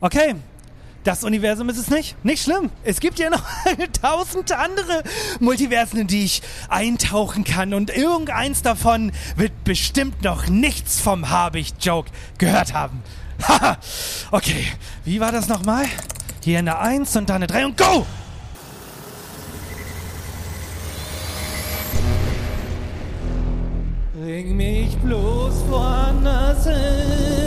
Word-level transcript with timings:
Okay. 0.00 0.34
Das 1.04 1.22
Universum 1.22 1.68
ist 1.68 1.78
es 1.78 1.88
nicht. 1.88 2.16
Nicht 2.24 2.42
schlimm. 2.42 2.70
Es 2.82 2.98
gibt 2.98 3.20
ja 3.20 3.30
noch 3.30 3.44
tausend 4.02 4.50
andere 4.50 5.04
Multiversen, 5.38 6.00
in 6.00 6.06
die 6.08 6.24
ich 6.24 6.42
eintauchen 6.68 7.44
kann. 7.44 7.74
Und 7.74 7.96
irgendeins 7.96 8.62
davon 8.62 9.12
wird 9.36 9.52
bestimmt 9.62 10.22
noch 10.24 10.48
nichts 10.48 11.00
vom 11.00 11.30
Habicht-Joke 11.30 12.10
gehört 12.38 12.74
haben. 12.74 13.04
Haha. 13.46 13.76
okay. 14.32 14.66
Wie 15.04 15.20
war 15.20 15.30
das 15.30 15.46
nochmal? 15.46 15.84
Hier 16.42 16.58
eine 16.58 16.78
Eins 16.78 17.14
und 17.16 17.30
dann 17.30 17.36
eine 17.36 17.46
Drei 17.46 17.64
und 17.64 17.76
go! 17.76 18.04
Bring 24.14 24.56
mich 24.56 24.96
bloß 24.98 25.68
woanders 25.68 26.64
hin. 26.64 27.45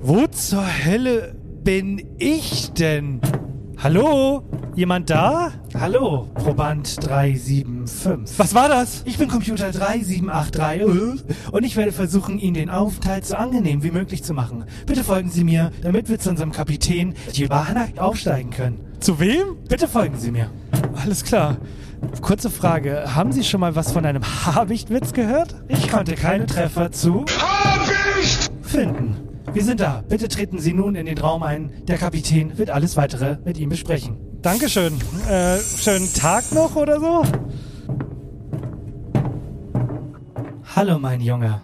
Wo 0.00 0.26
zur 0.28 0.64
Hölle 0.84 1.34
bin 1.64 2.02
ich 2.18 2.72
denn? 2.72 3.20
Hallo? 3.82 4.44
Jemand 4.76 5.10
da? 5.10 5.50
Hallo, 5.74 6.28
Proband 6.34 7.04
375. 7.04 8.38
Was 8.38 8.54
war 8.54 8.68
das? 8.68 9.02
Ich 9.06 9.18
bin 9.18 9.28
Computer 9.28 9.72
3783 9.72 11.50
und 11.50 11.64
ich 11.64 11.76
werde 11.76 11.90
versuchen, 11.90 12.38
Ihnen 12.38 12.54
den 12.54 12.70
Aufenthalt 12.70 13.26
so 13.26 13.34
angenehm 13.34 13.82
wie 13.82 13.90
möglich 13.90 14.22
zu 14.22 14.34
machen. 14.34 14.66
Bitte 14.86 15.02
folgen 15.02 15.30
Sie 15.30 15.42
mir, 15.42 15.72
damit 15.82 16.08
wir 16.08 16.20
zu 16.20 16.30
unserem 16.30 16.52
Kapitän 16.52 17.14
Jibanak 17.32 17.98
aufsteigen 17.98 18.50
können. 18.50 18.80
Zu 19.00 19.18
wem? 19.18 19.56
Bitte 19.68 19.88
folgen 19.88 20.16
Sie 20.16 20.30
mir. 20.30 20.48
Alles 20.94 21.24
klar. 21.24 21.56
Kurze 22.20 22.50
Frage, 22.50 23.16
haben 23.16 23.32
Sie 23.32 23.42
schon 23.42 23.60
mal 23.60 23.74
was 23.74 23.90
von 23.90 24.06
einem 24.06 24.22
Habichtwitz 24.46 25.12
gehört? 25.12 25.56
Ich 25.66 25.90
konnte 25.90 26.14
keine 26.14 26.46
Treffer 26.46 26.92
zu 26.92 27.24
Habicht! 27.36 28.52
finden. 28.62 29.27
Wir 29.52 29.64
sind 29.64 29.80
da. 29.80 30.02
Bitte 30.08 30.28
treten 30.28 30.58
Sie 30.58 30.74
nun 30.74 30.94
in 30.94 31.06
den 31.06 31.18
Raum 31.18 31.42
ein. 31.42 31.72
Der 31.86 31.96
Kapitän 31.96 32.58
wird 32.58 32.70
alles 32.70 32.96
weitere 32.96 33.38
mit 33.44 33.58
ihm 33.58 33.70
besprechen. 33.70 34.18
Dankeschön. 34.42 34.94
Äh, 35.28 35.58
schönen 35.58 36.12
Tag 36.12 36.52
noch 36.52 36.76
oder 36.76 37.00
so? 37.00 37.24
Hallo, 40.76 40.98
mein 40.98 41.20
Junge. 41.20 41.62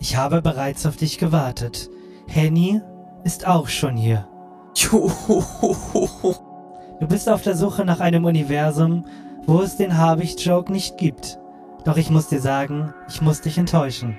Ich 0.00 0.16
habe 0.16 0.42
bereits 0.42 0.86
auf 0.86 0.96
dich 0.96 1.18
gewartet. 1.18 1.90
Henny 2.26 2.80
ist 3.24 3.46
auch 3.46 3.68
schon 3.68 3.96
hier. 3.96 4.26
Du 7.00 7.06
bist 7.06 7.28
auf 7.28 7.42
der 7.42 7.54
Suche 7.54 7.84
nach 7.84 8.00
einem 8.00 8.24
Universum, 8.24 9.06
wo 9.46 9.60
es 9.60 9.76
den 9.76 9.96
Habicht-Joke 9.96 10.72
nicht 10.72 10.98
gibt. 10.98 11.38
Doch 11.84 11.96
ich 11.96 12.10
muss 12.10 12.26
dir 12.26 12.40
sagen, 12.40 12.92
ich 13.08 13.22
muss 13.22 13.40
dich 13.40 13.56
enttäuschen. 13.56 14.18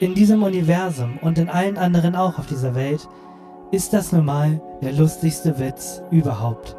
In 0.00 0.14
diesem 0.14 0.42
Universum 0.42 1.18
und 1.20 1.36
in 1.36 1.50
allen 1.50 1.76
anderen 1.76 2.16
auch 2.16 2.38
auf 2.38 2.46
dieser 2.46 2.74
Welt 2.74 3.06
ist 3.70 3.92
das 3.92 4.12
nun 4.12 4.24
mal 4.24 4.58
der 4.80 4.94
lustigste 4.94 5.58
Witz 5.58 6.00
überhaupt. 6.10 6.74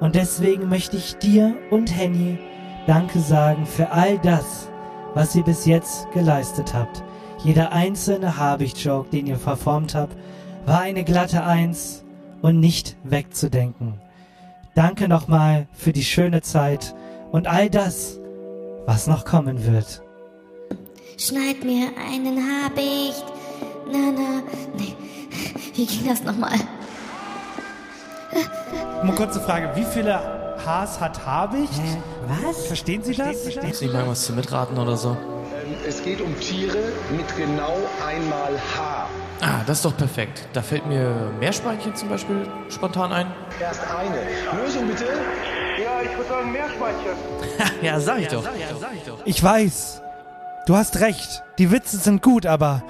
Und 0.00 0.14
deswegen 0.14 0.70
möchte 0.70 0.96
ich 0.96 1.16
dir 1.16 1.54
und 1.70 1.94
Henny 1.94 2.38
Danke 2.86 3.20
sagen 3.20 3.66
für 3.66 3.90
all 3.90 4.18
das, 4.20 4.70
was 5.12 5.36
ihr 5.36 5.44
bis 5.44 5.66
jetzt 5.66 6.10
geleistet 6.12 6.72
habt. 6.72 7.04
Jeder 7.44 7.72
einzelne 7.72 8.38
Habicht-Joke, 8.38 9.10
den 9.10 9.26
ihr 9.26 9.36
verformt 9.36 9.94
habt, 9.94 10.16
war 10.64 10.80
eine 10.80 11.04
glatte 11.04 11.44
Eins 11.44 12.04
und 12.40 12.58
nicht 12.58 12.96
wegzudenken. 13.04 14.00
Danke 14.74 15.08
nochmal 15.08 15.68
für 15.74 15.92
die 15.92 16.04
schöne 16.04 16.40
Zeit 16.40 16.94
und 17.32 17.46
all 17.46 17.68
das, 17.68 18.18
was 18.86 19.06
noch 19.06 19.26
kommen 19.26 19.66
wird. 19.66 20.02
Schneid 21.24 21.62
mir 21.62 21.88
einen 22.10 22.36
Habicht. 22.36 23.24
Na, 23.86 24.10
na, 24.12 24.42
nee. 24.76 24.96
Wie 25.74 25.86
ging 25.86 26.08
das 26.08 26.24
nochmal? 26.24 26.58
Mal 29.04 29.14
kurze 29.14 29.40
Frage, 29.40 29.70
wie 29.76 29.84
viele 29.84 30.14
Haars 30.66 31.00
hat 31.00 31.24
Habicht? 31.24 31.80
Was? 32.42 32.66
Verstehen 32.66 33.04
Sie 33.04 33.14
das? 33.14 33.42
Verstehen 33.42 33.72
Sie 33.72 33.86
mal 33.86 34.08
was 34.08 34.24
zu 34.26 34.32
mitraten 34.32 34.76
oder 34.76 34.96
so? 34.96 35.10
Ähm, 35.10 35.76
Es 35.86 36.02
geht 36.02 36.20
um 36.20 36.38
Tiere 36.40 36.78
mit 37.16 37.36
genau 37.36 37.76
einmal 38.04 38.58
Haar. 38.76 39.08
Ah, 39.40 39.60
das 39.64 39.78
ist 39.78 39.84
doch 39.84 39.96
perfekt. 39.96 40.48
Da 40.54 40.62
fällt 40.62 40.86
mir 40.86 41.30
Meerschweinchen 41.38 41.94
zum 41.94 42.08
Beispiel 42.08 42.48
spontan 42.68 43.12
ein. 43.12 43.26
Erst 43.60 43.82
eine. 43.82 44.60
Lösung 44.60 44.88
bitte. 44.88 45.04
Ja, 45.82 46.02
ich 46.02 46.14
würde 46.16 46.28
sagen 46.28 46.52
Meerschweinchen. 46.52 47.12
Ja, 47.80 47.98
sag 47.98 48.18
ich 48.20 48.28
doch. 48.28 48.44
Ich 49.24 49.42
weiß. 49.42 50.01
Du 50.64 50.76
hast 50.76 51.00
recht. 51.00 51.42
Die 51.58 51.72
Witze 51.72 51.96
sind 51.96 52.22
gut, 52.22 52.46
aber 52.46 52.84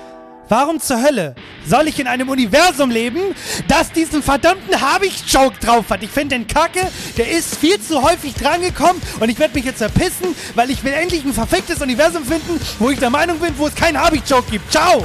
warum 0.51 0.79
zur 0.79 1.03
Hölle 1.03 1.35
soll 1.67 1.89
ich 1.89 1.99
in 1.99 2.07
einem 2.07 2.29
Universum 2.29 2.91
leben, 2.91 3.35
das 3.67 3.91
diesen 3.93 4.23
verdammten 4.23 4.79
Habicht-Joke 4.79 5.59
drauf 5.59 5.89
hat? 5.89 6.03
Ich 6.03 6.11
finde 6.11 6.37
den 6.37 6.47
Kacke, 6.47 6.87
der 7.17 7.31
ist 7.31 7.57
viel 7.57 7.81
zu 7.81 8.03
häufig 8.03 8.35
drangekommen 8.35 9.01
und 9.21 9.29
ich 9.31 9.39
werde 9.39 9.55
mich 9.55 9.65
jetzt 9.65 9.79
verpissen, 9.79 10.35
weil 10.55 10.71
ich 10.71 10.85
will 10.85 10.93
endlich 10.93 11.25
ein 11.25 11.33
verficktes 11.33 11.81
Universum 11.81 12.25
finden, 12.25 12.61
wo 12.79 12.91
ich 12.91 12.99
der 12.99 13.09
Meinung 13.09 13.39
bin, 13.39 13.57
wo 13.57 13.67
es 13.67 13.75
keinen 13.75 13.99
Habicht-Joke 13.99 14.51
gibt. 14.51 14.71
Ciao! 14.71 15.03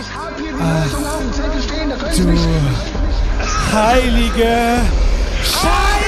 Ich 0.00 0.16
habe 0.16 0.34
hier 0.36 0.52
die 0.52 0.58
Lösung 0.58 1.06
auf 1.06 1.18
dem 1.20 1.32
Zettel 1.32 1.62
stehen. 1.62 1.90
Da 1.90 1.96
können 1.96 2.12
Sie 2.12 2.22
Du 2.22 2.28
mich... 2.28 2.99
heilige 3.72 4.80
Scheiße! 5.42 5.99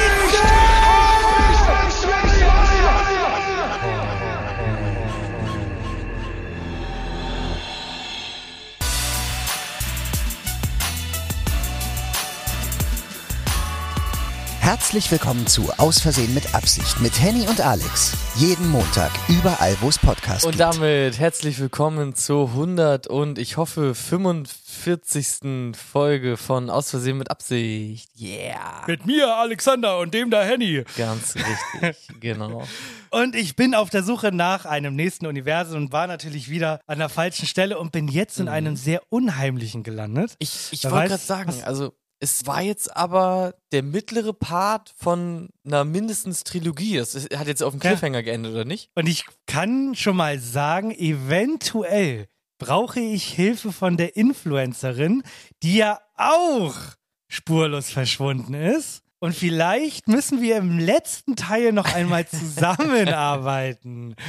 Herzlich 14.64 15.10
willkommen 15.10 15.44
zu 15.48 15.72
Aus 15.78 16.00
Versehen 16.00 16.32
mit 16.34 16.54
Absicht 16.54 17.00
mit 17.00 17.20
Henny 17.20 17.48
und 17.48 17.60
Alex. 17.60 18.16
Jeden 18.36 18.70
Montag, 18.70 19.10
überall, 19.28 19.76
wo 19.80 19.88
es 19.88 19.98
Podcasts 19.98 20.44
Und 20.44 20.52
gibt. 20.52 20.60
damit 20.60 21.18
herzlich 21.18 21.58
willkommen 21.58 22.14
zur 22.14 22.50
100 22.50 23.08
und 23.08 23.40
ich 23.40 23.56
hoffe 23.56 23.92
45. 23.96 25.74
Folge 25.76 26.36
von 26.36 26.70
Aus 26.70 26.90
Versehen 26.90 27.18
mit 27.18 27.28
Absicht. 27.28 28.08
Yeah. 28.20 28.84
Mit 28.86 29.04
mir, 29.04 29.36
Alexander, 29.36 29.98
und 29.98 30.14
dem 30.14 30.30
da 30.30 30.44
Henny. 30.44 30.84
Ganz 30.96 31.34
richtig, 31.34 32.08
genau. 32.20 32.62
Und 33.10 33.34
ich 33.34 33.56
bin 33.56 33.74
auf 33.74 33.90
der 33.90 34.04
Suche 34.04 34.30
nach 34.30 34.64
einem 34.64 34.94
nächsten 34.94 35.26
Universum 35.26 35.76
und 35.86 35.92
war 35.92 36.06
natürlich 36.06 36.48
wieder 36.48 36.80
an 36.86 36.98
der 37.00 37.08
falschen 37.08 37.46
Stelle 37.46 37.80
und 37.80 37.90
bin 37.90 38.06
jetzt 38.06 38.38
in 38.38 38.46
einem 38.48 38.76
sehr 38.76 39.02
unheimlichen 39.10 39.82
gelandet. 39.82 40.36
Ich, 40.38 40.68
ich 40.70 40.84
wollte 40.84 41.08
gerade 41.08 41.22
sagen, 41.22 41.48
was- 41.48 41.64
also 41.64 41.92
es 42.22 42.46
war 42.46 42.62
jetzt 42.62 42.96
aber 42.96 43.54
der 43.72 43.82
mittlere 43.82 44.32
Part 44.32 44.92
von 44.96 45.48
einer 45.66 45.84
mindestens 45.84 46.44
Trilogie. 46.44 46.96
Es 46.96 47.14
ist- 47.16 47.36
hat 47.36 47.48
jetzt 47.48 47.62
auf 47.62 47.72
dem 47.74 47.80
Ja. 47.82 47.90
Cliffhanger 47.90 48.22
geendet, 48.22 48.52
oder 48.52 48.64
nicht? 48.64 48.90
Und 48.94 49.08
ich 49.08 49.24
kann 49.46 49.94
schon 49.96 50.16
mal 50.16 50.38
sagen, 50.38 50.92
eventuell 50.92 52.28
brauche 52.58 53.00
ich 53.00 53.24
Hilfe 53.24 53.72
von 53.72 53.96
der 53.96 54.16
Influencerin, 54.16 55.22
die 55.64 55.76
ja 55.78 55.98
auch 56.16 56.74
spurlos 57.28 57.90
verschwunden 57.90 58.54
ist. 58.54 59.02
Und 59.18 59.34
vielleicht 59.36 60.08
müssen 60.08 60.40
wir 60.42 60.56
im 60.56 60.78
letzten 60.78 61.36
Teil 61.36 61.72
noch 61.72 61.92
einmal 61.94 62.26
zusammenarbeiten. 62.26 64.14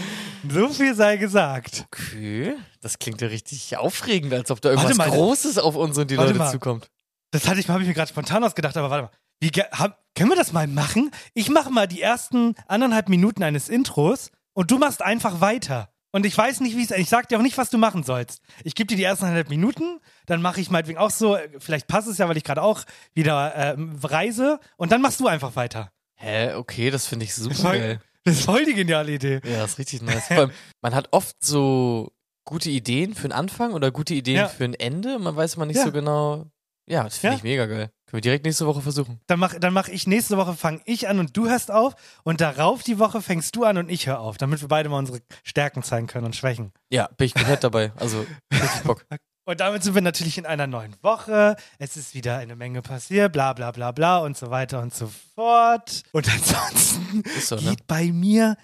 So 0.49 0.67
viel 0.67 0.93
sei 0.93 1.15
gesagt. 1.15 1.85
Okay. 1.87 2.55
Das 2.81 2.99
klingt 2.99 3.21
ja 3.21 3.29
richtig 3.29 3.77
aufregend, 3.77 4.33
als 4.33 4.51
ob 4.51 4.59
da 4.59 4.71
irgendwas 4.71 4.97
mal. 4.97 5.09
Großes 5.09 5.57
auf 5.57 5.77
uns 5.77 5.97
und 5.97 6.11
die 6.11 6.15
Leute 6.15 6.37
zukommt. 6.51 6.89
Das 7.33 7.47
hatte 7.47 7.59
ich, 7.59 7.67
habe 7.67 7.81
ich 7.81 7.87
mir 7.87 7.93
gerade 7.93 8.09
spontan 8.09 8.43
ausgedacht, 8.43 8.77
aber 8.77 8.89
warte 8.89 9.03
mal. 9.05 9.11
Wie, 9.41 9.49
ge- 9.49 9.65
hab, 9.71 9.99
können 10.15 10.29
wir 10.29 10.35
das 10.37 10.53
mal 10.53 10.67
machen? 10.67 11.11
Ich 11.33 11.49
mache 11.49 11.69
mal 11.71 11.87
die 11.87 12.01
ersten 12.01 12.55
anderthalb 12.67 13.09
Minuten 13.09 13.43
eines 13.43 13.67
Intros 13.69 14.29
und 14.53 14.71
du 14.71 14.77
machst 14.77 15.01
einfach 15.01 15.41
weiter. 15.41 15.89
Und 16.11 16.27
ich 16.27 16.37
weiß 16.37 16.59
nicht, 16.59 16.77
wie 16.77 16.83
es. 16.83 16.91
Ich 16.91 17.09
sag 17.09 17.27
dir 17.27 17.39
auch 17.39 17.41
nicht, 17.41 17.57
was 17.57 17.71
du 17.71 17.79
machen 17.79 18.03
sollst. 18.03 18.41
Ich 18.63 18.75
gebe 18.75 18.85
dir 18.87 18.95
die 18.97 19.03
ersten 19.03 19.25
anderthalb 19.25 19.49
Minuten, 19.49 19.99
dann 20.27 20.43
mache 20.43 20.61
ich 20.61 20.69
meinetwegen 20.69 20.99
auch 20.99 21.09
so, 21.09 21.37
vielleicht 21.57 21.87
passt 21.87 22.07
es 22.07 22.19
ja, 22.19 22.29
weil 22.29 22.37
ich 22.37 22.43
gerade 22.43 22.61
auch 22.61 22.83
wieder 23.15 23.51
äh, 23.55 23.75
reise, 24.03 24.59
und 24.77 24.91
dann 24.91 25.01
machst 25.01 25.19
du 25.19 25.27
einfach 25.27 25.55
weiter. 25.55 25.91
Hä, 26.15 26.53
okay, 26.53 26.91
das 26.91 27.07
finde 27.07 27.25
ich 27.25 27.33
super 27.33 27.55
Voll- 27.55 27.79
geil. 27.79 27.99
Das 28.25 28.35
ist 28.37 28.45
voll 28.45 28.63
die 28.63 28.75
geniale 28.75 29.11
Idee. 29.11 29.41
Ja, 29.43 29.61
das 29.61 29.71
ist 29.71 29.79
richtig 29.79 30.01
nice. 30.03 30.27
Vor 30.27 30.37
allem, 30.37 30.51
man 30.81 30.95
hat 30.95 31.09
oft 31.11 31.35
so 31.43 32.11
gute 32.45 32.69
Ideen 32.69 33.15
für 33.15 33.23
einen 33.25 33.33
Anfang 33.33 33.73
oder 33.73 33.91
gute 33.91 34.13
Ideen 34.13 34.37
Ja. 34.37 34.47
für 34.47 34.63
ein 34.63 34.75
Ende. 34.75 35.17
Man 35.19 35.35
weiß 35.35 35.55
immer 35.55 35.65
nicht 35.65 35.75
Ja. 35.77 35.83
so 35.83 35.91
genau. 35.91 36.45
Ja, 36.87 37.03
das 37.03 37.17
finde 37.17 37.33
Ja. 37.33 37.37
ich 37.37 37.43
mega 37.43 37.65
geil. 37.65 37.89
Können 38.05 38.17
wir 38.17 38.21
direkt 38.21 38.45
nächste 38.45 38.67
Woche 38.67 38.81
versuchen. 38.81 39.19
Dann 39.27 39.39
mach, 39.39 39.55
dann 39.57 39.73
mach 39.73 39.87
ich 39.87 40.05
nächste 40.05 40.37
Woche 40.37 40.53
fange 40.53 40.81
ich 40.85 41.07
an 41.07 41.19
und 41.19 41.35
du 41.37 41.47
hörst 41.49 41.71
auf 41.71 41.95
und 42.23 42.41
darauf 42.41 42.83
die 42.83 42.99
Woche 42.99 43.21
fängst 43.21 43.55
du 43.55 43.63
an 43.63 43.77
und 43.77 43.89
ich 43.89 44.07
höre 44.07 44.19
auf, 44.19 44.37
damit 44.37 44.61
wir 44.61 44.67
beide 44.67 44.89
mal 44.89 44.97
unsere 44.99 45.21
Stärken 45.43 45.81
zeigen 45.83 46.07
können 46.07 46.25
und 46.25 46.35
Schwächen. 46.35 46.71
Ja, 46.91 47.07
bin 47.17 47.25
ich 47.27 47.33
komplett 47.33 47.63
dabei. 47.63 47.91
Also, 47.95 48.25
richtig 48.53 48.81
Bock. 48.83 49.05
Und 49.45 49.59
damit 49.59 49.83
sind 49.83 49.93
wir 49.95 50.01
natürlich 50.01 50.37
in 50.37 50.45
einer 50.45 50.67
neuen 50.67 50.95
Woche. 51.01 51.55
Es 51.77 51.97
ist 51.97 52.13
wieder 52.13 52.37
eine 52.37 52.55
Menge 52.55 52.81
passiert, 52.81 53.33
bla 53.33 53.51
bla 53.53 53.71
bla 53.71 53.91
bla 53.91 54.19
und 54.19 54.37
so 54.37 54.49
weiter 54.51 54.81
und 54.81 54.93
so 54.93 55.09
fort. 55.35 56.03
Und 56.11 56.29
ansonsten 56.33 57.23
so, 57.41 57.55
ne? 57.55 57.61
geht 57.61 57.87
bei 57.87 58.11
mir 58.11 58.55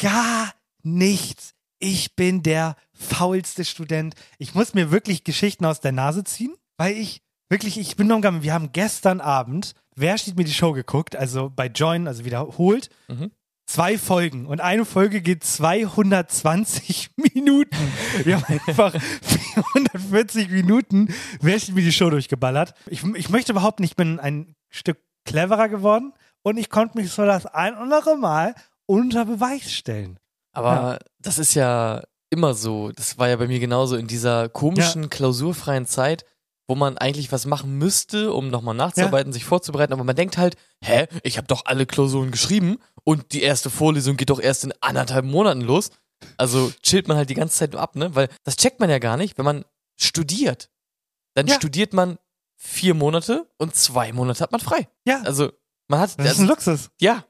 gar 0.00 0.52
nichts. 0.82 1.52
Ich 1.80 2.16
bin 2.16 2.42
der 2.42 2.74
faulste 2.92 3.64
Student. 3.64 4.14
Ich 4.38 4.54
muss 4.54 4.74
mir 4.74 4.90
wirklich 4.90 5.22
Geschichten 5.22 5.64
aus 5.64 5.80
der 5.80 5.92
Nase 5.92 6.24
ziehen, 6.24 6.54
weil 6.76 6.96
ich 6.96 7.22
wirklich, 7.48 7.78
ich 7.78 7.96
bin 7.96 8.06
noch 8.06 8.16
umgegangen. 8.16 8.42
Wir 8.42 8.54
haben 8.54 8.72
gestern 8.72 9.20
Abend, 9.20 9.74
wer 9.96 10.18
steht 10.18 10.36
mir 10.36 10.44
die 10.44 10.52
Show 10.52 10.72
geguckt, 10.72 11.16
also 11.16 11.50
bei 11.54 11.66
Join, 11.66 12.06
also 12.08 12.24
wiederholt, 12.24 12.90
Mhm. 13.08 13.30
zwei 13.66 13.98
Folgen 13.98 14.46
und 14.46 14.60
eine 14.60 14.84
Folge 14.84 15.20
geht 15.20 15.44
220 15.44 17.10
Minuten. 17.34 17.76
Wir 18.24 18.36
haben 18.40 18.60
einfach 18.66 18.94
440 19.22 20.50
Minuten, 20.50 21.08
wer 21.40 21.58
steht 21.58 21.74
mir 21.74 21.82
die 21.82 21.92
Show 21.92 22.10
durchgeballert. 22.10 22.74
Ich, 22.86 23.02
ich 23.04 23.28
möchte 23.30 23.54
behaupten, 23.54 23.84
ich 23.84 23.96
bin 23.96 24.18
ein 24.20 24.54
Stück 24.70 24.98
cleverer 25.24 25.68
geworden 25.68 26.12
und 26.42 26.56
ich 26.58 26.70
konnte 26.70 26.96
mich 26.98 27.10
so 27.10 27.24
das 27.24 27.46
ein 27.46 27.74
oder 27.74 27.82
andere 27.82 28.16
Mal 28.16 28.54
unter 28.86 29.24
Beweis 29.24 29.70
stellen. 29.70 30.18
Aber 30.52 30.98
das 31.20 31.38
ist 31.38 31.54
ja 31.54 32.02
immer 32.30 32.54
so. 32.54 32.90
Das 32.92 33.18
war 33.18 33.28
ja 33.28 33.36
bei 33.36 33.46
mir 33.46 33.60
genauso 33.60 33.96
in 33.96 34.06
dieser 34.06 34.48
komischen, 34.48 35.10
klausurfreien 35.10 35.86
Zeit, 35.86 36.24
wo 36.68 36.74
man 36.74 36.98
eigentlich 36.98 37.32
was 37.32 37.46
machen 37.46 37.78
müsste, 37.78 38.32
um 38.32 38.48
nochmal 38.50 38.74
nachzuarbeiten, 38.74 39.32
sich 39.32 39.44
vorzubereiten. 39.44 39.92
Aber 39.94 40.04
man 40.04 40.14
denkt 40.14 40.36
halt, 40.36 40.56
hä, 40.84 41.06
ich 41.22 41.38
habe 41.38 41.46
doch 41.48 41.64
alle 41.64 41.86
Klausuren 41.86 42.30
geschrieben 42.30 42.78
und 43.04 43.32
die 43.32 43.42
erste 43.42 43.70
Vorlesung 43.70 44.16
geht 44.18 44.30
doch 44.30 44.38
erst 44.40 44.64
in 44.64 44.74
anderthalb 44.80 45.24
Monaten 45.24 45.62
los. 45.62 45.90
Also 46.36 46.70
chillt 46.82 47.08
man 47.08 47.16
halt 47.16 47.30
die 47.30 47.34
ganze 47.34 47.56
Zeit 47.56 47.72
nur 47.72 47.80
ab, 47.80 47.96
ne? 47.96 48.14
Weil 48.14 48.28
das 48.44 48.56
checkt 48.56 48.80
man 48.80 48.90
ja 48.90 48.98
gar 48.98 49.16
nicht, 49.16 49.38
wenn 49.38 49.44
man 49.46 49.64
studiert. 49.98 50.68
Dann 51.34 51.46
Ja. 51.46 51.54
studiert 51.54 51.92
man 51.92 52.18
vier 52.56 52.94
Monate 52.94 53.46
und 53.56 53.74
zwei 53.74 54.12
Monate 54.12 54.40
hat 54.40 54.52
man 54.52 54.60
frei. 54.60 54.88
Ja, 55.06 55.22
Also 55.22 55.52
man 55.88 56.00
hat, 56.00 56.10
das 56.18 56.24
ist 56.26 56.30
also, 56.32 56.42
ein 56.42 56.48
Luxus. 56.48 56.90
ja. 57.00 57.24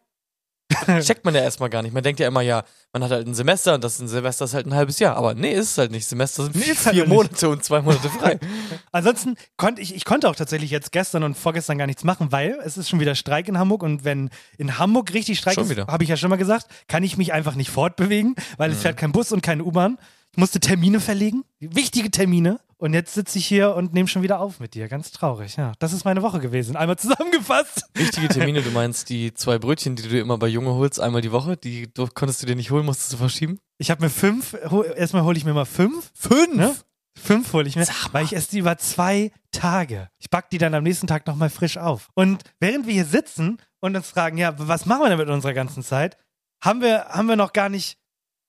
Checkt 1.01 1.25
man 1.25 1.35
ja 1.35 1.41
erstmal 1.41 1.71
gar 1.71 1.83
nicht. 1.83 1.95
Man 1.95 2.03
denkt 2.03 2.21
ja 2.21 2.29
immer, 2.29 2.43
ja, 2.43 2.63
man 2.93 3.03
hat 3.03 3.11
halt 3.11 3.27
ein 3.27 3.35
Semester 3.35 3.75
und 3.75 3.83
das 3.85 3.99
ein 4.01 4.09
Semester 4.09 4.45
ist 4.45 4.53
halt 4.55 4.67
ein 4.67 4.75
halbes 4.75 4.99
Jahr. 4.99 5.17
Aber 5.17 5.35
nee, 5.35 5.53
ist 5.53 5.71
es 5.73 5.79
halt 5.79 5.91
nicht. 5.91 6.07
Semester 6.07 6.45
sind 6.45 6.57
Nee, 6.57 6.63
vier 6.63 6.77
halt 6.85 6.97
nicht. 6.97 7.09
Monate 7.09 7.49
und 7.49 7.65
zwei 7.65 7.81
Monate 7.81 8.09
frei. 8.11 8.39
Ansonsten 8.93 9.37
konnte 9.57 9.81
ich, 9.81 9.95
ich 9.95 10.05
konnte 10.05 10.29
auch 10.29 10.37
tatsächlich 10.37 10.71
jetzt 10.71 10.93
gestern 10.93 11.23
und 11.23 11.37
vorgestern 11.37 11.79
gar 11.79 11.87
nichts 11.87 12.05
machen, 12.05 12.33
weil 12.33 12.59
es 12.65 12.77
ist 12.77 12.89
schon 12.91 13.01
wieder 13.01 13.15
Streik 13.15 13.49
in 13.49 13.59
Hamburg 13.59 13.83
und 13.83 14.05
wenn 14.05 14.29
in 14.59 14.79
Hamburg 14.79 15.15
richtig 15.15 15.39
Streik 15.39 15.55
Schon 15.55 15.71
ist, 15.71 15.79
habe 15.89 16.05
ich 16.05 16.11
ja 16.11 16.17
schon 16.19 16.29
mal 16.31 16.37
gesagt, 16.37 16.67
kann 16.87 17.03
ich 17.03 17.17
mich 17.17 17.33
einfach 17.33 17.55
nicht 17.55 17.71
fortbewegen, 17.71 18.35
weil 18.59 18.69
Mhm. 18.69 18.77
es 18.77 18.83
fährt 18.83 18.99
kein 18.99 19.13
Bus 19.13 19.33
und 19.33 19.43
keine 19.43 19.65
U-Bahn. 19.65 19.97
Ich 20.33 20.39
musste 20.39 20.61
Termine 20.61 21.01
verlegen, 21.01 21.45
wichtige 21.61 22.11
Termine. 22.11 22.61
Und 22.81 22.95
jetzt 22.95 23.13
sitze 23.15 23.39
ich 23.39 23.47
hier 23.47 23.75
und 23.75 23.93
nehme 23.93 24.07
schon 24.09 24.23
wieder 24.23 24.39
auf 24.41 24.61
mit 24.61 24.75
dir. 24.75 24.87
Ganz 24.89 25.11
traurig, 25.11 25.57
ja. 25.57 25.73
Das 25.81 25.93
ist 25.93 26.05
meine 26.05 26.23
Woche 26.23 26.39
gewesen. 26.39 26.77
Einmal 26.77 26.97
zusammengefasst. 26.97 27.85
Wichtige 27.95 28.29
Termine, 28.29 28.63
du 28.63 28.71
meinst 28.71 29.09
die 29.09 29.35
zwei 29.35 29.59
Brötchen, 29.59 29.97
die 29.97 30.03
du 30.05 30.09
dir 30.09 30.21
immer 30.21 30.39
bei 30.39 30.47
Junge 30.47 30.71
holst, 30.75 31.01
einmal 31.01 31.21
die 31.21 31.33
Woche, 31.33 31.57
die 31.57 31.93
du, 31.93 32.07
konntest 32.07 32.41
du 32.43 32.47
dir 32.47 32.55
nicht 32.55 32.71
holen, 32.71 32.87
musstest 32.87 33.13
du 33.13 33.17
verschieben? 33.17 33.59
Ich 33.79 33.91
habe 33.91 34.03
mir 34.05 34.11
fünf, 34.11 34.57
hol- 34.71 34.87
erstmal 34.97 35.25
hole 35.25 35.37
ich 35.37 35.45
mir 35.45 35.55
mal 35.55 35.65
fünf. 35.65 36.11
Fünf? 36.15 36.55
Ne? 36.55 36.75
Fünf 37.21 37.53
hole 37.53 37.67
ich 37.67 37.75
mir, 37.75 37.85
weil 38.13 38.25
ich 38.25 38.33
esse 38.37 38.51
die 38.53 38.59
über 38.59 38.79
zwei 38.79 39.33
Tage. 39.51 40.09
Ich 40.19 40.31
back 40.31 40.51
die 40.51 40.59
dann 40.59 40.73
am 40.75 40.85
nächsten 40.85 41.09
Tag 41.09 41.27
nochmal 41.27 41.51
frisch 41.51 41.77
auf. 41.79 42.09
Und 42.15 42.45
während 42.61 42.87
wir 42.87 42.95
hier 42.95 43.05
sitzen 43.07 43.59
und 43.81 43.97
uns 43.97 44.09
fragen, 44.09 44.39
ja, 44.39 44.55
was 44.57 44.87
machen 44.87 45.03
wir 45.03 45.09
denn 45.09 45.19
mit 45.19 45.29
unserer 45.29 45.53
ganzen 45.53 45.83
Zeit, 45.83 46.17
haben 46.63 46.81
wir, 46.81 47.07
haben 47.07 47.27
wir 47.27 47.35
noch 47.35 47.53
gar 47.53 47.69
nicht 47.71 47.99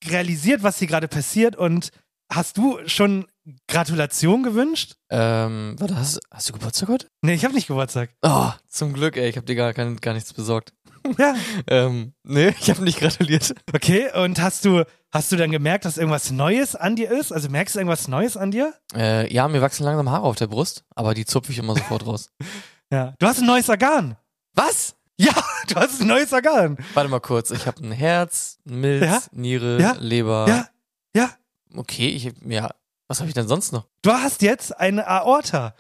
realisiert, 0.08 0.62
was 0.62 0.78
hier 0.78 0.88
gerade 0.88 1.08
passiert. 1.08 1.56
Und 1.56 1.90
hast 2.32 2.58
du 2.58 2.78
schon 2.86 3.26
Gratulation 3.68 4.44
gewünscht? 4.44 4.96
Ähm, 5.10 5.76
warte, 5.80 5.96
hast, 5.96 6.20
hast 6.32 6.50
du 6.50 6.54
Geburtstag 6.54 6.90
heute? 6.90 7.08
Nee, 7.22 7.34
ich 7.34 7.44
habe 7.46 7.54
nicht 7.54 7.68
Geburtstag. 7.68 8.12
Oh, 8.22 8.52
zum 8.68 8.94
Glück, 8.94 9.18
ey, 9.18 9.30
ich 9.30 9.36
habe 9.38 9.46
dir 9.46 9.56
gar, 9.56 9.74
kein, 9.74 9.98
gar 9.98 10.14
nichts 10.14 10.34
besorgt. 10.34 10.74
Ja, 11.18 11.34
Ähm, 11.68 12.14
nee, 12.24 12.54
ich 12.60 12.70
habe 12.70 12.84
nicht 12.84 13.00
gratuliert. 13.00 13.56
okay. 13.74 14.10
Und 14.22 14.42
hast 14.42 14.66
du, 14.66 14.84
hast 15.12 15.32
du 15.32 15.38
dann 15.38 15.52
gemerkt, 15.52 15.86
dass 15.86 15.98
irgendwas 15.98 16.30
Neues 16.32 16.76
an 16.76 16.96
dir 16.96 17.10
ist? 17.12 17.32
Also 17.32 17.50
merkst 17.50 17.76
du 17.76 17.80
irgendwas 17.80 18.08
Neues 18.08 18.36
an 18.38 18.52
dir? 18.52 18.74
Äh, 18.94 19.32
ja, 19.34 19.48
mir 19.48 19.62
wachsen 19.62 19.84
langsam 19.86 20.10
Haare 20.10 20.24
auf 20.24 20.36
der 20.36 20.48
Brust, 20.48 20.84
aber 20.96 21.14
die 21.14 21.26
zupfe 21.26 21.52
ich 21.52 21.58
immer 21.58 21.76
sofort 21.76 22.06
raus. 22.06 22.30
Ja. 22.92 23.14
Du 23.20 23.28
hast 23.28 23.38
ein 23.40 23.46
neues 23.46 23.70
Organ. 23.70 24.18
Was? 24.56 24.96
Ja, 25.20 25.32
du 25.68 25.76
hast 25.76 26.02
ein 26.02 26.08
neues 26.08 26.34
Organ. 26.34 26.76
Warte 26.96 27.08
mal 27.08 27.20
kurz, 27.20 27.52
ich 27.52 27.68
habe 27.68 27.84
ein 27.86 27.92
Herz, 27.92 28.58
ein 28.68 28.80
Milz, 28.82 29.06
Ja? 29.06 29.22
Niere, 29.32 29.80
Ja? 29.80 29.96
Leber. 30.00 30.48
Ja, 30.48 30.68
ja. 31.16 31.30
Okay, 31.76 32.08
ich, 32.10 32.32
ja, 32.48 32.72
was 33.10 33.20
habe 33.20 33.28
ich 33.28 33.34
denn 33.34 33.48
sonst 33.48 33.74
noch? 33.74 33.86
Du 34.04 34.12
hast 34.12 34.42
jetzt 34.42 34.78
eine 34.80 35.06
Aorta. 35.08 35.76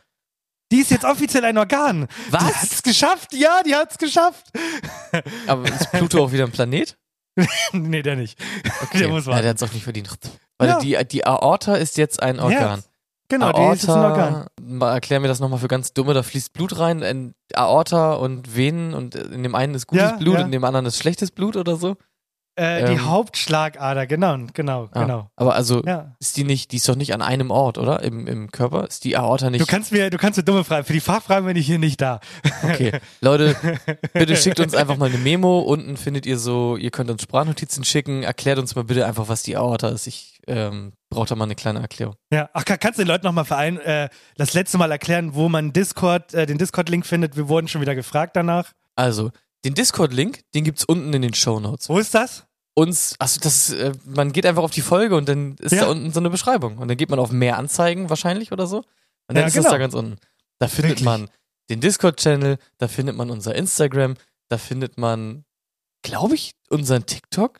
Die 0.71 0.79
ist 0.81 0.91
jetzt 0.91 1.05
offiziell 1.05 1.45
ein 1.45 1.57
Organ. 1.57 2.07
Was? 2.29 2.43
Die 2.43 2.53
hat's 2.53 2.83
geschafft. 2.83 3.33
Ja, 3.33 3.63
die 3.63 3.73
hat's 3.75 3.97
geschafft. 3.97 4.45
Aber 5.47 5.65
ist 5.67 5.91
Pluto 5.91 6.23
auch 6.25 6.31
wieder 6.31 6.43
ein 6.43 6.51
Planet? 6.51 6.97
nee, 7.71 8.01
der 8.01 8.15
nicht. 8.15 8.37
Okay. 8.83 8.99
Der 8.99 9.07
muss 9.09 9.25
ja, 9.25 9.31
warten. 9.31 9.43
der 9.43 9.51
hat's 9.51 9.63
auch 9.63 9.71
nicht 9.71 9.83
verdient. 9.83 10.09
Weil 10.57 10.67
Ja. 10.69 10.79
die, 10.79 10.97
die 11.07 11.25
Aorta 11.25 11.75
ist 11.75 11.97
jetzt 11.97 12.21
ein 12.21 12.39
Organ. 12.39 12.83
Genau, 13.29 13.51
die 13.53 13.61
ist 13.75 13.83
jetzt 13.83 13.89
ein 13.91 14.03
Organ. 14.03 14.47
mal 14.61 14.91
erklär 14.93 15.19
mir 15.19 15.27
das 15.27 15.39
nochmal 15.39 15.59
für 15.59 15.67
ganz 15.67 15.93
Dumme, 15.93 16.13
da 16.15 16.23
fließt 16.23 16.51
Blut 16.53 16.79
rein, 16.79 17.01
in 17.03 17.35
Aorta 17.53 18.13
und 18.13 18.55
Venen 18.55 18.93
und 18.95 19.13
in 19.15 19.43
dem 19.43 19.53
einen 19.55 19.75
ist 19.75 19.85
gutes 19.87 20.11
Ja, 20.11 20.17
Blut, 20.17 20.35
ja. 20.35 20.41
in 20.41 20.51
dem 20.51 20.63
anderen 20.63 20.87
ist 20.87 20.97
schlechtes 20.97 21.29
Blut 21.31 21.55
oder 21.55 21.75
so. 21.77 21.95
Äh, 22.55 22.85
die 22.87 22.91
Ähm. 22.93 23.05
Hauptschlagader, 23.09 24.05
genau, 24.05 24.37
genau, 24.53 24.89
Ah, 24.91 25.01
genau. 25.03 25.29
Aber 25.37 25.55
also 25.55 25.81
Ja. 25.85 26.15
ist 26.19 26.35
die 26.35 26.43
nicht, 26.43 26.71
die 26.73 26.75
ist 26.77 26.89
doch 26.89 26.95
nicht 26.97 27.13
an 27.13 27.21
einem 27.21 27.51
Ort, 27.51 27.77
oder? 27.77 28.03
Im, 28.03 28.27
im 28.27 28.51
Körper? 28.51 28.85
Ist 28.87 29.05
die 29.05 29.15
Aorta 29.17 29.49
nicht. 29.49 29.61
Du 29.61 29.65
kannst 29.65 29.91
mir, 29.93 30.09
du 30.09 30.17
kannst 30.17 30.37
mir 30.37 30.43
dumme 30.43 30.63
Fragen. 30.65 30.83
Für 30.85 30.91
die 30.93 30.99
Fachfragen 30.99 31.45
bin 31.47 31.55
ich 31.55 31.65
hier 31.65 31.79
nicht 31.79 32.01
da. 32.01 32.19
Okay. 32.63 32.99
Leute, 33.21 33.55
bitte 34.13 34.35
schickt 34.35 34.59
uns 34.59 34.75
einfach 34.75 34.97
mal 34.97 35.07
eine 35.09 35.17
Memo. 35.19 35.59
Unten 35.59 35.95
findet 35.95 36.25
ihr 36.25 36.37
so, 36.37 36.75
ihr 36.75 36.91
könnt 36.91 37.09
uns 37.09 37.21
Sprachnotizen 37.23 37.85
schicken. 37.85 38.23
Erklärt 38.23 38.59
uns 38.59 38.75
mal 38.75 38.83
bitte 38.83 39.05
einfach, 39.05 39.29
was 39.29 39.43
die 39.43 39.55
Aorta 39.55 39.87
ist. 39.89 40.07
Ich 40.07 40.41
ähm, 40.47 40.91
brauche 41.09 41.27
da 41.27 41.35
mal 41.35 41.45
eine 41.45 41.55
kleine 41.55 41.79
Erklärung. 41.79 42.15
Ja, 42.33 42.49
ach, 42.53 42.65
kann- 42.65 42.79
kannst 42.79 42.99
du 42.99 43.03
den 43.03 43.07
Leuten 43.09 43.25
nochmal 43.25 43.45
verein, 43.45 43.77
äh, 43.79 44.09
das 44.35 44.53
letzte 44.53 44.77
Mal 44.77 44.91
erklären, 44.91 45.33
wo 45.35 45.47
man 45.47 45.71
Discord, 45.71 46.33
äh, 46.33 46.45
den 46.45 46.57
Discord-Link 46.57 47.05
findet? 47.05 47.37
Wir 47.37 47.47
wurden 47.47 47.67
schon 47.69 47.81
wieder 47.81 47.95
gefragt 47.95 48.35
danach. 48.35 48.71
Also, 48.95 49.31
den 49.65 49.73
Discord-Link, 49.73 50.41
den 50.53 50.63
gibt's 50.63 50.85
unten 50.85 51.13
in 51.13 51.21
den 51.21 51.33
Show 51.33 51.59
Notes. 51.59 51.89
Wo 51.89 51.97
ist 51.99 52.13
das? 52.13 52.45
Uns, 52.75 53.15
achso, 53.19 53.39
das 53.41 53.69
ist, 53.69 53.75
äh, 53.77 53.91
man 54.05 54.31
geht 54.31 54.45
einfach 54.45 54.63
auf 54.63 54.71
die 54.71 54.81
Folge 54.81 55.15
und 55.17 55.27
dann 55.27 55.55
ist 55.57 55.73
Ja. 55.73 55.81
da 55.85 55.87
unten 55.91 56.13
so 56.13 56.19
eine 56.19 56.29
Beschreibung. 56.29 56.77
Und 56.77 56.87
dann 56.87 56.95
geht 56.97 57.09
man 57.09 57.19
auf 57.19 57.31
mehr 57.31 57.57
Anzeigen 57.57 58.09
wahrscheinlich 58.09 58.51
oder 58.53 58.67
so. 58.67 58.77
Und 58.77 58.85
dann 59.27 59.37
Ja, 59.37 59.47
ist 59.47 59.53
genau. 59.53 59.63
das 59.63 59.71
da 59.73 59.77
ganz 59.77 59.93
unten. 59.93 60.17
Da 60.59 60.67
findet 60.67 60.91
Wirklich. 60.91 61.05
man 61.05 61.29
den 61.69 61.81
Discord-Channel, 61.81 62.57
da 62.77 62.87
findet 62.87 63.15
man 63.15 63.29
unser 63.31 63.53
Instagram, 63.55 64.15
da 64.47 64.57
findet 64.57 64.97
man, 64.97 65.43
glaube 66.03 66.35
ich, 66.35 66.53
unseren 66.69 67.05
TikTok. 67.05 67.59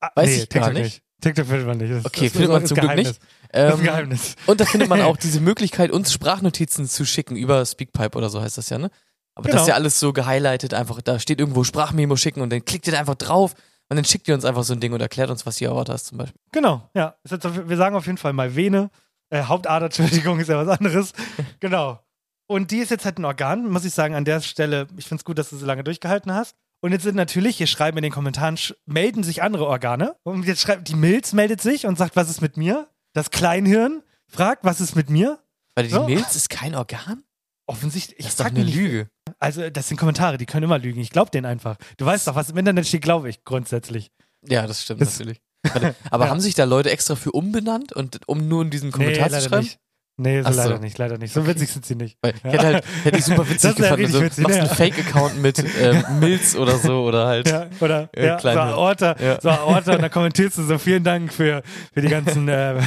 Ah, 0.00 0.10
Weiß 0.14 0.30
ich 0.30 0.48
gar 0.48 0.68
TikTok 0.70 0.82
nicht. 0.82 1.02
TikTok 1.20 1.46
findet 1.46 1.66
man 1.66 1.76
nicht. 1.78 1.92
Das, 1.92 2.04
Okay, 2.06 2.24
das 2.26 2.32
findet 2.32 2.50
man 2.50 2.66
zum 2.66 2.74
Glück 2.76 2.84
Geheimnis. 2.90 3.08
nicht. 3.08 3.20
Das 3.50 3.68
ist 3.68 3.74
ein 3.74 3.78
Ähm, 3.80 3.84
Geheimnis. 3.84 4.36
Und 4.46 4.60
da 4.60 4.64
findet 4.64 4.88
man 4.88 5.02
auch 5.02 5.16
diese 5.22 5.40
Möglichkeit, 5.40 5.90
uns 5.90 6.12
Sprachnotizen 6.12 6.88
zu 6.88 7.04
schicken 7.04 7.36
über 7.36 7.64
Speakpipe 7.66 8.16
oder 8.16 8.30
so 8.30 8.40
heißt 8.40 8.56
das 8.56 8.70
ja, 8.70 8.78
ne? 8.78 8.90
Aber 9.38 9.44
das 9.44 9.52
Genau. 9.52 9.62
ist 9.62 9.68
ja 9.68 9.74
alles 9.74 10.00
so 10.00 10.12
gehighlightet, 10.12 10.74
einfach, 10.74 11.00
da 11.00 11.18
steht 11.18 11.38
irgendwo 11.40 11.62
Sprachmemo 11.64 12.16
schicken 12.16 12.40
und 12.40 12.50
dann 12.50 12.64
klickt 12.64 12.86
ihr 12.86 12.92
da 12.92 12.98
einfach 12.98 13.14
drauf 13.14 13.54
und 13.88 13.96
dann 13.96 14.04
schickt 14.04 14.26
ihr 14.28 14.34
uns 14.34 14.44
einfach 14.44 14.64
so 14.64 14.72
ein 14.74 14.80
Ding 14.80 14.92
und 14.92 15.00
erklärt 15.00 15.30
uns, 15.30 15.46
was 15.46 15.56
die 15.56 15.68
Aorta 15.68 15.94
ist 15.94 16.06
zum 16.06 16.18
Beispiel. 16.18 16.40
Genau, 16.52 16.88
ja. 16.94 17.14
Wir 17.24 17.76
sagen 17.76 17.94
auf 17.96 18.06
jeden 18.06 18.18
Fall 18.18 18.32
mal 18.32 18.54
Vene. 18.56 18.90
Äh, 19.30 19.42
Hauptader, 19.44 19.86
Entschuldigung, 19.96 20.40
ist 20.40 20.48
ja 20.48 20.64
was 20.66 20.78
anderes. 20.78 21.12
genau. 21.60 22.00
Und 22.48 22.70
die 22.70 22.78
ist 22.78 22.90
jetzt 22.90 23.04
halt 23.04 23.18
ein 23.18 23.24
Organ, 23.24 23.68
muss 23.70 23.84
ich 23.84 23.92
sagen, 23.94 24.14
an 24.14 24.24
der 24.24 24.40
Stelle, 24.40 24.88
ich 24.96 25.06
finde 25.06 25.20
es 25.20 25.24
gut, 25.24 25.38
dass 25.38 25.50
du 25.50 25.56
so 25.56 25.66
lange 25.66 25.84
durchgehalten 25.84 26.32
hast. 26.32 26.56
Und 26.80 26.92
jetzt 26.92 27.02
sind 27.02 27.16
natürlich, 27.16 27.56
hier 27.58 27.66
schreiben 27.66 27.98
in 27.98 28.02
den 28.04 28.12
Kommentaren, 28.12 28.56
melden 28.86 29.22
sich 29.22 29.42
andere 29.42 29.66
Organe. 29.66 30.16
Und 30.22 30.46
jetzt 30.46 30.60
schreibt, 30.62 30.88
die 30.88 30.94
Milz 30.94 31.32
meldet 31.32 31.60
sich 31.60 31.86
und 31.86 31.98
sagt, 31.98 32.16
was 32.16 32.30
ist 32.30 32.40
mit 32.40 32.56
mir? 32.56 32.88
Das 33.12 33.30
Kleinhirn 33.30 34.02
fragt, 34.28 34.64
was 34.64 34.80
ist 34.80 34.96
mit 34.96 35.10
mir? 35.10 35.38
Weil 35.74 35.84
die 35.84 35.90
So. 35.90 36.04
Milz 36.04 36.36
ist 36.36 36.48
kein 36.50 36.74
Organ? 36.74 37.22
Offensichtlich, 37.68 38.18
ich 38.18 38.24
Das 38.24 38.32
ist 38.34 38.40
doch 38.40 38.46
eine 38.46 38.64
nicht. 38.64 38.74
Lüge. 38.74 39.08
Also, 39.38 39.68
das 39.70 39.88
sind 39.88 39.96
Kommentare, 39.98 40.38
die 40.38 40.46
können 40.46 40.64
immer 40.64 40.78
lügen. 40.78 41.00
Ich 41.00 41.10
glaube 41.10 41.30
denen 41.30 41.46
einfach. 41.46 41.76
Du 41.98 42.06
weißt 42.06 42.26
doch, 42.26 42.34
was 42.34 42.50
im 42.50 42.56
Internet 42.56 42.86
steht, 42.86 43.02
glaube 43.02 43.28
ich, 43.28 43.44
grundsätzlich. 43.44 44.10
Ja, 44.48 44.66
das 44.66 44.82
stimmt 44.82 45.00
Das- 45.02 45.18
natürlich. 45.18 45.40
Warte, 45.64 45.94
aber 46.10 46.24
Ja. 46.26 46.30
haben 46.30 46.40
sich 46.40 46.54
da 46.54 46.64
Leute 46.64 46.90
extra 46.90 47.14
für 47.14 47.32
umbenannt 47.32 47.92
und 47.92 48.20
um 48.26 48.48
nur 48.48 48.62
in 48.62 48.70
diesem 48.70 48.90
Kommentar 48.92 49.28
zu 49.30 49.40
schreiben? 49.42 49.62
nicht. 49.64 49.78
Nee, 50.20 50.42
so 50.42 50.50
so. 50.50 50.56
leider 50.56 50.78
nicht, 50.80 50.98
leider 50.98 51.16
nicht. 51.18 51.32
So 51.32 51.46
witzig 51.46 51.70
sind 51.70 51.86
sie 51.86 51.94
nicht. 51.94 52.16
Weil 52.22 52.34
ich 52.34 52.42
hätte 52.42 52.66
halt, 52.66 52.84
hätte 53.04 53.18
ich 53.18 53.24
super 53.24 53.46
witzig 53.50 53.76
gefunden. 53.76 53.94
richtig 54.02 54.14
So, 54.16 54.22
witzig, 54.22 54.42
machst 54.44 54.56
ja. 54.56 54.62
einen 54.64 54.74
Fake-Account 54.74 55.40
mit 55.42 55.58
ähm, 55.80 56.04
Milz 56.18 56.56
oder 56.56 56.76
so 56.78 57.04
oder 57.04 57.26
halt. 57.28 57.48
Ja, 57.48 57.68
oder 57.80 58.08
Äh, 58.16 58.26
ja, 58.26 58.38
so 58.40 58.48
Aorta, 58.48 59.16
Ja. 59.20 59.40
so 59.40 59.48
Aorta 59.50 59.94
und 59.94 60.02
dann 60.02 60.10
kommentierst 60.10 60.58
du 60.58 60.64
so, 60.64 60.76
vielen 60.78 61.04
Dank 61.04 61.32
für, 61.32 61.62
für 61.92 62.00
die 62.00 62.08
ganzen 62.08 62.48
äh, 62.48 62.80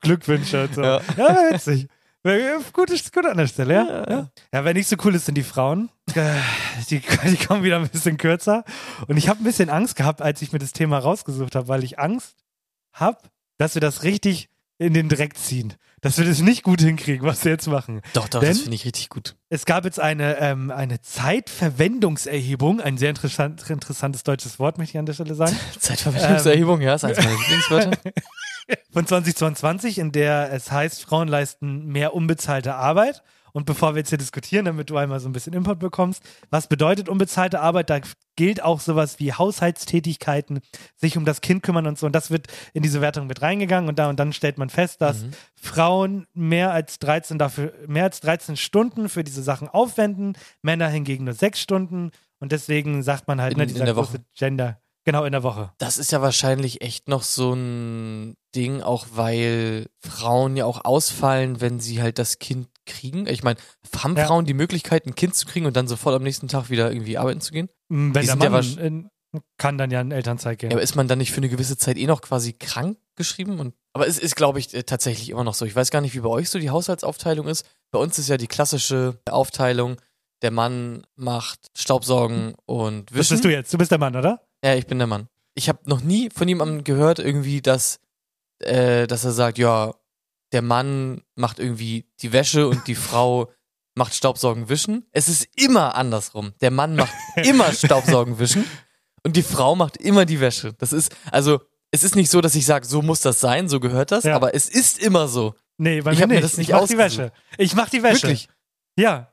Glückwünsche 0.00 0.64
und 0.64 0.74
so. 0.76 0.82
Ja, 0.82 1.00
Ja. 1.18 1.36
witzig. 1.52 1.88
Äh, 2.24 2.58
Gut, 2.72 2.90
ist 2.90 3.12
gut 3.12 3.26
an 3.26 3.36
der 3.36 3.46
Stelle, 3.46 3.74
ja. 3.74 4.10
Ja, 4.10 4.28
ja 4.52 4.64
wer 4.64 4.74
nicht 4.74 4.88
so 4.88 4.96
cool 5.04 5.14
ist, 5.14 5.26
sind 5.26 5.36
die 5.36 5.42
Frauen. 5.44 5.88
Äh, 6.14 6.34
Die, 6.90 7.00
die 7.00 7.36
kommen 7.36 7.62
wieder 7.62 7.76
ein 7.76 7.88
bisschen 7.88 8.16
kürzer. 8.18 8.64
Und 9.06 9.16
ich 9.16 9.28
habe 9.28 9.40
ein 9.40 9.44
bisschen 9.44 9.70
Angst 9.70 9.96
gehabt, 9.96 10.20
als 10.22 10.42
ich 10.42 10.52
mir 10.52 10.58
das 10.58 10.72
Thema 10.72 10.98
rausgesucht 10.98 11.54
habe, 11.54 11.68
weil 11.68 11.84
ich 11.84 11.98
Angst 11.98 12.36
habe, 12.92 13.18
dass 13.56 13.74
wir 13.74 13.80
das 13.80 14.02
richtig 14.02 14.48
in 14.78 14.94
den 14.94 15.08
Dreck 15.08 15.36
ziehen. 15.36 15.74
Dass 16.00 16.16
wir 16.18 16.24
das 16.24 16.38
nicht 16.40 16.62
gut 16.62 16.80
hinkriegen, 16.80 17.26
was 17.26 17.44
wir 17.44 17.50
jetzt 17.50 17.66
machen. 17.66 18.00
Doch, 18.12 18.28
doch, 18.28 18.38
Denn- 18.38 18.50
das 18.50 18.60
finde 18.60 18.76
ich 18.76 18.84
richtig 18.84 19.08
gut. 19.08 19.34
Es 19.48 19.64
gab 19.64 19.84
jetzt 19.84 19.98
eine, 19.98 20.38
ähm, 20.38 20.70
eine 20.70 21.00
Zeitverwendungserhebung, 21.00 22.80
ein 22.80 22.98
sehr 22.98 23.10
interessant, 23.10 23.68
interessantes 23.68 24.22
deutsches 24.22 24.58
Wort, 24.60 24.78
möchte 24.78 24.92
ich 24.92 24.98
an 24.98 25.06
der 25.06 25.14
Stelle 25.14 25.34
sagen, 25.34 25.56
Zeitverwendungserhebung, 25.80 26.80
ja, 26.80 26.94
ist 26.94 27.04
eins 27.04 27.18
meiner 27.18 27.30
Lieblingswörter. 27.36 27.98
von 28.92 29.06
2022, 29.06 29.98
in 29.98 30.12
der 30.12 30.52
es 30.52 30.70
heißt, 30.72 31.02
Frauen 31.04 31.28
leisten 31.28 31.86
mehr 31.86 32.14
unbezahlte 32.14 32.74
Arbeit. 32.74 33.22
Und 33.52 33.64
bevor 33.64 33.94
wir 33.94 34.00
jetzt 34.00 34.10
hier 34.10 34.18
diskutieren, 34.18 34.66
damit 34.66 34.90
du 34.90 34.96
einmal 34.98 35.18
so 35.20 35.28
ein 35.28 35.32
bisschen 35.32 35.54
Input 35.54 35.78
bekommst, 35.78 36.22
was 36.50 36.68
bedeutet 36.68 37.08
unbezahlte 37.08 37.60
Arbeit? 37.60 37.88
Da 37.90 38.00
gilt 38.36 38.62
auch 38.62 38.78
sowas 38.78 39.18
wie 39.18 39.32
Haushaltstätigkeiten, 39.32 40.60
sich 40.96 41.16
um 41.16 41.24
das 41.24 41.40
Kind 41.40 41.62
kümmern 41.62 41.86
und 41.86 41.98
so. 41.98 42.06
Und 42.06 42.12
das 42.14 42.30
wird 42.30 42.46
in 42.74 42.82
diese 42.82 43.00
Wertung 43.00 43.26
mit 43.26 43.40
reingegangen. 43.42 43.88
Und 43.88 43.98
da 43.98 44.08
und 44.10 44.20
dann 44.20 44.32
stellt 44.32 44.58
man 44.58 44.68
fest, 44.70 45.00
dass 45.00 45.22
Mhm. 45.22 45.30
Frauen 45.60 46.26
mehr 46.34 46.72
als 46.72 46.98
13 46.98 47.38
dafür, 47.38 47.72
mehr 47.86 48.04
als 48.04 48.20
13 48.20 48.56
Stunden 48.56 49.08
für 49.08 49.24
diese 49.24 49.42
Sachen 49.42 49.68
aufwenden, 49.68 50.34
Männer 50.62 50.88
hingegen 50.88 51.24
nur 51.24 51.34
sechs 51.34 51.60
Stunden. 51.60 52.10
Und 52.40 52.52
deswegen 52.52 53.02
sagt 53.02 53.26
man 53.28 53.40
halt, 53.40 53.52
In- 53.52 53.58
ne, 53.58 53.64
in 53.64 53.68
dieser 53.70 53.84
der 53.86 53.94
große 53.94 54.12
Woche. 54.14 54.24
Gender, 54.36 54.80
genau 55.08 55.24
in 55.24 55.32
der 55.32 55.42
Woche. 55.42 55.72
Das 55.78 55.96
ist 55.96 56.12
ja 56.12 56.20
wahrscheinlich 56.20 56.82
echt 56.82 57.08
noch 57.08 57.22
so 57.22 57.54
ein 57.54 58.34
Ding, 58.54 58.82
auch 58.82 59.06
weil 59.14 59.86
Frauen 60.06 60.54
ja 60.56 60.66
auch 60.66 60.84
ausfallen, 60.84 61.62
wenn 61.62 61.80
sie 61.80 62.02
halt 62.02 62.18
das 62.18 62.38
Kind 62.38 62.68
kriegen. 62.84 63.26
Ich 63.26 63.42
meine, 63.42 63.58
haben 63.96 64.16
Ja. 64.16 64.26
Frauen 64.26 64.44
die 64.44 64.52
Möglichkeit, 64.52 65.06
ein 65.06 65.14
Kind 65.14 65.34
zu 65.34 65.46
kriegen 65.46 65.64
und 65.64 65.76
dann 65.76 65.88
sofort 65.88 66.14
am 66.14 66.22
nächsten 66.22 66.48
Tag 66.48 66.68
wieder 66.68 66.92
irgendwie 66.92 67.16
arbeiten 67.16 67.40
zu 67.40 67.52
gehen? 67.52 67.70
Wenn 67.88 68.12
der 68.12 68.22
sind 68.24 68.42
ja 68.42 68.50
Mann 68.50 68.78
in, 68.78 69.08
kann 69.56 69.78
dann 69.78 69.90
ja 69.90 70.02
in 70.02 70.10
Elternzeit 70.10 70.58
gehen. 70.58 70.70
Ja, 70.70 70.76
aber 70.76 70.82
ist 70.82 70.94
man 70.94 71.08
dann 71.08 71.18
nicht 71.18 71.30
für 71.32 71.38
eine 71.38 71.48
gewisse 71.48 71.78
Zeit 71.78 71.96
eh 71.96 72.06
noch 72.06 72.20
quasi 72.20 72.52
krank 72.52 72.98
geschrieben? 73.16 73.60
Und, 73.60 73.74
aber 73.94 74.06
es 74.06 74.18
ist, 74.18 74.36
glaube 74.36 74.58
ich, 74.58 74.74
äh, 74.74 74.82
tatsächlich 74.82 75.30
immer 75.30 75.44
noch 75.44 75.54
so. 75.54 75.64
Ich 75.64 75.74
weiß 75.74 75.90
gar 75.90 76.02
nicht, 76.02 76.14
wie 76.14 76.20
bei 76.20 76.28
euch 76.28 76.50
so 76.50 76.58
die 76.58 76.68
Haushaltsaufteilung 76.70 77.46
ist. 77.48 77.64
Bei 77.90 77.98
uns 77.98 78.18
ist 78.18 78.28
ja 78.28 78.36
die 78.36 78.46
klassische 78.46 79.18
Aufteilung, 79.30 79.96
der 80.42 80.50
Mann 80.50 81.06
macht 81.16 81.66
Staubsaugen 81.76 82.54
und 82.66 83.10
Was 83.10 83.18
Wischen. 83.18 83.34
bist 83.34 83.44
du 83.44 83.48
jetzt? 83.50 83.72
Du 83.72 83.78
bist 83.78 83.90
der 83.90 83.98
Mann, 83.98 84.14
oder? 84.14 84.40
Ja, 84.64 84.74
ich 84.74 84.86
bin 84.86 84.98
der 84.98 85.06
Mann. 85.06 85.28
Ich 85.54 85.68
habe 85.68 85.80
noch 85.84 86.00
nie 86.00 86.30
von 86.34 86.48
jemandem 86.48 86.84
gehört, 86.84 87.18
irgendwie, 87.18 87.60
dass, 87.62 88.00
äh, 88.60 89.06
dass 89.06 89.24
er 89.24 89.32
sagt, 89.32 89.58
ja, 89.58 89.94
der 90.52 90.62
Mann 90.62 91.22
macht 91.34 91.58
irgendwie 91.58 92.06
die 92.20 92.32
Wäsche 92.32 92.68
und 92.68 92.86
die 92.86 92.94
Frau 93.08 93.50
macht 93.94 94.14
Staubsaugen 94.14 94.68
wischen. 94.68 95.06
Es 95.12 95.28
ist 95.28 95.48
immer 95.56 95.94
andersrum. 95.96 96.52
Der 96.60 96.70
Mann 96.70 96.94
macht 96.96 97.12
immer 97.36 97.72
Staubsaugen 97.72 98.38
wischen 98.38 98.64
und 99.24 99.36
die 99.36 99.42
Frau 99.42 99.74
macht 99.74 99.96
immer 99.96 100.24
die 100.24 100.40
Wäsche. 100.40 100.72
Das 100.74 100.92
ist, 100.92 101.14
also, 101.32 101.60
es 101.90 102.04
ist 102.04 102.14
nicht 102.14 102.30
so, 102.30 102.40
dass 102.40 102.54
ich 102.54 102.64
sage, 102.66 102.86
so 102.86 103.02
muss 103.02 103.20
das 103.22 103.40
sein, 103.40 103.68
so 103.68 103.80
gehört 103.80 104.12
das, 104.12 104.24
Ja. 104.24 104.36
aber 104.36 104.54
es 104.54 104.68
ist 104.68 104.98
immer 104.98 105.26
so. 105.26 105.54
Nee, 105.78 106.00
bei 106.02 106.12
Ich 106.12 106.18
mir 106.18 106.22
hab 106.22 106.28
mir 106.30 106.40
das 106.40 106.56
nicht 106.58 106.68
ich 106.70 106.74
mach 106.74 106.86
die. 106.86 106.98
Wäsche. 106.98 107.32
Ich 107.56 107.74
mach 107.74 107.88
die 107.88 108.02
Wäsche. 108.02 108.22
Wirklich. 108.24 108.48
Ja. 108.96 109.32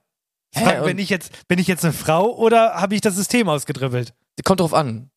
Hä, 0.53 0.81
bin, 0.85 0.97
ich 0.99 1.09
jetzt, 1.09 1.47
bin 1.47 1.59
ich 1.59 1.67
jetzt 1.67 1.83
eine 1.83 1.93
Frau 1.93 2.33
oder 2.35 2.75
habe 2.75 2.95
ich 2.95 3.01
das 3.01 3.15
System 3.15 3.49
ausgedribbelt? 3.49 4.13
Kommt 4.45 4.61
drauf 4.61 4.73
an. 4.73 5.11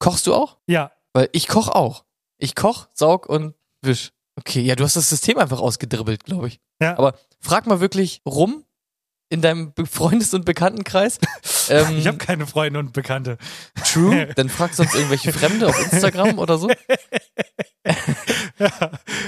Kochst 0.00 0.26
du 0.26 0.34
auch? 0.34 0.56
Ja. 0.66 0.90
Weil 1.12 1.28
ich 1.32 1.46
koch 1.46 1.68
auch. 1.68 2.04
Ich 2.38 2.56
koch, 2.56 2.88
saug 2.94 3.26
und 3.26 3.54
wisch. 3.82 4.10
Okay, 4.36 4.62
ja, 4.62 4.74
du 4.74 4.82
hast 4.84 4.96
das 4.96 5.08
System 5.08 5.38
einfach 5.38 5.60
ausgedribbelt, 5.60 6.24
glaube 6.24 6.48
ich. 6.48 6.58
Ja. 6.80 6.96
Aber 6.98 7.14
frag 7.40 7.66
mal 7.66 7.80
wirklich 7.80 8.22
rum 8.26 8.64
in 9.28 9.42
deinem 9.42 9.72
Freundes- 9.88 10.34
und 10.34 10.44
Bekanntenkreis. 10.44 11.18
ähm, 11.68 11.98
Ich 11.98 12.06
habe 12.06 12.16
keine 12.18 12.46
Freunde 12.46 12.80
und 12.80 12.92
Bekannte. 12.92 13.36
True. 13.84 14.26
Dann 14.36 14.48
frag 14.48 14.74
sonst 14.74 14.94
irgendwelche 14.94 15.32
Fremde 15.32 15.68
auf 15.68 15.78
Instagram 15.92 16.38
oder 16.38 16.58
so. 16.58 16.68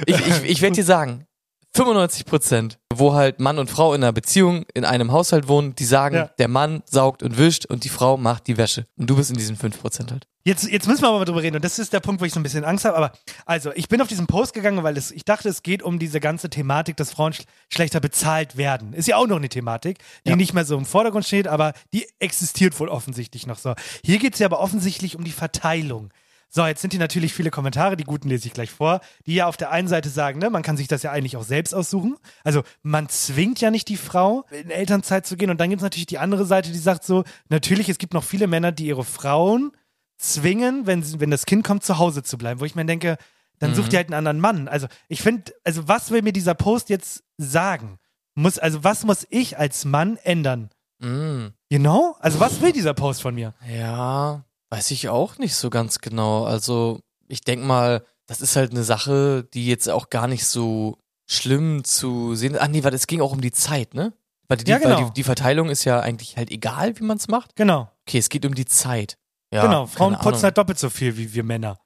Ich, 0.04 0.26
ich, 0.26 0.42
ich 0.44 0.62
werde 0.62 0.74
dir 0.76 0.84
sagen, 0.84 1.26
95 1.74 2.26
Prozent, 2.26 2.78
wo 2.92 3.14
halt 3.14 3.40
Mann 3.40 3.58
und 3.58 3.70
Frau 3.70 3.94
in 3.94 4.02
einer 4.02 4.12
Beziehung 4.12 4.64
in 4.74 4.84
einem 4.84 5.10
Haushalt 5.10 5.48
wohnen, 5.48 5.74
die 5.74 5.84
sagen, 5.86 6.16
Ja. 6.16 6.30
der 6.38 6.48
Mann 6.48 6.82
saugt 6.84 7.22
und 7.22 7.38
wischt 7.38 7.64
und 7.66 7.84
die 7.84 7.88
Frau 7.88 8.16
macht 8.18 8.46
die 8.46 8.58
Wäsche. 8.58 8.84
Und 8.98 9.08
du 9.08 9.16
bist 9.16 9.30
in 9.30 9.36
diesen 9.38 9.56
5 9.56 9.80
Prozent 9.80 10.10
halt. 10.12 10.26
Jetzt, 10.44 10.68
jetzt 10.68 10.88
müssen 10.88 11.02
wir 11.02 11.08
aber 11.08 11.20
mal 11.20 11.24
drüber 11.24 11.40
reden. 11.42 11.54
Und 11.56 11.64
das 11.64 11.78
ist 11.78 11.92
der 11.92 12.00
Punkt, 12.00 12.20
wo 12.20 12.24
ich 12.24 12.32
so 12.32 12.40
ein 12.40 12.42
bisschen 12.42 12.64
Angst 12.64 12.84
habe. 12.84 12.96
Aber 12.96 13.12
also, 13.46 13.70
ich 13.74 13.88
bin 13.88 14.00
auf 14.00 14.08
diesen 14.08 14.26
Post 14.26 14.54
gegangen, 14.54 14.82
weil 14.82 14.96
es, 14.98 15.12
ich 15.12 15.24
dachte, 15.24 15.48
es 15.48 15.62
geht 15.62 15.84
um 15.84 16.00
diese 16.00 16.18
ganze 16.18 16.50
Thematik, 16.50 16.96
dass 16.96 17.12
Frauen 17.12 17.32
sch 17.32 17.42
schlechter 17.68 18.00
bezahlt 18.00 18.56
werden. 18.56 18.92
Ist 18.92 19.06
ja 19.06 19.16
auch 19.16 19.28
noch 19.28 19.36
eine 19.36 19.48
Thematik, 19.48 19.98
die 20.26 20.30
Ja. 20.30 20.36
nicht 20.36 20.52
mehr 20.52 20.64
so 20.64 20.76
im 20.76 20.84
Vordergrund 20.84 21.24
steht, 21.24 21.46
aber 21.46 21.72
die 21.92 22.06
existiert 22.18 22.78
wohl 22.80 22.88
offensichtlich 22.88 23.46
noch 23.46 23.58
so. 23.58 23.74
Hier 24.04 24.18
geht 24.18 24.34
es 24.34 24.40
ja 24.40 24.46
aber 24.48 24.58
offensichtlich 24.58 25.16
um 25.16 25.22
die 25.24 25.30
Verteilung. 25.30 26.10
So, 26.54 26.66
jetzt 26.66 26.82
sind 26.82 26.92
hier 26.92 27.00
natürlich 27.00 27.32
viele 27.32 27.50
Kommentare, 27.50 27.96
die 27.96 28.04
guten 28.04 28.28
lese 28.28 28.46
ich 28.46 28.52
gleich 28.52 28.70
vor, 28.70 29.00
die 29.24 29.34
ja 29.36 29.46
auf 29.46 29.56
der 29.56 29.70
einen 29.70 29.88
Seite 29.88 30.10
sagen, 30.10 30.38
ne, 30.38 30.50
man 30.50 30.62
kann 30.62 30.76
sich 30.76 30.86
das 30.86 31.02
ja 31.02 31.10
eigentlich 31.10 31.38
auch 31.38 31.44
selbst 31.44 31.74
aussuchen. 31.74 32.16
Also 32.44 32.62
man 32.82 33.08
zwingt 33.08 33.58
ja 33.62 33.70
nicht 33.70 33.88
die 33.88 33.96
Frau, 33.96 34.44
in 34.50 34.68
Elternzeit 34.70 35.26
zu 35.26 35.38
gehen. 35.38 35.48
Und 35.48 35.58
dann 35.62 35.70
gibt 35.70 35.80
es 35.80 35.84
natürlich 35.84 36.04
die 36.06 36.18
andere 36.18 36.44
Seite, 36.44 36.70
die 36.70 36.78
sagt 36.78 37.04
so, 37.04 37.24
natürlich, 37.48 37.88
es 37.88 37.96
gibt 37.96 38.12
noch 38.12 38.22
viele 38.22 38.48
Männer, 38.48 38.70
die 38.70 38.84
ihre 38.86 39.02
Frauen 39.04 39.72
zwingen, 40.18 40.86
wenn, 40.86 41.20
wenn 41.20 41.30
das 41.30 41.46
Kind 41.46 41.64
kommt, 41.64 41.84
zu 41.84 41.96
Hause 41.98 42.22
zu 42.22 42.36
bleiben. 42.36 42.60
Wo 42.60 42.66
ich 42.66 42.74
mir 42.74 42.84
denke, 42.84 43.16
dann 43.58 43.70
Mhm. 43.70 43.74
sucht 43.76 43.92
ihr 43.94 43.96
halt 43.96 44.08
einen 44.08 44.18
anderen 44.18 44.40
Mann. 44.40 44.68
Also 44.68 44.88
ich 45.08 45.22
finde, 45.22 45.52
also 45.64 45.88
was 45.88 46.10
will 46.10 46.20
mir 46.20 46.32
dieser 46.34 46.54
Post 46.54 46.90
jetzt 46.90 47.24
sagen? 47.38 47.98
Muss, 48.34 48.58
also 48.58 48.84
was 48.84 49.04
muss 49.04 49.26
ich 49.30 49.58
als 49.58 49.86
Mann 49.86 50.18
ändern? 50.22 50.68
Mm. 50.98 51.48
You 51.70 51.78
know? 51.78 52.14
Also 52.20 52.40
was 52.40 52.60
will 52.60 52.72
dieser 52.72 52.92
Post 52.94 53.22
von 53.22 53.34
mir? 53.34 53.54
Ja, 53.68 54.44
weiß 54.72 54.90
ich 54.92 55.10
auch 55.10 55.36
nicht 55.36 55.54
so 55.54 55.68
ganz 55.68 55.98
genau. 55.98 56.44
Also, 56.44 57.00
ich 57.28 57.42
denke 57.42 57.66
mal, 57.66 58.04
das 58.26 58.40
ist 58.40 58.56
halt 58.56 58.70
eine 58.70 58.84
Sache, 58.84 59.46
die 59.52 59.66
jetzt 59.66 59.88
auch 59.90 60.08
gar 60.08 60.26
nicht 60.26 60.46
so 60.46 60.96
schlimm 61.26 61.84
zu 61.84 62.34
sehen. 62.34 62.56
Ah, 62.58 62.68
nee, 62.68 62.82
weil 62.82 62.94
es 62.94 63.06
ging 63.06 63.20
auch 63.20 63.32
um 63.32 63.42
die 63.42 63.52
Zeit, 63.52 63.92
ne? 63.94 64.14
Weil 64.48 64.56
die, 64.56 64.70
Ja, 64.70 64.78
genau. 64.78 64.96
weil 64.96 65.04
die, 65.04 65.10
die 65.12 65.22
Verteilung 65.24 65.68
ist 65.68 65.84
ja 65.84 66.00
eigentlich 66.00 66.38
halt 66.38 66.50
egal, 66.50 66.98
wie 66.98 67.04
man 67.04 67.18
es 67.18 67.28
macht. 67.28 67.54
Genau, 67.54 67.90
Okay, 68.08 68.18
es 68.18 68.30
geht 68.30 68.44
um 68.46 68.54
die 68.54 68.64
Zeit. 68.64 69.18
Ja, 69.52 69.62
genau. 69.62 69.86
Frauen 69.86 70.16
putzen 70.18 70.44
halt 70.44 70.56
doppelt 70.56 70.78
so 70.78 70.88
viel 70.88 71.16
wie 71.18 71.34
wir 71.34 71.44
Männer. 71.44 71.78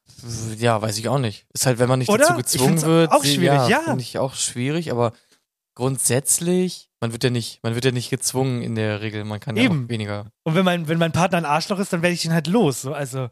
Ja, 0.58 0.80
weiß 0.80 0.96
ich 0.98 1.08
auch 1.08 1.18
nicht. 1.18 1.44
Ist 1.52 1.66
halt, 1.66 1.78
wenn 1.80 1.88
man 1.88 1.98
nicht 1.98 2.08
Oder? 2.08 2.24
dazu 2.28 2.36
gezwungen 2.36 2.80
wird. 2.82 3.10
auch 3.12 3.24
schwierig, 3.24 3.68
ja. 3.68 3.80
Finde 3.80 4.00
ich 4.00 4.18
auch 4.18 4.34
schwierig, 4.34 4.92
aber 4.92 5.12
grundsätzlich, 5.74 6.88
man 7.06 7.12
wird 7.12 7.24
ja 7.24 7.30
nicht, 7.30 7.62
man 7.62 7.74
wird 7.74 7.84
ja 7.84 7.92
nicht 7.92 8.10
gezwungen 8.10 8.62
in 8.62 8.74
der 8.74 9.00
Regel. 9.00 9.24
Man 9.24 9.40
kann 9.40 9.56
ja 9.56 9.62
Eben. 9.64 9.84
auch 9.84 9.88
weniger. 9.88 10.26
Und 10.44 10.54
wenn 10.54 10.64
mein, 10.64 10.88
wenn 10.88 10.98
mein 10.98 11.12
Partner 11.12 11.38
ein 11.38 11.44
Arschloch 11.44 11.78
ist, 11.78 11.92
dann 11.92 12.02
werde 12.02 12.14
ich 12.14 12.24
ihn 12.24 12.32
halt 12.32 12.46
los. 12.48 12.82
So, 12.82 12.92
also, 12.94 13.28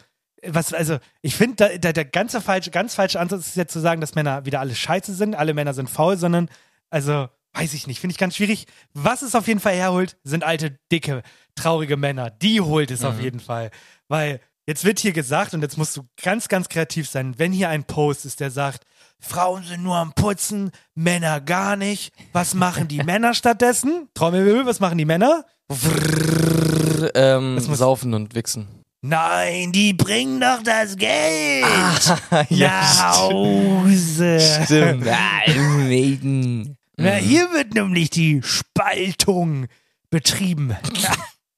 was, 0.46 0.72
also, 0.72 0.98
ich 1.22 1.34
finde, 1.36 1.56
da, 1.56 1.78
da, 1.78 1.92
der 1.92 2.04
ganze 2.04 2.40
falsche, 2.40 2.70
ganz 2.70 2.94
falsche 2.94 3.18
Ansatz 3.18 3.46
ist 3.48 3.56
jetzt 3.56 3.72
zu 3.72 3.80
sagen, 3.80 4.00
dass 4.00 4.14
Männer 4.14 4.44
wieder 4.44 4.60
alle 4.60 4.74
scheiße 4.74 5.14
sind, 5.14 5.34
alle 5.34 5.54
Männer 5.54 5.74
sind 5.74 5.90
faul, 5.90 6.16
sondern, 6.16 6.48
also, 6.90 7.28
weiß 7.54 7.72
ich 7.74 7.86
nicht, 7.86 8.00
finde 8.00 8.12
ich 8.12 8.18
ganz 8.18 8.36
schwierig. 8.36 8.66
Was 8.92 9.22
es 9.22 9.34
auf 9.34 9.46
jeden 9.48 9.60
Fall 9.60 9.74
herholt, 9.74 10.16
sind 10.24 10.44
alte, 10.44 10.78
dicke, 10.92 11.22
traurige 11.54 11.96
Männer. 11.96 12.30
Die 12.30 12.60
holt 12.60 12.90
es 12.90 13.04
auf 13.04 13.16
Mhm. 13.18 13.22
jeden 13.22 13.40
Fall. 13.40 13.70
Weil 14.08 14.40
jetzt 14.66 14.84
wird 14.84 14.98
hier 14.98 15.12
gesagt, 15.12 15.54
und 15.54 15.62
jetzt 15.62 15.78
musst 15.78 15.96
du 15.96 16.02
ganz, 16.22 16.48
ganz 16.48 16.68
kreativ 16.68 17.08
sein, 17.08 17.38
wenn 17.38 17.52
hier 17.52 17.68
ein 17.68 17.84
Post 17.84 18.24
ist, 18.26 18.40
der 18.40 18.50
sagt, 18.50 18.84
Frauen 19.24 19.62
sind 19.64 19.82
nur 19.82 19.96
am 19.96 20.12
Putzen, 20.12 20.70
Männer 20.94 21.40
gar 21.40 21.76
nicht. 21.76 22.12
Was 22.32 22.54
machen 22.54 22.88
die 22.88 23.02
Männer 23.02 23.34
stattdessen? 23.34 24.08
Trommelwirbel, 24.14 24.66
was 24.66 24.80
machen 24.80 24.98
die 24.98 25.04
Männer? 25.04 25.44
Brrr, 25.68 27.10
ähm, 27.14 27.54
Das 27.56 27.68
muss- 27.68 27.78
saufen 27.78 28.14
und 28.14 28.34
wichsen. 28.34 28.68
Nein, 29.06 29.70
die 29.72 29.92
bringen 29.92 30.40
doch 30.40 30.62
das 30.62 30.96
Geld 30.96 31.64
nach 32.30 32.50
ja, 32.50 33.12
Hause. 33.18 34.40
stimmt. 34.64 35.06
Ah, 35.08 35.50
Maiden. 35.56 36.76
Na, 36.96 37.10
hier 37.14 37.52
wird 37.52 37.74
nämlich 37.74 38.08
die 38.10 38.40
Spaltung 38.42 39.66
betrieben. 40.10 40.74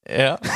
Ja. 0.09 0.39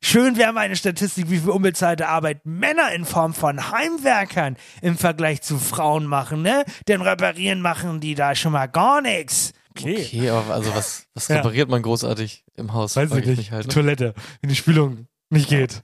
Schön 0.00 0.36
wäre 0.36 0.52
meine 0.52 0.76
Statistik, 0.76 1.30
wie 1.30 1.38
viel 1.38 1.50
unbezahlte 1.50 2.08
Arbeit 2.08 2.44
Männer 2.44 2.92
in 2.92 3.04
Form 3.04 3.34
von 3.34 3.70
Heimwerkern 3.70 4.56
im 4.82 4.96
Vergleich 4.96 5.42
zu 5.42 5.58
Frauen 5.58 6.06
machen, 6.06 6.42
ne? 6.42 6.64
Denn 6.86 7.00
reparieren 7.02 7.60
machen 7.60 8.00
die 8.00 8.14
da 8.14 8.34
schon 8.34 8.52
mal 8.52 8.66
gar 8.66 9.00
nichts. 9.02 9.52
Okay. 9.70 10.04
Okay, 10.06 10.30
aber 10.30 10.54
also 10.54 10.74
was, 10.74 11.04
was 11.14 11.28
Ja. 11.28 11.36
repariert 11.36 11.68
man 11.68 11.82
großartig 11.82 12.44
im 12.56 12.72
Haus? 12.72 12.96
Weiß 12.96 13.10
ich 13.12 13.26
nicht. 13.26 13.52
halt, 13.52 13.66
ne? 13.66 13.72
Toilette, 13.72 14.14
wenn 14.40 14.48
die 14.50 14.56
Spülung 14.56 15.06
nicht 15.30 15.48
geht. 15.48 15.82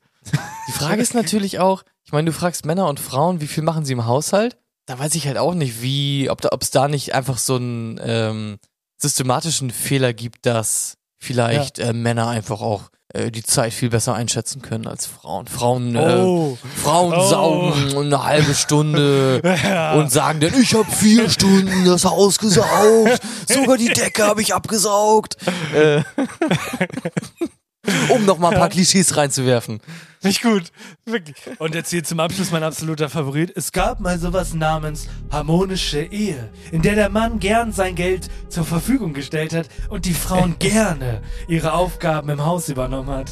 Die 0.68 0.72
Frage 0.72 1.02
ist 1.02 1.14
natürlich 1.14 1.58
auch, 1.58 1.82
ich 2.04 2.12
meine, 2.12 2.26
du 2.26 2.32
fragst 2.32 2.64
Männer 2.64 2.88
und 2.88 2.98
Frauen, 2.98 3.40
wie 3.40 3.46
viel 3.46 3.62
machen 3.62 3.84
sie 3.84 3.92
im 3.92 4.06
Haushalt? 4.06 4.56
da 4.86 4.98
weiß 4.98 5.14
ich 5.14 5.26
halt 5.26 5.38
auch 5.38 5.54
nicht, 5.54 5.80
wie, 5.80 6.28
ob 6.28 6.42
da, 6.42 6.50
es 6.60 6.70
da 6.70 6.88
nicht 6.88 7.14
einfach 7.14 7.38
so 7.38 7.56
einen 7.56 7.98
ähm, 8.04 8.58
systematischen 8.98 9.70
Fehler 9.70 10.12
gibt, 10.12 10.44
dass 10.46 10.98
vielleicht 11.18 11.78
äh, 11.78 11.92
Männer 11.94 12.28
einfach 12.28 12.60
auch 12.60 12.90
äh, 13.14 13.30
die 13.30 13.42
Zeit 13.42 13.72
viel 13.72 13.88
besser 13.90 14.14
einschätzen 14.14 14.60
können 14.60 14.86
als 14.86 15.06
Frauen. 15.06 15.46
Frauen, 15.46 15.96
äh, 15.96 15.98
Oh. 15.98 16.58
Frauen 16.82 17.14
Oh. 17.16 17.28
saugen 17.28 17.96
eine 17.96 18.22
halbe 18.24 18.54
Stunde 18.54 19.40
Ja. 19.64 19.94
und 19.94 20.12
sagen 20.12 20.40
dann, 20.40 20.52
ich 20.60 20.74
habe 20.74 20.90
vier 20.90 21.30
Stunden 21.30 21.84
das 21.86 22.04
Haus 22.04 22.38
gesaugt, 22.38 23.20
sogar 23.48 23.78
die 23.78 23.88
Decke 23.88 24.24
habe 24.26 24.42
ich 24.42 24.54
abgesaugt. 24.54 25.36
Äh, 25.74 26.02
um 28.10 28.24
noch 28.24 28.38
mal 28.38 28.50
ein 28.52 28.58
paar 28.58 28.68
Klischees 28.68 29.16
reinzuwerfen. 29.16 29.80
Nicht 30.24 30.42
gut. 30.42 30.72
Wirklich. 31.04 31.36
Und 31.58 31.74
jetzt 31.74 31.90
hier 31.90 32.02
zum 32.02 32.18
Abschluss 32.18 32.50
mein 32.50 32.62
absoluter 32.62 33.10
Favorit. 33.10 33.52
Es 33.54 33.72
gab 33.72 34.00
mal 34.00 34.18
sowas 34.18 34.54
namens 34.54 35.08
harmonische 35.30 36.00
Ehe, 36.02 36.50
in 36.72 36.82
der 36.82 36.94
der 36.94 37.10
Mann 37.10 37.40
gern 37.40 37.72
sein 37.72 37.94
Geld 37.94 38.28
zur 38.48 38.64
Verfügung 38.64 39.12
gestellt 39.12 39.52
hat 39.54 39.68
und 39.90 40.06
die 40.06 40.14
Frauen 40.14 40.56
gerne 40.58 41.20
ihre 41.46 41.74
Aufgaben 41.74 42.30
im 42.30 42.44
Haus 42.44 42.70
übernommen 42.70 43.10
hat. 43.10 43.30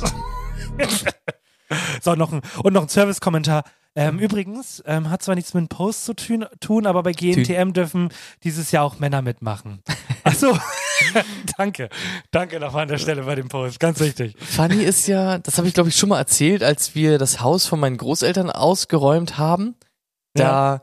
so, 2.03 2.15
noch 2.15 2.33
ein, 2.33 2.43
und 2.63 2.75
noch 2.75 2.83
ein 2.83 2.89
Service-Kommentar. 2.89 3.65
Ähm, 3.95 4.19
übrigens, 4.19 4.83
ähm, 4.87 5.11
hat 5.11 5.23
zwar 5.23 5.35
nichts 5.35 5.53
mit 5.55 5.63
einem 5.63 5.69
Post 5.69 6.05
zu 6.05 6.15
tun, 6.15 6.87
aber 6.87 7.03
bei 7.03 7.13
GNTM 7.13 7.73
dürfen 7.73 8.09
dieses 8.43 8.71
Jahr 8.71 8.85
auch 8.85 8.99
Männer 8.99 9.23
mitmachen. 9.23 9.83
Ach 10.25 10.35
so. 10.35 10.59
Danke. 11.57 11.89
Danke 12.31 12.61
nochmal 12.61 12.83
an 12.83 12.89
der 12.89 12.99
Stelle 12.99 13.23
bei 13.23 13.35
dem 13.35 13.49
Post. 13.49 13.81
Ganz 13.81 14.01
wichtig. 14.01 14.35
Funny 14.39 14.83
ist 14.83 15.07
ja, 15.07 15.39
das 15.39 15.59
habe 15.59 15.69
ich 15.69 15.75
glaube 15.75 15.89
ich 15.89 15.97
schon 15.97 16.09
mal 16.09 16.19
erzählt, 16.19 16.63
als 16.63 16.95
wir 16.95 17.19
das 17.19 17.41
Haus 17.41 17.67
von 17.67 17.81
meinen 17.81 17.97
Großeltern 17.97 18.51
ausgeräumt 18.51 19.39
haben. 19.39 19.75
Da 20.35 20.83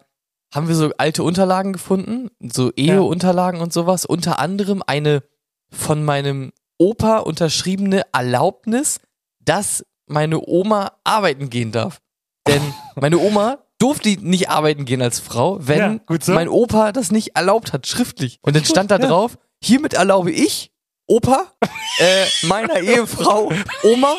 haben 0.53 0.67
wir 0.67 0.75
so 0.75 0.91
alte 0.97 1.23
Unterlagen 1.23 1.73
gefunden, 1.73 2.29
so 2.39 2.71
Eheunterlagen 2.71 3.61
und 3.61 3.73
sowas. 3.73 4.05
Unter 4.05 4.39
anderem 4.39 4.83
eine 4.85 5.23
von 5.71 6.03
meinem 6.03 6.51
Opa 6.77 7.17
unterschriebene 7.19 8.03
Erlaubnis, 8.13 8.99
dass 9.39 9.85
meine 10.07 10.39
Oma 10.47 10.93
arbeiten 11.03 11.49
gehen 11.49 11.71
darf. 11.71 12.01
Denn 12.47 12.61
meine 12.95 13.19
Oma 13.19 13.59
durfte 13.77 14.09
nicht 14.09 14.49
arbeiten 14.49 14.85
gehen 14.85 15.01
als 15.01 15.19
Frau, 15.19 15.57
wenn 15.61 16.01
Ja, 16.09 16.17
so. 16.19 16.33
mein 16.33 16.49
Opa 16.49 16.91
das 16.91 17.11
nicht 17.11 17.35
erlaubt 17.35 17.71
hat, 17.71 17.87
schriftlich. 17.87 18.39
Und 18.41 18.55
dann 18.55 18.65
stand 18.65 18.91
da 18.91 18.99
ja. 18.99 19.07
drauf, 19.07 19.37
hiermit 19.63 19.93
erlaube 19.93 20.31
ich, 20.31 20.71
Opa, 21.07 21.51
äh, 21.99 22.25
meiner 22.43 22.79
Ehefrau, 22.81 23.51
Oma, 23.83 24.15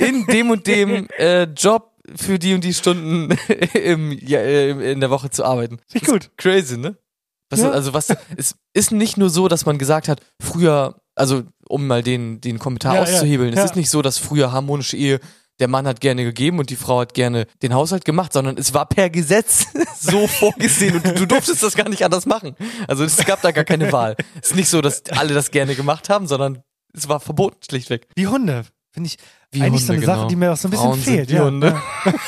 in 0.00 0.26
dem 0.26 0.50
und 0.50 0.66
dem 0.66 1.08
äh, 1.18 1.44
Job 1.44 1.92
für 2.16 2.38
die 2.38 2.54
und 2.54 2.64
die 2.64 2.74
Stunden 2.74 3.30
im, 3.74 4.12
ja, 4.12 4.40
äh, 4.40 4.92
in 4.92 5.00
der 5.00 5.10
Woche 5.10 5.30
zu 5.30 5.44
arbeiten. 5.44 5.78
Nicht 5.92 6.06
gut. 6.06 6.30
Crazy, 6.36 6.76
ne? 6.76 6.96
Was, 7.50 7.60
Ja. 7.60 7.70
Also 7.70 7.94
was, 7.94 8.08
es 8.36 8.56
ist 8.72 8.90
nicht 8.90 9.16
nur 9.16 9.30
so, 9.30 9.48
dass 9.48 9.66
man 9.66 9.78
gesagt 9.78 10.08
hat, 10.08 10.20
früher, 10.42 11.00
also 11.14 11.44
um 11.68 11.86
mal 11.86 12.02
den, 12.02 12.40
den 12.40 12.58
Kommentar 12.58 12.96
Ja, 12.96 13.02
auszuhebeln, 13.02 13.54
es 13.54 13.64
ist 13.64 13.76
nicht 13.76 13.90
so, 13.90 14.02
dass 14.02 14.18
früher 14.18 14.52
harmonische 14.52 14.96
Ehe 14.96 15.20
der 15.60 15.68
Mann 15.68 15.86
hat 15.86 16.00
gerne 16.00 16.24
gegeben 16.24 16.58
und 16.58 16.70
die 16.70 16.76
Frau 16.76 17.00
hat 17.00 17.14
gerne 17.14 17.46
den 17.62 17.74
Haushalt 17.74 18.04
gemacht, 18.04 18.32
sondern 18.32 18.56
es 18.58 18.74
war 18.74 18.86
per 18.86 19.10
Gesetz 19.10 19.66
so 20.00 20.26
vorgesehen 20.26 20.96
und 20.96 21.06
du, 21.06 21.14
du 21.14 21.26
durftest 21.26 21.62
das 21.62 21.74
gar 21.76 21.88
nicht 21.88 22.04
anders 22.04 22.26
machen. 22.26 22.56
Also 22.88 23.04
es 23.04 23.16
gab 23.24 23.40
da 23.42 23.52
gar 23.52 23.64
keine 23.64 23.92
Wahl. 23.92 24.16
Es 24.42 24.50
ist 24.50 24.56
nicht 24.56 24.68
so, 24.68 24.80
dass 24.80 25.04
alle 25.10 25.32
das 25.34 25.50
gerne 25.50 25.74
gemacht 25.74 26.08
haben, 26.08 26.26
sondern 26.26 26.62
es 26.92 27.08
war 27.08 27.20
verboten 27.20 27.58
schlichtweg. 27.68 28.06
Wie 28.16 28.26
Hunde. 28.26 28.64
Finde 28.92 29.08
ich 29.08 29.18
Wie 29.50 29.62
eigentlich 29.62 29.82
so 29.84 29.92
Hunde, 29.92 30.02
eine 30.02 30.06
Sache, 30.06 30.16
genau. 30.18 30.28
die 30.28 30.36
mir 30.36 30.52
auch 30.52 30.56
so 30.56 30.68
ein 30.68 30.70
bisschen 30.70 30.86
Frauen 30.86 31.00
fehlt. 31.00 31.28
wie 31.30 31.34
ja. 31.34 31.44
Hunde. 31.44 31.80
Ja. 32.04 32.14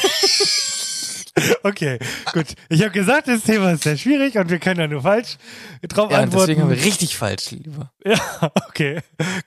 Okay, 1.62 1.98
gut. 2.32 2.46
Ich 2.70 2.80
habe 2.80 2.92
gesagt, 2.92 3.28
das 3.28 3.42
Thema 3.42 3.72
ist 3.72 3.82
sehr 3.82 3.98
schwierig 3.98 4.38
und 4.38 4.48
wir 4.48 4.58
können 4.58 4.78
da 4.78 4.88
nur 4.88 5.02
falsch 5.02 5.36
drauf 5.86 6.10
Ja, 6.10 6.20
antworten. 6.20 6.46
deswegen 6.46 6.62
haben 6.62 6.70
wir 6.70 6.82
richtig 6.82 7.16
falsch, 7.16 7.50
lieber. 7.50 7.92
ja, 8.40 8.52
okay. 8.68 9.00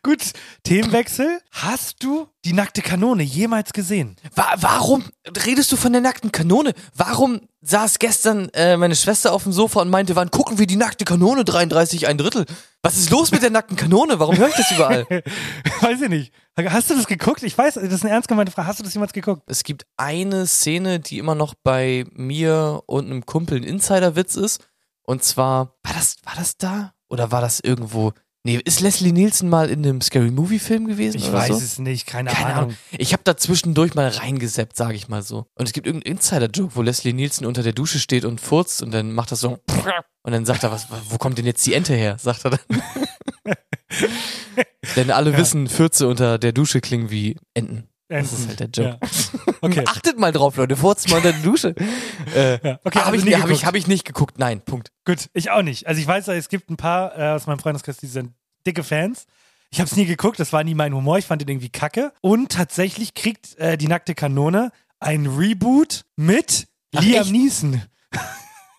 Gut, 0.03 0.33
Themenwechsel. 0.63 1.39
Hast 1.51 2.03
du 2.03 2.27
die 2.43 2.51
nackte 2.51 2.81
Kanone 2.81 3.23
jemals 3.23 3.71
gesehen? 3.71 4.17
Wa 4.35 4.53
warum 4.57 5.05
redest 5.45 5.71
du 5.71 5.77
von 5.77 5.93
der 5.93 6.01
nackten 6.01 6.33
Kanone? 6.33 6.73
Warum 6.93 7.39
saß 7.61 7.99
gestern 7.99 8.49
äh, 8.49 8.75
meine 8.75 8.97
Schwester 8.97 9.31
auf 9.31 9.43
dem 9.43 9.53
Sofa 9.53 9.81
und 9.81 9.89
meinte, 9.89 10.17
wann 10.17 10.29
gucken 10.29 10.57
wir 10.57 10.67
die 10.67 10.75
nackte 10.75 11.05
Kanone 11.05 11.45
33 11.45 12.07
ein 12.07 12.17
Drittel? 12.17 12.45
Was 12.81 12.97
ist 12.97 13.11
los 13.11 13.31
mit 13.31 13.41
der 13.41 13.49
nackten 13.49 13.77
Kanone? 13.77 14.19
Warum 14.19 14.37
höre 14.37 14.49
ich 14.49 14.55
das 14.55 14.71
überall? 14.71 15.05
Weiß 15.81 16.01
ich 16.01 16.09
nicht. 16.09 16.33
Hast 16.57 16.89
du 16.89 16.95
das 16.95 17.07
geguckt? 17.07 17.43
Ich 17.43 17.57
weiß, 17.57 17.75
das 17.75 17.83
ist 17.83 18.03
eine 18.03 18.13
ernst 18.13 18.27
gemeinte 18.27 18.51
Frage. 18.51 18.67
Hast 18.67 18.79
du 18.79 18.83
das 18.83 18.93
jemals 18.93 19.13
geguckt? 19.13 19.43
Es 19.45 19.63
gibt 19.63 19.85
eine 19.95 20.47
Szene, 20.47 20.99
die 20.99 21.17
immer 21.17 21.35
noch 21.35 21.53
bei 21.63 22.03
mir 22.11 22.81
und 22.87 23.05
einem 23.05 23.25
Kumpel 23.25 23.59
ein 23.59 23.63
Insiderwitz 23.63 24.35
ist. 24.35 24.67
Und 25.03 25.23
zwar, 25.23 25.77
war 25.83 25.93
das, 25.93 26.17
war 26.25 26.35
das 26.35 26.57
da? 26.57 26.93
Oder 27.07 27.31
war 27.31 27.39
das 27.39 27.61
irgendwo? 27.61 28.11
Nee, 28.45 28.61
ist 28.63 28.79
Leslie 28.79 29.11
Nielsen 29.11 29.49
mal 29.49 29.69
in 29.69 29.85
einem 29.85 29.99
Scary 29.99 30.31
Movie 30.31 30.59
Film 30.59 30.87
gewesen? 30.87 31.17
Ich 31.17 31.31
weiß 31.31 31.49
so? 31.49 31.55
es 31.55 31.77
nicht, 31.77 32.07
keine, 32.07 32.29
Keine 32.29 32.45
Ahnung. 32.45 32.57
Ahnung. 32.57 32.77
Ich 32.91 33.11
habe 33.11 33.21
da 33.25 33.35
zwischendurch 33.35 33.95
mal 33.95 34.07
reingeseppt, 34.07 34.77
sage 34.77 34.95
ich 34.95 35.09
mal 35.09 35.21
so. 35.21 35.45
Und 35.55 35.67
es 35.67 35.73
gibt 35.73 35.85
irgendeinen 35.85 36.15
Insider-Joke, 36.15 36.75
wo 36.75 36.81
Leslie 36.81 37.11
Nielsen 37.11 37.45
unter 37.45 37.63
der 37.63 37.73
Dusche 37.73 37.99
steht 37.99 38.23
und 38.23 38.39
furzt 38.39 38.81
und 38.81 38.91
dann 38.93 39.11
macht 39.11 39.31
er 39.31 39.35
so 39.35 39.59
und 40.23 40.31
dann 40.31 40.45
sagt 40.45 40.63
er, 40.63 40.71
was, 40.71 40.87
wo 41.09 41.17
kommt 41.17 41.37
denn 41.37 41.45
jetzt 41.45 41.65
die 41.65 41.73
Ente 41.73 41.93
her? 41.93 42.17
Sagt 42.17 42.45
er 42.45 42.51
dann. 42.51 42.81
Denn 44.95 45.11
alle 45.11 45.35
wissen, 45.35 45.67
Fürze 45.67 46.07
unter 46.07 46.37
der 46.37 46.53
Dusche 46.53 46.79
klingen 46.79 47.09
wie 47.09 47.35
Enten. 47.53 47.88
Das 48.09 48.33
ist 48.33 48.47
halt 48.47 48.59
der 48.59 48.67
Joke. 48.69 48.97
Ja. 49.01 49.09
Okay. 49.61 49.83
Achtet 49.87 50.17
mal 50.17 50.31
drauf, 50.31 50.57
Leute, 50.57 50.75
furzt 50.75 51.09
mal 51.09 51.17
unter 51.17 51.31
der 51.31 51.41
Dusche. 51.41 51.75
Äh, 52.35 52.59
Ja. 52.67 52.79
Okay, 52.83 52.99
habe 52.99 53.11
also 53.11 53.27
ich, 53.27 53.39
hab 53.39 53.49
ich, 53.49 53.65
hab 53.65 53.75
ich 53.75 53.87
nicht 53.87 54.03
geguckt. 54.03 54.39
Nein, 54.39 54.61
Punkt. 54.61 54.91
Gut, 55.05 55.29
ich 55.33 55.51
auch 55.51 55.61
nicht. 55.61 55.87
Also 55.87 56.01
ich 56.01 56.07
weiß, 56.07 56.27
es 56.29 56.49
gibt 56.49 56.69
ein 56.71 56.77
paar 56.77 57.17
äh, 57.17 57.29
aus 57.29 57.45
meinem 57.47 57.59
Freundeskreis, 57.59 57.97
die 57.97 58.07
sind 58.07 58.33
dicke 58.65 58.83
Fans. 58.83 59.25
Ich 59.71 59.79
habe 59.79 59.87
es 59.87 59.95
nie 59.95 60.05
geguckt, 60.05 60.39
das 60.39 60.51
war 60.51 60.63
nie 60.63 60.73
mein 60.73 60.93
Humor, 60.95 61.19
ich 61.19 61.25
fand 61.25 61.41
den 61.43 61.47
irgendwie 61.49 61.69
kacke. 61.69 62.11
Und 62.21 62.51
tatsächlich 62.51 63.13
kriegt 63.13 63.55
äh, 63.59 63.77
die 63.77 63.87
nackte 63.87 64.15
Kanone 64.15 64.71
ein 64.99 65.27
Reboot 65.27 66.05
mit 66.15 66.67
Ach, 66.95 67.03
Liam 67.03 67.21
echt? 67.21 67.31
Neeson. 67.31 67.81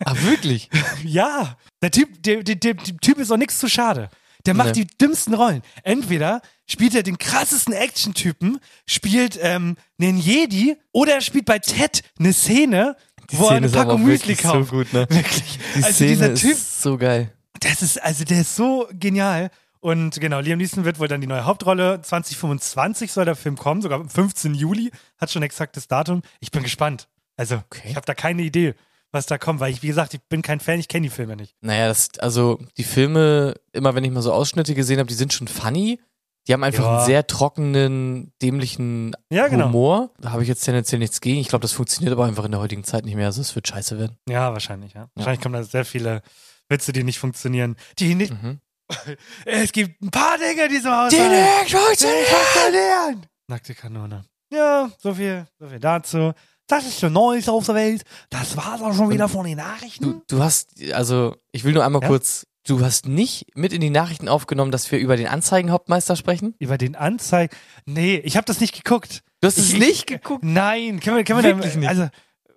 Ah, 0.05 0.15
wirklich? 0.23 0.69
Ja, 1.05 1.57
der 1.83 1.91
Typ, 1.93 2.23
der, 2.23 2.43
der, 2.43 2.57
der, 2.57 2.75
der 2.75 2.97
Typ 2.97 3.19
ist 3.19 3.31
auch 3.31 3.37
nichts 3.37 3.59
zu 3.59 3.69
schade. 3.69 4.09
Der 4.47 4.55
macht 4.55 4.75
Nee. 4.77 4.85
die 4.85 4.87
dümmsten 4.99 5.35
Rollen. 5.35 5.63
Entweder 5.83 6.41
spielt 6.67 6.95
er 6.95 7.03
den 7.03 7.19
krassesten 7.19 7.75
Action-Typen, 7.75 8.59
spielt 8.87 9.39
ähm, 9.43 9.77
einen 10.01 10.19
Jedi, 10.19 10.77
oder 10.93 11.15
er 11.15 11.21
spielt 11.21 11.45
bei 11.45 11.59
Ted 11.59 12.03
eine 12.19 12.33
Szene, 12.33 12.97
Die 13.31 13.39
wo 13.39 13.47
er 13.47 13.57
eine 13.57 13.69
Packung 13.69 14.03
Müsli 14.03 14.29
wirklich 14.29 14.41
so 14.43 14.53
kauft. 14.53 14.71
gut, 14.71 14.93
ne? 14.93 15.07
Wirklich. 15.11 15.59
Die 15.77 15.83
also 15.85 15.93
Szene 15.95 16.11
dieser 16.11 16.35
Typ, 16.35 16.53
ist 16.53 16.83
so 16.83 16.97
geil. 16.99 17.33
das 17.61 17.83
ist, 17.83 18.03
also 18.03 18.25
der 18.25 18.41
ist 18.41 18.57
so 18.57 18.89
genial. 18.93 19.51
Und 19.81 20.21
genau, 20.21 20.41
Liam 20.41 20.59
Neeson 20.59 20.85
wird 20.85 20.99
wohl 20.99 21.09
dann 21.09 21.21
die 21.23 21.27
neue 21.27 21.45
Hauptrolle. 21.47 22.03
2025 22.03 23.13
soll 23.13 23.25
der 23.25 23.37
Film 23.37 23.57
kommen, 23.57 23.81
sogar 23.83 23.99
am 24.01 24.09
15. 24.11 24.55
Juli. 24.55 24.91
Hat 25.19 25.31
schon 25.31 25.43
exaktes 25.43 25.89
Datum. 25.89 26.23
Ich 26.41 26.51
bin 26.51 26.63
gespannt. 26.63 27.09
Also, 27.37 27.57
Okay. 27.57 27.89
ich 27.89 27.97
habe 27.97 28.05
da 28.05 28.15
keine 28.15 28.43
Idee, 28.43 28.75
was 29.13 29.27
da 29.27 29.39
kommt, 29.39 29.61
weil 29.61 29.73
ich, 29.73 29.83
wie 29.83 29.89
gesagt, 29.89 30.15
ich 30.15 30.21
bin 30.29 30.43
kein 30.43 30.61
Fan, 30.61 30.79
ich 30.81 30.89
kenne 30.89 31.05
die 31.05 31.11
Filme 31.15 31.37
nicht. 31.37 31.55
Naja, 31.61 31.89
das, 31.89 32.09
also 32.21 32.59
die 32.77 32.85
Filme, 32.85 33.55
immer 33.73 33.95
wenn 33.95 34.05
ich 34.05 34.11
mal 34.11 34.23
so 34.23 34.33
Ausschnitte 34.33 34.75
gesehen 34.75 34.99
habe, 34.99 35.09
die 35.09 35.15
sind 35.15 35.33
schon 35.33 35.49
funny. 35.49 36.01
Die 36.49 36.55
haben 36.55 36.65
einfach 36.65 36.85
Ja. 36.85 36.97
einen 36.99 37.07
sehr 37.07 37.27
trockenen, 37.27 38.33
dämlichen 38.41 39.15
Ja, 39.31 39.49
genau. 39.49 39.67
Humor. 39.67 40.11
Da 40.21 40.31
habe 40.33 40.43
ich 40.43 40.49
jetzt 40.49 40.63
tendenziell 40.63 40.99
nichts 40.99 41.21
gegen. 41.21 41.39
Ich 41.39 41.49
glaube, 41.49 41.63
das 41.63 41.73
funktioniert 41.73 42.13
aber 42.13 42.25
einfach 42.25 42.45
in 42.45 42.51
der 42.51 42.61
heutigen 42.61 42.83
Zeit 42.83 43.05
nicht 43.05 43.15
mehr. 43.15 43.27
Also 43.27 43.41
es 43.43 43.55
wird 43.55 43.69
scheiße 43.69 43.99
werden. 43.99 44.17
Ja, 44.29 44.53
wahrscheinlich, 44.53 44.95
ja. 44.95 45.09
Wahrscheinlich 45.15 45.43
kommen 45.43 45.53
da 45.55 45.63
sehr 45.65 45.85
viele 45.85 46.23
Witze, 46.69 46.93
die 46.93 47.05
nicht 47.05 47.19
funktionieren. 47.19 47.77
Die 47.99 48.15
nicht. 48.15 48.33
Mhm. 48.33 48.61
Es 49.45 49.71
gibt 49.73 50.01
ein 50.03 50.11
paar 50.11 50.39
Dinge, 50.39 50.69
die 50.69 50.79
so 50.79 50.89
aus. 50.89 51.13
nicht 51.13 51.71
funktionieren. 51.71 53.27
Nackte 53.49 53.75
Kanone. 53.75 54.25
Ja, 54.53 54.91
so 54.99 55.15
viel, 55.15 55.47
so 55.59 55.69
viel 55.69 55.79
dazu. 55.79 56.33
Das 56.71 56.87
ist 56.87 57.01
so 57.01 57.09
Neues 57.09 57.49
auf 57.49 57.67
der 57.67 57.75
Welt. 57.75 58.03
Das 58.31 58.57
war's 58.57 58.81
auch 58.81 58.95
schon 58.95 59.11
wieder 59.11 59.29
von 59.29 59.45
den 59.47 59.57
Nachrichten. 59.59 60.05
Du, 60.05 60.23
du 60.29 60.43
hast, 60.43 60.69
also 60.93 61.37
ich 61.53 61.65
will 61.65 61.73
nur 61.73 61.85
einmal 61.85 62.03
Ja? 62.03 62.09
kurz, 62.09 62.47
du 62.67 62.81
hast 62.85 63.07
nicht 63.09 63.47
mit 63.57 63.73
in 63.73 63.81
die 63.81 63.91
Nachrichten 63.91 64.29
aufgenommen, 64.29 64.71
dass 64.71 64.91
wir 64.93 64.99
über 64.99 65.17
den 65.17 65.27
Anzeigenhauptmeister 65.27 66.17
sprechen? 66.17 66.55
Über 66.59 66.79
den 66.79 66.95
Anzeigen. 66.97 67.55
Nee, 67.87 68.17
ich 68.25 68.37
habe 68.37 68.45
das 68.45 68.61
nicht 68.61 68.75
geguckt. 68.75 69.23
Du 69.41 69.49
hast 69.49 69.59
es 69.59 69.73
Ich- 69.73 69.79
nicht 69.79 70.07
geguckt? 70.07 70.45
Nein, 70.45 71.01
können 71.01 71.17
wir, 71.17 71.25
können 71.25 71.43
wir 71.43 71.57
Wirklich 71.57 71.73
dann, 71.73 71.81
nicht? 71.81 71.89
also, 71.89 72.09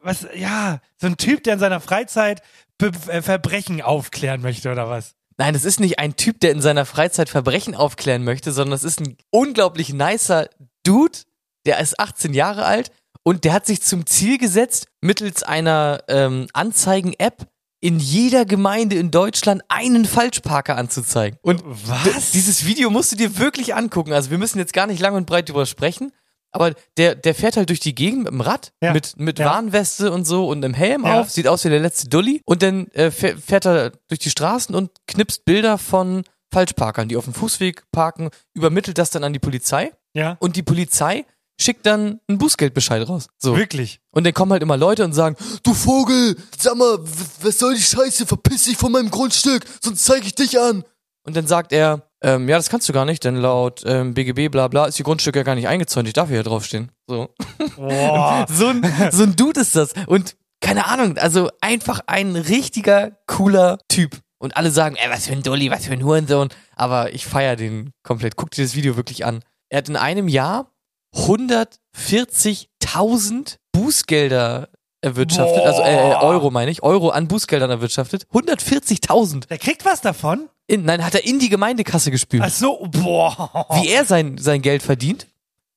was, 0.01 0.27
ja, 0.35 0.79
so 0.99 1.07
ein 1.07 1.17
Typ, 1.17 1.43
der 1.43 1.53
in 1.53 1.59
seiner 1.59 1.79
Freizeit 1.79 2.41
Be 2.77 2.91
äh, 3.07 3.21
Verbrechen 3.21 3.81
aufklären 3.81 4.41
möchte 4.41 4.71
oder 4.71 4.89
was? 4.89 5.15
Nein, 5.37 5.53
das 5.53 5.63
ist 5.63 5.79
nicht 5.79 5.97
ein 5.99 6.15
Typ, 6.15 6.39
der 6.41 6.51
in 6.51 6.61
seiner 6.61 6.85
Freizeit 6.85 7.29
Verbrechen 7.29 7.73
aufklären 7.73 8.23
möchte, 8.23 8.51
sondern 8.51 8.71
das 8.71 8.83
ist 8.83 8.99
ein 8.99 9.15
unglaublich 9.31 9.93
nicer 9.93 10.49
Dude, 10.83 11.19
der 11.65 11.79
ist 11.79 11.99
18 11.99 12.33
Jahre 12.33 12.65
alt 12.65 12.91
und 13.23 13.43
der 13.45 13.53
hat 13.53 13.65
sich 13.65 13.81
zum 13.81 14.05
Ziel 14.05 14.37
gesetzt, 14.37 14.87
mittels 15.01 15.43
einer 15.43 16.03
ähm, 16.07 16.47
Anzeigen-App 16.53 17.47
in 17.79 17.99
jeder 17.99 18.45
Gemeinde 18.45 18.95
in 18.95 19.11
Deutschland 19.11 19.61
einen 19.67 20.05
Falschparker 20.05 20.77
anzuzeigen. 20.77 21.37
Und 21.41 21.61
Was? 21.65 22.31
dieses 22.31 22.65
Video 22.65 22.89
musst 22.89 23.11
du 23.11 23.15
dir 23.17 23.37
wirklich 23.39 23.75
angucken. 23.75 24.13
Also 24.13 24.29
wir 24.31 24.37
müssen 24.37 24.57
jetzt 24.59 24.71
gar 24.73 24.87
nicht 24.87 25.01
lang 25.01 25.15
und 25.15 25.25
breit 25.25 25.49
drüber 25.49 25.65
sprechen, 25.65 26.11
Aber 26.55 26.73
der, 26.97 27.15
der 27.15 27.33
fährt 27.33 27.57
halt 27.57 27.69
durch 27.69 27.79
die 27.79 27.95
Gegend 27.95 28.19
mit 28.25 28.31
dem 28.31 28.39
Rad, 28.41 28.71
Ja. 28.81 28.93
mit, 28.93 29.17
mit 29.19 29.39
Ja. 29.39 29.47
Warnweste 29.47 30.11
und 30.11 30.23
so 30.25 30.47
und 30.47 30.63
einem 30.63 30.75
Helm 30.75 31.03
Ja. 31.03 31.19
auf, 31.21 31.31
sieht 31.31 31.47
aus 31.47 31.65
wie 31.65 31.69
der 31.69 31.79
letzte 31.79 32.09
Dulli. 32.09 32.41
Und 32.45 32.61
dann 32.61 32.87
äh, 32.93 33.09
fähr- 33.09 33.37
fährt 33.37 33.65
er 33.65 33.91
durch 34.07 34.19
die 34.19 34.29
Straßen 34.29 34.75
und 34.75 34.91
knipst 35.07 35.45
Bilder 35.45 35.77
von 35.79 36.23
Falschparkern, 36.53 37.09
die 37.09 37.17
auf 37.17 37.23
dem 37.25 37.33
Fußweg 37.33 37.83
parken, 37.91 38.29
übermittelt 38.53 38.99
das 38.99 39.09
dann 39.09 39.23
an 39.23 39.33
die 39.33 39.39
Polizei 39.39 39.91
Ja. 40.13 40.37
und 40.39 40.55
die 40.55 40.61
Polizei 40.63 41.25
schickt 41.59 41.85
dann 41.85 42.19
einen 42.27 42.37
Bußgeldbescheid 42.37 43.07
raus. 43.07 43.27
So. 43.37 43.55
Wirklich. 43.55 43.99
Und 44.11 44.25
dann 44.25 44.33
kommen 44.33 44.51
halt 44.51 44.63
immer 44.63 44.77
Leute 44.77 45.03
und 45.05 45.13
sagen, 45.13 45.35
Du 45.63 45.73
Vogel, 45.73 46.35
sag 46.57 46.75
mal, 46.75 46.97
was 47.41 47.59
soll 47.59 47.75
die 47.75 47.81
Scheiße? 47.81 48.25
Verpiss 48.25 48.63
dich 48.63 48.77
von 48.77 48.91
meinem 48.91 49.09
Grundstück, 49.11 49.65
sonst 49.81 50.03
zeige 50.05 50.25
ich 50.25 50.35
dich 50.35 50.59
an. 50.59 50.83
und 51.25 51.35
dann 51.35 51.47
sagt 51.47 51.71
er, 51.71 52.09
ähm, 52.21 52.47
ja, 52.47 52.55
das 52.57 52.69
kannst 52.69 52.87
du 52.87 52.93
gar 52.93 53.05
nicht, 53.05 53.23
denn 53.25 53.35
laut 53.35 53.83
ähm, 53.85 54.13
BGB 54.13 54.49
bla 54.49 54.67
bla 54.69 54.85
ist 54.85 54.97
die 54.97 55.03
Grundstücke 55.03 55.39
ja 55.39 55.43
gar 55.43 55.55
nicht 55.55 55.67
eingezäunt, 55.67 56.07
ich 56.07 56.13
darf 56.13 56.29
hier 56.29 56.43
draufstehen. 56.43 56.91
So. 57.07 57.29
So, 57.77 58.67
ein, 58.67 59.09
so 59.11 59.23
ein 59.23 59.35
Dude 59.35 59.59
ist 59.61 59.75
das. 59.75 59.93
Und 60.07 60.35
keine 60.61 60.87
Ahnung, 60.87 61.17
also 61.17 61.49
einfach 61.61 62.01
ein 62.07 62.35
richtiger, 62.35 63.11
cooler 63.27 63.77
Typ. 63.89 64.17
Und 64.37 64.57
alle 64.57 64.71
sagen, 64.71 64.95
ey, 64.97 65.09
was 65.09 65.27
für 65.27 65.33
ein 65.33 65.43
Dulli, 65.43 65.69
was 65.71 65.85
für 65.85 65.93
ein 65.93 66.03
Hurensohn. 66.03 66.49
Aber 66.75 67.13
ich 67.13 67.25
feier 67.25 67.55
den 67.55 67.91
komplett. 68.03 68.35
Guck 68.35 68.51
dir 68.51 68.63
das 68.63 68.75
Video 68.75 68.95
wirklich 68.97 69.25
an. 69.25 69.41
Er 69.69 69.77
hat 69.79 69.89
in 69.89 69.95
einem 69.95 70.27
Jahr 70.27 70.69
140.000 71.13 73.57
Bußgelder 73.71 74.69
erwirtschaftet. 75.01 75.57
Boah. 75.57 75.65
Also 75.67 75.81
äh, 75.81 76.15
Euro 76.25 76.49
meine 76.51 76.71
ich. 76.71 76.81
Euro 76.83 77.09
an 77.09 77.27
Bußgeldern 77.27 77.69
erwirtschaftet. 77.69 78.25
140.000. 78.33 79.47
Der 79.47 79.57
kriegt 79.57 79.83
was 79.85 79.99
davon? 80.01 80.47
In- 80.67 80.85
Nein, 80.85 81.03
hat 81.03 81.13
er 81.15 81.25
in 81.25 81.39
die 81.39 81.49
Gemeindekasse 81.49 82.09
gespült 82.11 82.41
Ach 82.45 82.49
so, 82.49 82.87
boah. 82.89 83.67
wie 83.81 83.89
er 83.89 84.05
sein, 84.05 84.37
sein 84.37 84.61
Geld 84.61 84.81
verdient. 84.81 85.27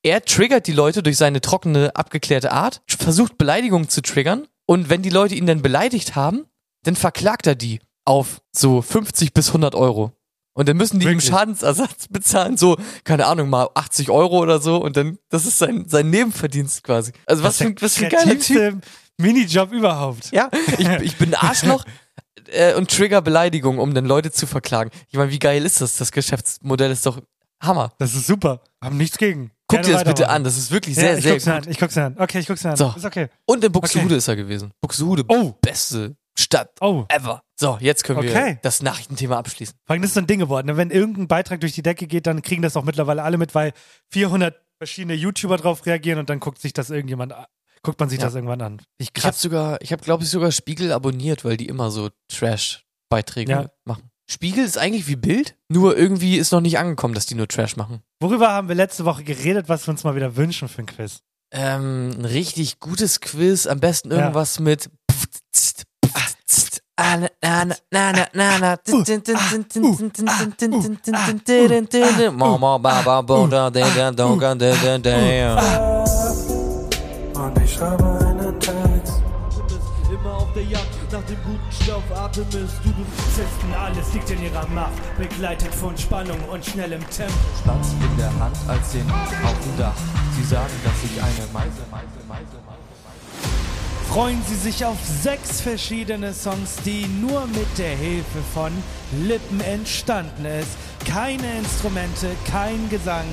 Er 0.03 0.25
triggert 0.25 0.69
die 0.69 0.73
Leute 0.73 1.03
durch 1.03 1.17
seine 1.17 1.41
trockene, 1.41 1.97
abgeklärte 1.97 2.53
Art, 2.53 2.83
versucht 2.87 3.37
Beleidigungen 3.39 3.89
zu 3.89 4.03
triggern 4.03 4.47
und 4.67 4.89
wenn 4.89 5.03
die 5.03 5.11
Leute 5.11 5.35
ihn 5.35 5.47
dann 5.47 5.63
beleidigt 5.63 6.15
haben, 6.15 6.45
dann 6.85 6.95
verklagt 6.95 7.49
er 7.49 7.57
die 7.57 7.81
auf 8.05 8.41
so 8.53 8.83
50 8.83 9.35
bis 9.35 9.49
100 9.49 9.75
Euro. 9.75 10.13
Und 10.57 10.69
dann 10.69 10.77
müssen 10.79 10.99
die 11.01 11.07
Wirklich? 11.07 11.27
ihm 11.29 11.33
Schadensersatz 11.33 12.09
bezahlen, 12.11 12.57
so, 12.57 12.77
keine 13.05 13.27
Ahnung, 13.27 13.51
mal 13.51 13.69
80 13.75 14.11
Euro 14.11 14.39
oder 14.39 14.59
so 14.59 14.79
und 14.83 14.97
dann, 14.97 15.19
das 15.29 15.45
ist 15.45 15.59
sein, 15.59 15.85
sein 15.87 16.09
Nebenverdienst 16.11 16.83
quasi. 16.83 17.13
Also 17.27 17.43
was 17.43 17.59
für, 17.59 17.65
ein- 17.67 17.77
was 17.81 17.97
für 17.97 18.07
ein 18.07 18.11
geiler 18.11 18.39
Typ. 18.39 18.83
Minijob 19.19 19.73
überhaupt. 19.73 20.31
Ja, 20.33 20.51
ich, 20.79 20.89
ich 21.03 21.17
bin 21.17 21.35
Arschloch 21.35 21.85
äh, 22.49 22.75
und 22.75 22.91
trigger 22.91 23.21
Beleidigungen, 23.23 23.79
um 23.81 23.93
dann 23.95 24.07
Leute 24.07 24.31
zu 24.33 24.47
verklagen. 24.47 24.91
Ich 25.09 25.17
meine, 25.19 25.31
wie 25.31 25.39
geil 25.39 25.65
ist 25.65 25.81
das? 25.81 25.97
Das 25.97 26.11
Geschäftsmodell 26.13 26.91
ist 26.91 27.05
doch 27.07 27.21
Hammer. 27.63 27.93
Das 27.99 28.15
ist 28.15 28.27
super. 28.27 28.61
Haben 28.83 28.97
nichts 28.97 29.19
gegen. 29.19 29.51
Guck 29.69 29.81
Gerne 29.83 29.87
dir 29.89 29.93
das 29.95 30.05
bitte 30.05 30.29
an, 30.29 30.45
das 30.45 30.57
ist 30.57 30.71
wirklich 30.71 30.97
Ja, 30.97 31.03
sehr, 31.03 31.19
ich 31.19 31.23
sehr 31.25 31.33
guck's 31.33 31.45
gut. 31.45 31.53
an. 31.55 31.65
Ich 31.69 31.79
guck's 31.79 31.99
an. 31.99 32.17
Okay, 32.19 32.39
ich 32.39 32.47
guck's 32.47 32.65
an. 32.65 32.77
So. 32.77 32.95
Ist 32.97 33.05
okay. 33.05 33.29
Und 33.47 33.65
in 33.65 33.73
Buxtehude 33.73 34.07
Okay. 34.07 34.17
ist 34.19 34.29
er 34.29 34.37
gewesen. 34.37 34.71
Buxtehude, 34.81 35.25
Oh. 35.29 35.55
beste 35.61 36.15
Stadt 36.39 36.71
Oh. 36.81 37.05
ever. 37.09 37.43
So, 37.59 37.79
jetzt 37.81 38.05
können 38.05 38.23
wir 38.23 38.31
Okay. 38.31 38.59
das 38.63 38.83
Nachrichtenthema 38.83 39.39
abschließen. 39.39 39.75
Vor 39.87 39.95
allem, 39.95 40.03
das 40.03 40.11
ist 40.11 40.15
so 40.15 40.21
ein 40.21 40.27
Ding 40.27 40.39
geworden. 40.41 40.67
ne? 40.67 40.77
Wenn 40.77 40.91
irgendein 40.91 41.29
Beitrag 41.29 41.61
durch 41.61 41.73
die 41.73 41.83
Decke 41.83 42.07
geht, 42.07 42.27
dann 42.27 42.43
kriegen 42.43 42.61
das 42.63 42.77
auch 42.77 42.85
mittlerweile 42.85 43.23
alle 43.23 43.39
mit, 43.39 43.55
weil 43.55 43.73
400 44.11 44.55
verschiedene 44.79 45.15
YouTuber 45.15 45.57
drauf 45.57 45.87
reagieren 45.87 46.19
und 46.19 46.29
dann 46.29 46.39
guckt 46.41 46.61
sich 46.61 46.73
das 46.75 46.91
irgendjemand 46.91 47.33
an. 47.33 47.47
Guckt 47.83 47.99
man 48.01 48.09
sich 48.11 48.19
Ja. 48.19 48.27
das 48.27 48.35
irgendwann 48.35 48.61
an. 48.61 48.83
Ich 48.99 49.11
Ich 49.17 49.25
habe 49.25 49.37
sogar, 49.37 49.81
ich 49.81 49.93
habe 49.93 50.03
glaube 50.03 50.25
ich 50.25 50.31
sogar 50.31 50.53
Spiegel 50.53 50.93
abonniert, 50.93 51.45
weil 51.45 51.57
die 51.57 51.67
immer 51.67 51.91
so 51.91 52.11
Trash-Beiträge 52.29 53.51
Ja. 53.53 53.71
machen. 53.85 54.11
Spiegel 54.29 54.65
ist 54.65 54.77
eigentlich 54.77 55.07
wie 55.07 55.15
Bild, 55.17 55.55
nur 55.69 55.97
irgendwie 55.97 56.37
ist 56.37 56.51
noch 56.51 56.61
nicht 56.61 56.79
angekommen, 56.79 57.15
dass 57.15 57.27
die 57.27 57.37
nur 57.37 57.47
Trash 57.47 57.77
machen. 57.77 58.01
Worüber 58.21 58.51
haben 58.51 58.67
wir 58.69 58.75
letzte 58.75 59.05
Woche 59.05 59.23
geredet, 59.23 59.69
was 59.69 59.87
wir 59.87 59.93
uns 59.93 60.03
mal 60.03 60.17
wieder 60.17 60.35
wünschen 60.37 60.69
für 60.69 60.83
ein 60.83 60.87
Quiz? 60.87 61.21
Ähm, 61.53 62.11
ein 62.19 62.25
richtig 62.25 62.81
gutes 62.81 63.21
Quiz, 63.21 63.67
am 63.69 63.79
besten 63.79 64.11
Ja. 64.11 64.19
irgendwas 64.19 64.59
mit 64.59 64.91
Mama, 72.31 72.79
Baba, 72.79 73.21
Boda, 73.23 73.71
Dega, 73.71 74.11
Doga, 74.13 74.55
Dega, 74.55 74.99
Dega. 74.99 76.05
Und 77.35 77.63
ich 77.63 77.75
schreibe 77.75 78.05
einen 78.05 78.59
Text. 78.61 79.23
Immer 80.11 80.37
auf 80.37 80.53
der 80.55 80.63
Jagd 80.63 81.13
nach 81.13 81.23
dem 81.23 81.37
guten 81.45 81.73
Stoff, 81.83 82.03
atmest 82.15 82.53
du 82.85 82.93
Polizisten, 83.37 83.75
alles 83.75 84.15
liegt 84.15 84.31
in 84.31 84.43
ihrer 84.45 84.67
Macht, 84.69 84.93
begleitet 85.19 85.75
von 85.75 85.97
Spannung 85.99 86.39
und 86.51 86.65
schnellem 86.65 87.03
Tempo. 87.11 87.35
Spaß 87.63 87.93
in 87.93 88.17
der 88.17 88.33
Hand 88.39 88.57
als 88.69 88.93
den 88.93 89.11
auf 89.11 89.29
dem 89.65 89.79
Dach. 89.79 89.95
Sie 90.37 90.45
sagen, 90.45 90.73
dass 90.85 90.95
ich 91.05 91.21
eine 91.21 91.47
Meise, 91.53 91.83
Meise, 91.91 92.21
Meise. 92.29 92.66
Freuen 94.09 94.43
Sie 94.49 94.55
sich 94.55 94.85
auf 94.85 94.97
sechs 95.23 95.61
verschiedene 95.61 96.33
Songs, 96.33 96.77
die 96.85 97.07
nur 97.07 97.47
mit 97.49 97.67
der 97.77 97.95
Hilfe 97.97 98.41
von 98.55 98.73
Lippen 99.23 99.61
entstanden 99.61 100.45
ist. 100.47 100.71
Keine 101.07 101.59
Instrumente, 101.59 102.29
kein 102.47 102.89
Gesang. 102.89 103.27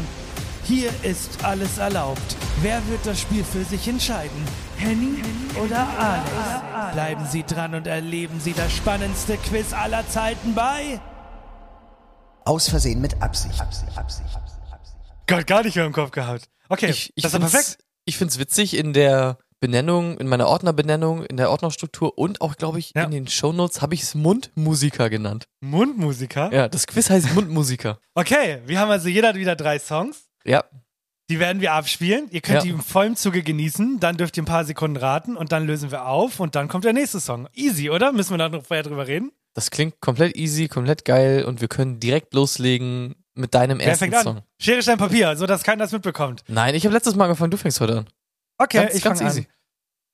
Hier 0.65 0.89
ist 1.03 1.43
alles 1.43 1.77
erlaubt. 1.77 2.35
Wer 2.61 2.85
wird 2.87 3.05
das 3.05 3.19
Spiel 3.21 3.43
für 3.43 3.63
sich 3.63 3.87
entscheiden? 3.87 4.35
Henny 4.77 5.21
oder 5.63 5.87
Alex? 5.97 6.93
Bleiben 6.93 7.25
Sie 7.29 7.43
dran 7.43 7.75
und 7.75 7.87
erleben 7.87 8.39
Sie 8.39 8.53
das 8.53 8.71
spannendste 8.73 9.37
Quiz 9.37 9.71
aller 9.73 10.07
Zeiten 10.09 10.53
bei 10.53 10.99
Aus 12.45 12.67
Versehen 12.67 12.99
mit 12.99 13.21
Absicht. 13.21 13.61
Gott, 15.27 15.47
gar 15.47 15.63
nicht 15.63 15.75
mehr 15.75 15.85
im 15.85 15.93
Kopf 15.93 16.11
gehabt. 16.11 16.49
Okay, 16.67 16.89
Ich, 16.89 17.11
ich 17.15 17.23
das 17.23 17.33
ist 17.33 17.39
find's- 17.39 17.51
perfekt. 17.51 17.77
Ich 18.05 18.17
finde 18.17 18.31
es 18.33 18.39
witzig 18.39 18.75
in 18.75 18.91
der 18.91 19.37
Benennung, 19.63 20.17
in 20.17 20.27
meiner 20.27 20.47
Ordnerbenennung, 20.47 21.23
in 21.23 21.37
der 21.37 21.49
Ordnerstruktur 21.49 22.17
und 22.17 22.41
auch, 22.41 22.57
glaube 22.57 22.79
ich, 22.79 22.91
Ja. 22.93 23.05
in 23.05 23.11
den 23.11 23.27
Shownotes 23.29 23.81
habe 23.81 23.93
ich 23.93 24.01
es 24.03 24.13
Mundmusiker 24.13 25.09
genannt. 25.09 25.47
Mundmusiker. 25.61 26.51
Ja, 26.53 26.67
das 26.67 26.85
Quiz 26.85 27.09
heißt 27.09 27.33
Mundmusiker. 27.33 27.97
Okay, 28.13 28.59
wir 28.65 28.77
haben 28.79 28.91
also 28.91 29.07
jeder 29.07 29.33
wieder 29.35 29.55
drei 29.55 29.79
Songs. 29.79 30.25
Ja, 30.43 30.63
Die 31.29 31.39
werden 31.39 31.61
wir 31.61 31.71
abspielen. 31.71 32.27
Ihr 32.31 32.41
könnt 32.41 32.57
Ja. 32.57 32.63
die 32.63 32.69
im 32.71 32.81
vollen 32.81 33.15
Zuge 33.15 33.41
genießen. 33.41 34.01
Dann 34.01 34.17
dürft 34.17 34.35
ihr 34.35 34.43
ein 34.43 34.45
paar 34.45 34.65
Sekunden 34.65 34.97
raten 34.97 35.37
und 35.37 35.53
dann 35.53 35.65
lösen 35.65 35.89
wir 35.89 36.05
auf 36.05 36.41
und 36.41 36.53
dann 36.55 36.67
kommt 36.67 36.83
der 36.83 36.91
nächste 36.91 37.21
Song. 37.21 37.47
Easy, 37.55 37.89
oder? 37.89 38.11
Müssen 38.11 38.31
wir 38.31 38.37
da 38.37 38.49
noch 38.49 38.65
vorher 38.65 38.83
drüber 38.83 39.07
reden? 39.07 39.31
das 39.55 39.69
klingt 39.71 40.01
komplett 40.01 40.35
easy, 40.35 40.67
komplett 40.67 41.05
geil 41.05 41.45
und 41.45 41.61
wir 41.61 41.67
können 41.69 41.99
direkt 42.01 42.33
loslegen 42.33 43.15
mit 43.35 43.53
deinem 43.53 43.77
Wer 43.79 43.87
ersten 43.87 44.05
fängt 44.05 44.15
an? 44.15 44.23
Song. 44.23 44.41
Schere, 44.59 44.81
Stein, 44.81 44.97
Papier, 44.97 45.35
so 45.37 45.45
dass 45.45 45.63
keiner 45.63 45.83
das 45.85 45.91
mitbekommt. 45.93 46.43
Nein, 46.47 46.73
ich 46.75 46.85
habe 46.85 46.93
letztes 46.93 47.15
Mal 47.15 47.25
angefangen, 47.25 47.51
du 47.51 47.57
fängst 47.57 47.79
heute 47.79 47.99
an. 47.99 48.07
Okay, 48.63 48.77
Ganz- 48.83 48.95
ich 48.95 49.03
ganz 49.03 49.19
fange 49.19 49.31
easy. 49.31 49.41
an. 49.41 49.47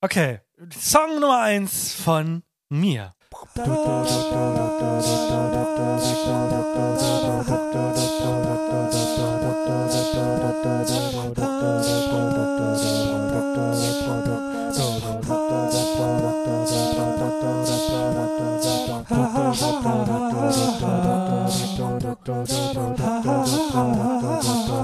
Okay, 0.02 0.40
Song 0.76 1.20
Nummer 1.20 1.42
eins 1.42 1.94
von 1.94 2.42
mir. 2.70 3.14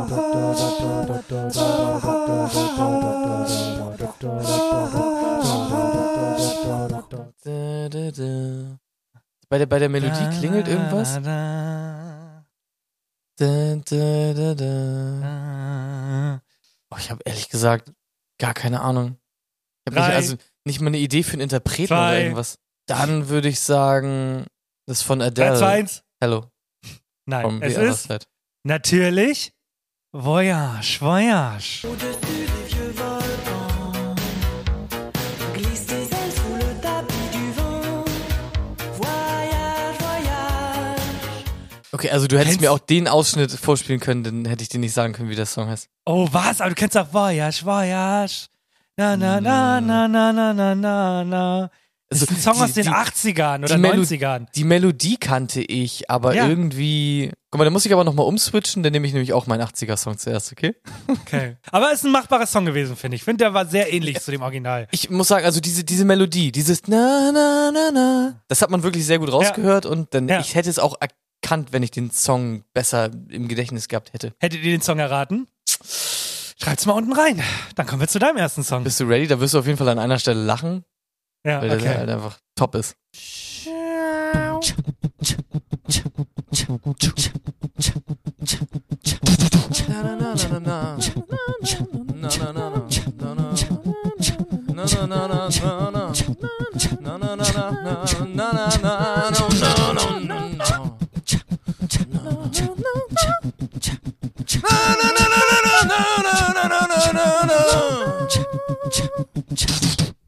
Bei 9.55 9.59
der, 9.59 9.67
bei 9.67 9.79
der 9.79 9.87
Melodie 9.87 10.37
klingelt 10.37 10.67
irgendwas. 10.67 11.13
Da, 11.13 12.43
da, 13.37 14.33
da, 14.33 14.53
da. 14.53 16.41
Oh, 16.89 16.97
ich 16.99 17.09
habe 17.09 17.21
ehrlich 17.23 17.47
gesagt 17.47 17.93
gar 18.37 18.53
keine 18.53 18.81
Ahnung. 18.81 19.17
Ich 19.87 19.95
habe 19.95 20.13
also 20.13 20.35
nicht 20.65 20.81
mal 20.81 20.87
eine 20.87 20.97
Idee 20.97 21.23
für 21.23 21.33
einen 21.33 21.43
Interpreten 21.43 21.87
zwei, 21.87 22.09
oder 22.09 22.19
irgendwas. 22.19 22.59
Dann 22.85 23.29
würde 23.29 23.47
ich 23.47 23.61
sagen, 23.61 24.45
das 24.87 24.97
ist 24.97 25.03
von 25.03 25.19
3, 25.19 25.27
Adele. 25.27 25.57
2, 25.57 25.67
1. 25.67 26.03
Hello. 26.19 26.51
Nein, 27.25 27.61
es 27.61 27.77
ist 27.77 28.27
natürlich 28.65 29.53
Voyage, 30.11 30.99
Voyage. 30.99 31.87
Okay, 41.95 42.09
also 42.09 42.27
du 42.27 42.35
hättest 42.35 42.55
Kennst- 42.57 42.61
mir 42.61 42.71
auch 42.73 42.79
den 42.79 43.07
Ausschnitt 43.07 43.51
vorspielen 43.51 44.01
können, 44.01 44.23
dann 44.25 44.43
hätte 44.45 44.63
ich 44.63 44.67
dir 44.69 44.79
nicht 44.79 44.93
sagen 44.93 45.13
können, 45.13 45.29
wie 45.29 45.35
der 45.35 45.45
Song 45.45 45.69
heißt. 45.69 45.87
Oh, 46.05 46.27
was? 46.29 46.59
Aber 46.59 46.69
du 46.71 46.75
kennst 46.75 46.97
doch 46.97 47.13
Voyage, 47.13 47.63
Voyage. 47.65 48.47
Na, 48.97 49.15
na, 49.15 49.39
na, 49.39 49.79
na, 49.79 50.07
na, 50.09 50.33
na, 50.33 50.53
na, 50.53 50.75
na, 50.75 51.23
na. 51.23 51.71
Das 52.09 52.21
ist 52.21 52.31
ein 52.31 52.37
Song 52.37 52.61
aus 52.61 52.73
den 52.73 52.87
80ern 52.89 53.63
oder 53.63 53.75
die 53.75 53.81
Melo- 53.81 54.03
90ern. 54.03 54.45
Die 54.55 54.63
Melodie 54.65 55.15
kannte 55.17 55.61
ich, 55.61 56.09
aber 56.09 56.35
Ja. 56.35 56.47
irgendwie. 56.47 57.31
Guck 57.49 57.59
mal, 57.59 57.63
da 57.65 57.71
muss 57.71 57.85
ich 57.85 57.93
aber 57.93 58.03
nochmal 58.03 58.25
umswitchen, 58.25 58.83
dann 58.83 58.91
nehme 58.91 59.07
ich 59.07 59.13
nämlich 59.13 59.31
auch 59.31 59.47
meinen 59.47 59.61
80er-Song 59.61 60.17
zuerst, 60.17 60.51
okay? 60.51 60.75
Okay. 61.07 61.55
Aber 61.71 61.87
es 61.93 61.99
ist 61.99 62.05
ein 62.05 62.11
machbarer 62.11 62.45
Song 62.45 62.65
gewesen, 62.65 62.97
finde 62.97 63.15
ich. 63.15 63.21
Ich 63.21 63.25
finde, 63.25 63.45
der 63.45 63.53
war 63.53 63.65
sehr 63.65 63.91
ähnlich 63.93 64.19
zu 64.19 64.31
dem 64.31 64.41
Original. 64.41 64.87
Ich 64.91 65.09
muss 65.09 65.29
sagen, 65.29 65.45
also 65.45 65.61
diese, 65.61 65.85
diese 65.85 66.03
Melodie, 66.03 66.51
dieses 66.51 66.81
Na, 66.87 67.31
na, 67.33 67.71
na, 67.73 67.89
na, 67.93 68.41
das 68.49 68.61
hat 68.61 68.69
man 68.69 68.83
wirklich 68.83 69.05
sehr 69.05 69.17
gut 69.19 69.31
rausgehört 69.31 69.85
und 69.85 70.13
dann, 70.13 70.27
Ja. 70.27 70.39
ich 70.41 70.55
hätte 70.55 70.69
es 70.69 70.77
auch 70.77 70.95
erkannt, 71.41 71.71
wenn 71.73 71.83
ich 71.83 71.91
den 71.91 72.11
Song 72.11 72.63
besser 72.73 73.11
im 73.29 73.47
Gedächtnis 73.47 73.87
gehabt 73.87 74.13
hätte. 74.13 74.33
Hättet 74.39 74.63
ihr 74.63 74.71
den 74.71 74.81
Song 74.81 74.99
erraten? 74.99 75.47
Schreibt's 76.61 76.85
mal 76.85 76.93
unten 76.93 77.13
rein. 77.13 77.41
Dann 77.75 77.85
kommen 77.85 78.01
wir 78.01 78.07
zu 78.07 78.19
deinem 78.19 78.37
ersten 78.37 78.63
Song. 78.63 78.83
Bist 78.83 78.99
du 78.99 79.05
ready? 79.05 79.27
Da 79.27 79.39
wirst 79.39 79.53
du 79.53 79.59
auf 79.59 79.65
jeden 79.65 79.77
Fall 79.77 79.89
an 79.89 79.99
einer 79.99 80.19
Stelle 80.19 80.43
lachen, 80.43 80.83
Ja, 81.45 81.61
weil 81.61 81.69
der 81.69 81.77
okay. 81.77 81.97
halt 81.97 82.09
einfach 82.09 82.39
top 82.55 82.75
ist. 82.75 82.95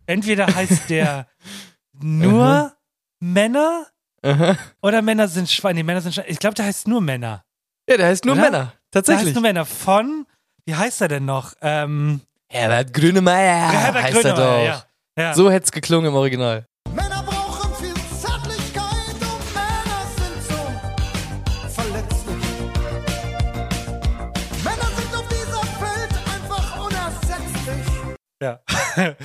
Entweder 0.06 0.48
heißt 0.48 0.90
der 0.90 1.28
nur 2.02 2.74
Männer 3.20 3.86
oder 4.82 5.02
Männer 5.02 5.28
sind 5.28 5.50
Schweine. 5.50 5.80
Nee, 5.80 5.84
Männer 5.84 6.02
sind 6.02 6.14
Schweine. 6.16 6.30
Ich 6.30 6.40
glaube, 6.40 6.56
der 6.56 6.66
heißt 6.66 6.88
nur 6.88 7.02
Männer. 7.02 7.44
Ja, 7.90 7.98
der 7.98 8.08
heißt 8.08 8.26
nur 8.26 8.36
Oder? 8.36 8.44
Männer. 8.44 8.58
Der 8.60 8.66
heißt 8.66 8.74
Tatsächlich. 8.92 9.34
nur 9.34 9.42
Männer. 9.42 9.66
Von, 9.66 10.26
wie 10.66 10.76
heißt 10.76 11.02
er 11.02 11.08
denn 11.08 11.26
noch? 11.26 11.54
Ähm, 11.62 12.22
Herbert 12.50 12.94
Grönemeyer 12.94 13.72
Herbert 13.72 14.04
heißt 14.04 14.16
er 14.26 14.34
Grönemeyer, 14.34 14.58
doch. 14.58 14.66
ja. 14.66 14.84
Ja. 15.24 15.34
So 15.34 15.50
hätte 15.50 15.66
es 15.66 15.72
geklungen 15.72 16.08
im 16.08 16.16
Original. 16.16 16.66
Ja. 28.42 28.62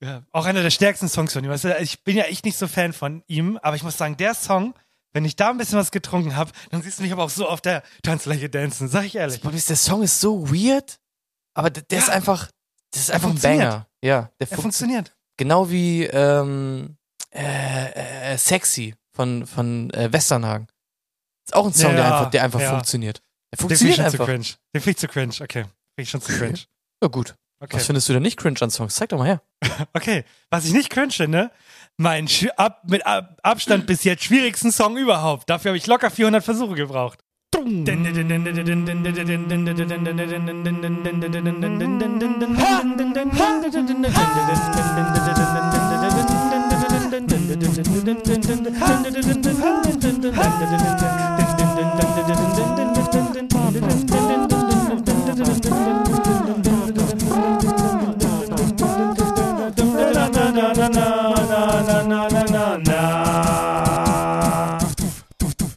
ja. 0.00 0.22
Auch 0.32 0.46
einer 0.46 0.62
der 0.62 0.70
stärksten 0.70 1.08
Songs 1.08 1.32
von 1.32 1.44
ihm. 1.44 1.50
Also 1.50 1.68
ich 1.76 2.02
bin 2.04 2.16
ja 2.16 2.24
echt 2.24 2.44
nicht 2.44 2.56
so 2.56 2.66
Fan 2.68 2.92
von 2.92 3.22
ihm, 3.26 3.58
aber 3.62 3.76
ich 3.76 3.82
muss 3.82 3.96
sagen, 3.96 4.16
der 4.16 4.34
Song, 4.34 4.74
wenn 5.12 5.24
ich 5.24 5.36
da 5.36 5.50
ein 5.50 5.58
bisschen 5.58 5.78
was 5.78 5.90
getrunken 5.90 6.36
habe, 6.36 6.50
dann 6.70 6.82
siehst 6.82 6.98
du 6.98 7.02
mich 7.02 7.12
aber 7.12 7.24
auch 7.24 7.30
so 7.30 7.48
auf 7.48 7.60
der 7.60 7.82
Tanzfläche 8.02 8.48
dancen, 8.48 8.88
sag 8.88 9.04
ich 9.04 9.16
ehrlich. 9.16 9.40
Das 9.40 9.54
ist, 9.54 9.68
der 9.68 9.76
Song 9.76 10.02
ist 10.02 10.20
so 10.20 10.50
weird, 10.50 10.98
aber 11.54 11.70
der, 11.70 11.82
der 11.84 11.98
ist 11.98 12.08
Ja. 12.08 12.14
einfach, 12.14 12.50
das 12.90 13.02
ist 13.02 13.10
einfach 13.10 13.28
ein 13.28 13.32
funktioniert. 13.32 13.60
Banger. 13.70 13.86
Ja, 14.02 14.20
der 14.22 14.30
Er 14.40 14.46
funkt- 14.46 14.62
funktioniert. 14.62 15.14
Genau 15.36 15.70
wie 15.70 16.04
ähm, 16.04 16.96
äh, 17.34 18.32
äh, 18.32 18.38
Sexy 18.38 18.94
von, 19.14 19.46
von 19.46 19.90
äh, 19.90 20.12
Westernhagen. 20.12 20.66
Ist 21.46 21.54
auch 21.54 21.66
ein 21.66 21.72
Song, 21.74 21.92
der 21.96 22.04
Ja, 22.04 22.16
einfach, 22.18 22.30
der 22.30 22.44
einfach 22.44 22.60
ja. 22.60 22.70
funktioniert. 22.70 23.18
Der 23.52 23.56
Den 23.58 23.68
finde 23.68 23.74
ich 23.74 23.80
funktioniert 23.80 23.96
schon 23.96 24.04
zu 24.04 24.22
einfach. 24.22 24.26
cringe. 24.26 24.58
Den 24.74 24.80
finde 24.82 24.90
ich 24.90 24.96
zu 24.98 25.08
cringe, 25.08 25.34
okay. 25.40 25.62
Finde 25.62 25.72
ich 25.98 26.10
schon 26.10 26.20
zu 26.22 26.32
cringe. 26.38 26.58
Ja, 27.02 27.08
gut. 27.08 27.34
Okay. 27.62 27.76
Was 27.76 27.86
findest 27.86 28.08
du 28.08 28.12
denn 28.14 28.22
nicht 28.22 28.36
cringe 28.38 28.60
an 28.60 28.70
Songs? 28.70 28.94
Zeig 28.96 29.10
doch 29.10 29.18
mal 29.18 29.26
her. 29.26 29.42
Okay, 29.94 30.24
was 30.50 30.64
ich 30.64 30.72
nicht 30.72 30.90
cringe 30.90 31.12
finde, 31.12 31.50
mein 31.96 32.26
sch- 32.26 32.48
ab, 32.56 32.82
mit 32.88 33.06
ab, 33.06 33.38
Abstand 33.42 33.86
bis 33.86 34.02
jetzt 34.04 34.24
schwierigsten 34.24 34.72
Song 34.72 34.96
überhaupt. 34.96 35.48
Dafür 35.48 35.70
habe 35.70 35.76
ich 35.78 35.86
locker 35.86 36.10
400 36.10 36.42
Versuche 36.42 36.74
gebraucht. 36.74 37.20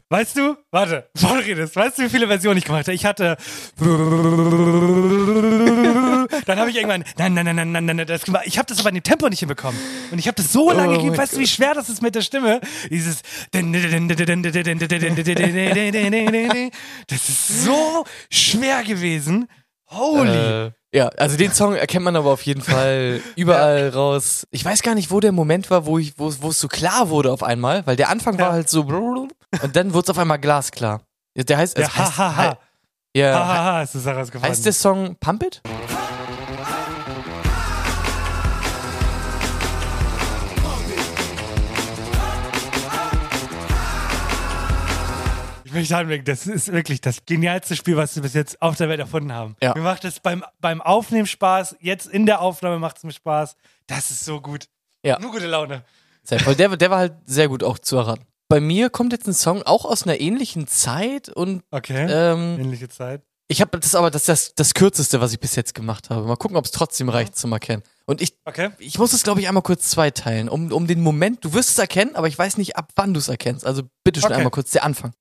Weißt 0.08 0.36
du? 0.36 0.56
Warte, 0.70 1.10
bevor 1.14 1.38
du 1.38 1.44
redest, 1.44 1.74
weißt 1.74 1.98
du, 1.98 2.04
wie 2.04 2.08
viele 2.08 2.28
Versionen 2.28 2.58
ich 2.58 2.64
gemacht 2.64 2.86
habe? 2.86 2.94
Ich 2.94 3.04
hatte. 3.04 3.36
Dann 6.46 6.58
habe 6.60 6.70
ich 6.70 6.76
irgendwann. 6.76 7.02
Nein, 7.18 7.34
nein, 7.34 7.44
nein, 7.44 7.56
nein, 7.56 7.72
nein, 7.72 7.84
nein, 7.84 8.06
das 8.06 8.22
gemacht. 8.24 8.44
Ich 8.46 8.56
habe 8.56 8.66
das 8.66 8.78
aber 8.78 8.90
in 8.90 8.94
dem 8.94 9.02
Tempo 9.02 9.28
nicht 9.28 9.40
hinbekommen. 9.40 9.80
Und 10.12 10.20
ich 10.20 10.28
habe 10.28 10.36
das 10.36 10.52
so 10.52 10.70
lange 10.70 10.94
Oh 10.94 10.96
gegeben. 10.98 11.18
Weißt 11.18 11.32
du, 11.32 11.40
wie 11.40 11.46
schwer 11.48 11.74
das 11.74 11.88
ist 11.88 12.02
mit 12.02 12.14
der 12.14 12.20
Stimme? 12.20 12.60
Dieses. 12.88 13.22
Das 17.08 17.28
ist 17.28 17.64
so 17.64 18.04
schwer 18.30 18.84
gewesen. 18.84 19.48
Holy. 19.88 20.66
Äh, 20.66 20.70
ja, 20.96 21.08
also 21.18 21.36
den 21.36 21.52
Song 21.52 21.74
erkennt 21.74 22.06
man 22.06 22.16
aber 22.16 22.30
auf 22.30 22.40
jeden 22.42 22.62
Fall 22.62 23.20
überall 23.36 23.90
raus. 23.90 24.46
Ich 24.50 24.64
weiß 24.64 24.80
gar 24.80 24.94
nicht, 24.94 25.10
wo 25.10 25.20
der 25.20 25.30
Moment 25.30 25.70
war, 25.70 25.84
wo 25.84 25.98
ich, 25.98 26.18
wo, 26.18 26.32
wo 26.40 26.48
es 26.48 26.58
so 26.58 26.68
klar 26.68 27.10
wurde 27.10 27.30
auf 27.32 27.42
einmal, 27.42 27.86
weil 27.86 27.96
der 27.96 28.08
Anfang 28.08 28.38
war 28.38 28.52
halt 28.52 28.70
so 28.70 28.80
und 28.80 29.76
dann 29.76 29.92
wurde 29.92 30.04
es 30.04 30.10
auf 30.10 30.18
einmal 30.18 30.38
glasklar. 30.38 31.02
Der 31.36 31.58
heißt, 31.58 31.76
Ja, 31.76 31.84
also 31.84 31.98
heißt 31.98 32.18
ha, 32.18 32.36
ha, 32.36 32.36
ha. 32.36 32.58
ja, 33.14 33.34
Hahaha, 33.34 33.82
ist 33.82 33.94
das 33.94 34.06
heißt 34.06 34.64
der 34.64 34.72
Song 34.72 35.16
Pump 35.20 35.42
It? 35.42 35.60
Anmerken, 45.94 46.24
das 46.24 46.46
ist 46.46 46.72
wirklich 46.72 47.00
das 47.00 47.24
genialste 47.26 47.76
Spiel, 47.76 47.96
was 47.96 48.14
wir 48.16 48.22
bis 48.22 48.34
jetzt 48.34 48.60
auf 48.62 48.76
der 48.76 48.88
Welt 48.88 49.00
erfunden 49.00 49.32
haben. 49.32 49.56
Ja. 49.62 49.74
Mir 49.74 49.82
macht 49.82 50.04
es 50.04 50.20
beim, 50.20 50.44
beim 50.60 50.80
Aufnehmen 50.82 51.26
Spaß, 51.26 51.76
jetzt 51.80 52.06
in 52.06 52.26
der 52.26 52.40
Aufnahme 52.40 52.78
macht 52.78 52.98
es 52.98 53.04
mir 53.04 53.12
Spaß. 53.12 53.56
Das 53.86 54.10
ist 54.10 54.24
so 54.24 54.40
gut. 54.40 54.66
Ja. 55.04 55.18
Nur 55.20 55.30
gute 55.32 55.46
Laune. 55.46 55.84
Sehr 56.22 56.40
voll. 56.40 56.54
Der, 56.56 56.76
der 56.76 56.90
war 56.90 56.98
halt 56.98 57.14
sehr 57.26 57.48
gut 57.48 57.62
auch 57.62 57.78
zu 57.78 57.96
erraten. 57.96 58.24
Bei 58.48 58.60
mir 58.60 58.90
kommt 58.90 59.12
jetzt 59.12 59.26
ein 59.28 59.34
Song 59.34 59.62
auch 59.62 59.84
aus 59.84 60.04
einer 60.04 60.20
ähnlichen 60.20 60.66
Zeit 60.68 61.28
und 61.28 61.62
Okay. 61.70 62.06
ähm, 62.08 62.58
Ähnliche 62.60 62.88
Zeit. 62.88 63.22
ich 63.48 63.60
habe 63.60 63.78
das 63.78 63.94
aber 63.94 64.10
das, 64.10 64.24
das 64.24 64.54
das 64.54 64.74
kürzeste, 64.74 65.20
was 65.20 65.32
ich 65.32 65.40
bis 65.40 65.54
jetzt 65.56 65.74
gemacht 65.74 66.10
habe. 66.10 66.26
Mal 66.26 66.36
gucken, 66.36 66.56
ob 66.56 66.64
es 66.64 66.70
trotzdem 66.70 67.08
reicht 67.08 67.36
zum 67.36 67.52
Erkennen. 67.52 67.82
Und 68.04 68.20
ich 68.20 68.34
Okay. 68.44 68.70
ich 68.78 68.98
muss 69.00 69.12
es 69.12 69.24
glaube 69.24 69.40
ich 69.40 69.48
einmal 69.48 69.64
kurz 69.64 69.90
zweiteilen, 69.90 70.48
um 70.48 70.70
um 70.72 70.86
den 70.86 71.00
Moment. 71.00 71.44
Du 71.44 71.54
wirst 71.54 71.70
es 71.70 71.78
erkennen, 71.78 72.14
aber 72.14 72.28
ich 72.28 72.38
weiß 72.38 72.56
nicht 72.56 72.76
ab 72.76 72.92
wann 72.94 73.14
du 73.14 73.18
es 73.18 73.26
erkennst. 73.28 73.66
Also 73.66 73.82
bitte 74.04 74.20
schon 74.20 74.28
Okay. 74.30 74.38
einmal 74.38 74.52
kurz 74.52 74.70
der 74.70 74.84
Anfang. 74.84 75.12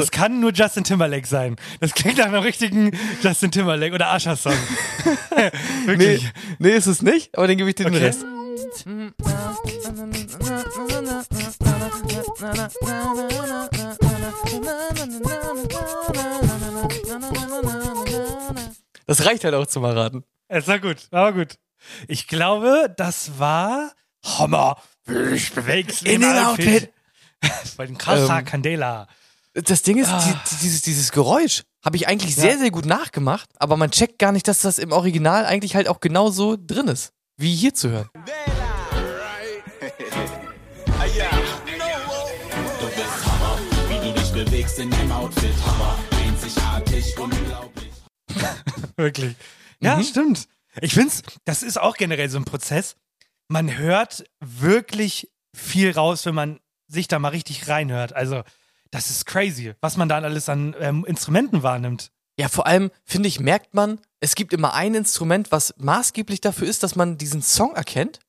Das 0.00 0.10
kann 0.10 0.40
nur 0.40 0.52
Justin 0.52 0.84
Timberlake 0.84 1.26
sein. 1.26 1.56
Das 1.80 1.94
klingt 1.94 2.18
nach 2.18 2.26
einem 2.26 2.42
richtigen 2.42 2.90
Justin 3.22 3.50
Timberlake 3.50 3.94
oder 3.94 4.08
Asher-Song. 4.08 4.52
Wirklich. 5.86 6.22
Nee, 6.22 6.30
nee, 6.58 6.76
ist 6.76 6.86
es 6.86 7.02
nicht, 7.02 7.36
aber 7.36 7.46
dann 7.48 7.56
gebe 7.56 7.68
ich 7.70 7.76
dir 7.76 7.84
den 7.84 7.94
Okay. 7.94 8.04
Rest. 8.04 8.24
Das 19.06 19.24
reicht 19.24 19.44
halt 19.44 19.54
auch 19.54 19.66
zum 19.66 19.84
Erraten. 19.84 20.24
Es 20.48 20.66
war 20.68 20.78
gut, 20.78 21.10
war 21.10 21.32
gut. 21.32 21.58
Ich 22.08 22.26
glaube, 22.26 22.92
das 22.96 23.38
war 23.38 23.92
Hammer. 24.24 24.76
Ich 25.32 25.52
beweg's 25.52 26.02
In 26.02 26.20
den 26.22 26.36
Outfit. 26.38 26.92
Bei 27.76 27.86
den 27.86 27.96
Casa 27.98 28.40
Ähm, 28.40 28.44
Candela. 28.44 29.06
Das 29.64 29.80
Ding 29.82 29.96
ist, 29.96 30.08
Ah. 30.10 30.22
die, 30.22 30.32
die, 30.50 30.56
dieses, 30.62 30.82
dieses 30.82 31.12
Geräusch 31.12 31.62
habe 31.84 31.96
ich 31.96 32.08
eigentlich 32.08 32.36
sehr, 32.36 32.58
sehr 32.58 32.70
gut 32.70 32.84
nachgemacht, 32.84 33.48
aber 33.58 33.76
man 33.78 33.90
checkt 33.90 34.18
gar 34.18 34.32
nicht, 34.32 34.46
dass 34.48 34.60
das 34.60 34.78
im 34.78 34.92
Original 34.92 35.46
eigentlich 35.46 35.74
halt 35.74 35.88
auch 35.88 36.00
genauso 36.00 36.56
drin 36.58 36.88
ist, 36.88 37.12
wie 37.38 37.54
hier 37.54 37.72
zu 37.72 37.88
hören. 37.88 38.10
Wirklich. 48.96 49.36
Ja, 49.80 50.02
stimmt. 50.02 50.48
Ich 50.80 50.94
find's, 50.94 51.22
das 51.44 51.62
ist 51.62 51.78
auch 51.80 51.96
generell 51.96 52.28
so 52.28 52.38
ein 52.38 52.44
Prozess. 52.44 52.96
Man 53.48 53.76
hört 53.78 54.24
wirklich 54.40 55.30
viel 55.54 55.90
raus, 55.92 56.26
wenn 56.26 56.34
man 56.34 56.60
sich 56.88 57.08
da 57.08 57.18
mal 57.18 57.28
richtig 57.30 57.68
reinhört. 57.68 58.12
Also, 58.14 58.42
das 58.90 59.10
ist 59.10 59.26
crazy, 59.26 59.74
was 59.80 59.96
man 59.96 60.08
da 60.08 60.18
alles 60.18 60.48
an 60.48 60.74
ähm, 60.80 61.04
Instrumenten 61.06 61.62
wahrnimmt. 61.62 62.10
Ja, 62.38 62.48
vor 62.48 62.66
allem, 62.66 62.90
finde 63.04 63.28
ich, 63.28 63.40
merkt 63.40 63.74
man, 63.74 63.98
es 64.20 64.34
gibt 64.34 64.52
immer 64.52 64.74
ein 64.74 64.94
Instrument, 64.94 65.50
was 65.52 65.74
maßgeblich 65.78 66.40
dafür 66.40 66.68
ist, 66.68 66.82
dass 66.82 66.94
man 66.94 67.16
diesen 67.16 67.42
Song 67.42 67.74
erkennt. 67.74 68.20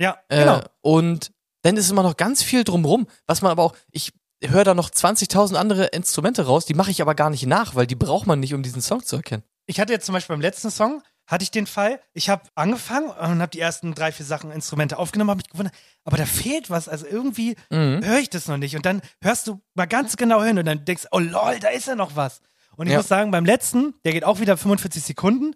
Ja, 0.00 0.18
Äh, 0.28 0.40
genau. 0.40 0.62
Und 0.80 1.30
dann 1.62 1.76
ist 1.76 1.90
immer 1.90 2.02
noch 2.02 2.16
ganz 2.16 2.42
viel 2.42 2.64
drumrum, 2.64 3.06
was 3.26 3.42
man 3.42 3.50
aber 3.50 3.62
auch, 3.62 3.76
ich 3.90 4.12
höre 4.42 4.64
da 4.64 4.72
noch 4.74 4.88
20.000 4.88 5.56
andere 5.56 5.86
Instrumente 5.86 6.46
raus, 6.46 6.64
die 6.64 6.72
mache 6.72 6.90
ich 6.90 7.02
aber 7.02 7.14
gar 7.14 7.28
nicht 7.28 7.44
nach, 7.46 7.74
weil 7.74 7.86
die 7.86 7.96
braucht 7.96 8.26
man 8.26 8.40
nicht, 8.40 8.54
um 8.54 8.62
diesen 8.62 8.80
Song 8.80 9.04
zu 9.04 9.16
erkennen. 9.16 9.42
Ich 9.66 9.78
hatte 9.78 9.92
jetzt 9.92 10.06
zum 10.06 10.14
Beispiel 10.14 10.34
beim 10.34 10.40
letzten 10.40 10.70
Song, 10.70 11.02
hatte 11.30 11.42
ich 11.44 11.50
den 11.50 11.66
Fall, 11.66 12.00
ich 12.12 12.28
habe 12.28 12.42
angefangen 12.56 13.08
und 13.08 13.40
habe 13.40 13.50
die 13.50 13.60
ersten 13.60 13.94
drei, 13.94 14.10
vier 14.12 14.26
Sachen, 14.26 14.50
Instrumente 14.50 14.98
aufgenommen, 14.98 15.30
habe 15.30 15.38
mich 15.38 15.48
gewundert, 15.50 15.74
aber 16.04 16.16
da 16.16 16.26
fehlt 16.26 16.68
was, 16.70 16.88
also 16.88 17.06
irgendwie 17.06 17.56
Mhm. 17.70 18.04
höre 18.04 18.18
ich 18.18 18.28
das 18.30 18.48
noch 18.48 18.56
nicht. 18.56 18.74
Und 18.76 18.84
dann 18.84 19.00
hörst 19.22 19.46
du 19.46 19.60
mal 19.74 19.86
ganz 19.86 20.16
genau 20.16 20.42
hin 20.42 20.58
und 20.58 20.66
dann 20.66 20.84
denkst 20.84 21.06
oh 21.12 21.18
lol, 21.20 21.58
da 21.60 21.68
ist 21.68 21.86
ja 21.86 21.94
noch 21.94 22.16
was. 22.16 22.40
Und 22.76 22.86
ich 22.86 22.92
Ja. 22.92 22.98
muss 22.98 23.08
sagen, 23.08 23.30
beim 23.30 23.44
letzten, 23.44 23.94
der 24.04 24.12
geht 24.12 24.24
auch 24.24 24.40
wieder 24.40 24.56
45 24.56 25.02
Sekunden, 25.02 25.54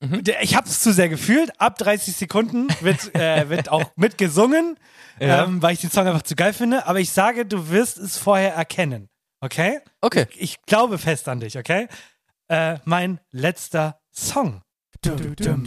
Mhm. 0.00 0.22
ich 0.42 0.54
habe 0.56 0.68
es 0.68 0.80
zu 0.80 0.92
sehr 0.92 1.08
gefühlt, 1.08 1.58
ab 1.58 1.78
30 1.78 2.14
Sekunden 2.16 2.66
wird, 2.80 3.14
äh, 3.14 3.48
wird 3.48 3.70
auch 3.70 3.92
mitgesungen, 3.96 4.76
Ja. 5.20 5.44
ähm, 5.44 5.62
weil 5.62 5.72
ich 5.72 5.80
den 5.80 5.90
Song 5.90 6.06
einfach 6.06 6.22
zu 6.22 6.34
geil 6.36 6.52
finde, 6.52 6.86
aber 6.86 7.00
ich 7.00 7.10
sage, 7.10 7.46
du 7.46 7.70
wirst 7.70 7.96
es 7.96 8.18
vorher 8.18 8.54
erkennen, 8.54 9.08
okay? 9.40 9.80
Okay. 10.02 10.26
Ich, 10.30 10.40
ich 10.42 10.62
glaube 10.62 10.98
fest 10.98 11.28
an 11.28 11.40
dich, 11.40 11.56
okay? 11.56 11.88
Äh, 12.48 12.78
mein 12.84 13.20
letzter 13.30 14.00
Song. 14.12 14.60
dum 15.04 15.64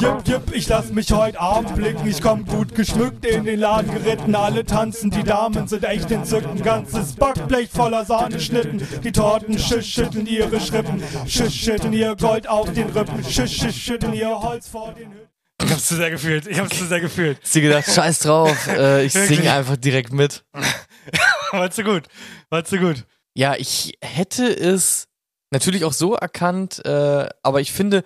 Jip, 0.00 0.26
jip, 0.26 0.42
ich 0.52 0.68
lass 0.68 0.90
mich 0.90 1.12
heute 1.12 1.38
Abend 1.38 1.74
blicken. 1.74 2.06
Ich 2.08 2.22
komm 2.22 2.46
gut 2.46 2.74
geschmückt 2.74 3.24
in 3.26 3.44
den 3.44 3.60
Laden 3.60 3.92
geritten. 3.92 4.34
Alle 4.34 4.64
tanzen, 4.64 5.10
die 5.10 5.22
Damen 5.22 5.68
sind 5.68 5.84
echt 5.84 6.10
entzückend. 6.10 6.64
Ganzes 6.64 7.12
Backblech 7.12 7.68
voller 7.70 8.04
Sahneschnitten. 8.04 8.86
Die 9.02 9.12
Torten 9.12 9.58
schisch 9.58 9.92
schütteln 9.92 10.26
ihre 10.26 10.58
Schrippen. 10.60 11.02
Schisch 11.26 11.54
schütteln 11.54 11.92
ihr 11.92 12.16
Gold 12.16 12.48
auf 12.48 12.72
den 12.72 12.88
Rippen. 12.90 13.22
Schisch, 13.24 13.58
schisch 13.58 13.76
schütteln 13.76 14.14
ihr 14.14 14.30
Holz 14.40 14.68
vor 14.68 14.94
den 14.94 15.12
Hütten. 15.12 15.28
Ich 15.62 15.70
hab's 15.70 15.86
zu 15.86 15.96
sehr 15.96 16.10
gefühlt. 16.10 16.46
Ich 16.46 16.58
hab's 16.58 16.78
zu 16.78 16.86
sehr 16.86 17.00
gefühlt. 17.00 17.38
Hast 17.42 17.54
du 17.54 17.60
gedacht, 17.60 17.90
scheiß 17.90 18.18
drauf, 18.20 18.66
äh, 18.68 19.04
ich 19.04 19.12
singe 19.12 19.52
einfach 19.52 19.76
direkt 19.76 20.12
mit. 20.12 20.44
War 21.52 21.70
zu 21.70 21.84
gut. 21.84 22.04
War 22.50 22.64
zu 22.64 22.78
gut. 22.78 23.04
Ja, 23.34 23.54
ich 23.56 23.98
hätte 24.02 24.46
es 24.46 25.08
natürlich 25.50 25.84
auch 25.84 25.92
so 25.92 26.14
erkannt, 26.14 26.84
äh, 26.84 27.28
aber 27.42 27.60
ich 27.60 27.72
finde, 27.72 28.02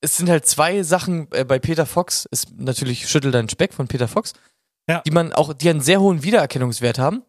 es 0.00 0.16
sind 0.16 0.28
halt 0.28 0.46
zwei 0.46 0.82
Sachen 0.82 1.28
äh, 1.32 1.44
bei 1.44 1.58
Peter 1.58 1.86
Fox, 1.86 2.26
ist 2.30 2.58
natürlich 2.58 3.08
Schüttel 3.08 3.30
deinen 3.32 3.48
Speck 3.48 3.72
von 3.74 3.88
Peter 3.88 4.08
Fox, 4.08 4.32
Ja. 4.88 5.00
die 5.06 5.10
man 5.10 5.32
auch, 5.32 5.52
die 5.52 5.68
einen 5.70 5.80
sehr 5.80 6.00
hohen 6.00 6.22
Wiedererkennungswert 6.22 6.98
haben. 6.98 7.22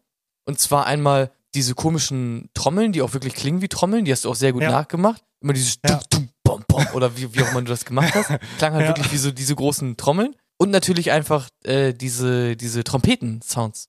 Und 0.46 0.58
zwar 0.58 0.86
einmal 0.86 1.30
diese 1.54 1.74
komischen 1.74 2.48
Trommeln, 2.54 2.92
die 2.92 3.02
auch 3.02 3.12
wirklich 3.12 3.34
klingen 3.34 3.60
wie 3.60 3.68
Trommeln, 3.68 4.04
die 4.04 4.12
hast 4.12 4.24
du 4.24 4.30
auch 4.30 4.34
sehr 4.36 4.52
gut 4.52 4.62
Ja. 4.62 4.70
nachgemacht. 4.70 5.22
Immer 5.42 5.52
dieses 5.52 5.78
Ja. 5.84 5.96
tum, 5.98 6.08
tum, 6.10 6.28
bom, 6.44 6.64
bom, 6.68 6.86
oder 6.94 7.16
wie, 7.16 7.32
wie 7.34 7.42
auch 7.42 7.50
immer 7.50 7.62
du 7.62 7.68
das 7.70 7.84
gemacht 7.84 8.14
hast. 8.14 8.28
Klang 8.58 8.74
halt 8.74 8.88
wirklich 8.88 9.10
wie 9.12 9.16
so 9.16 9.30
diese 9.32 9.54
großen 9.54 9.96
Trommeln. 9.96 10.36
Und 10.58 10.70
natürlich 10.70 11.10
einfach 11.10 11.48
äh, 11.64 11.92
diese, 11.94 12.54
diese 12.56 12.84
Trompeten-Sounds. 12.84 13.88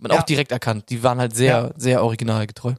Man 0.00 0.12
auch 0.12 0.22
direkt 0.22 0.52
erkannt. 0.52 0.90
Die 0.90 1.02
waren 1.02 1.18
halt 1.18 1.34
sehr, 1.34 1.74
sehr 1.76 2.04
originalgetreu. 2.04 2.74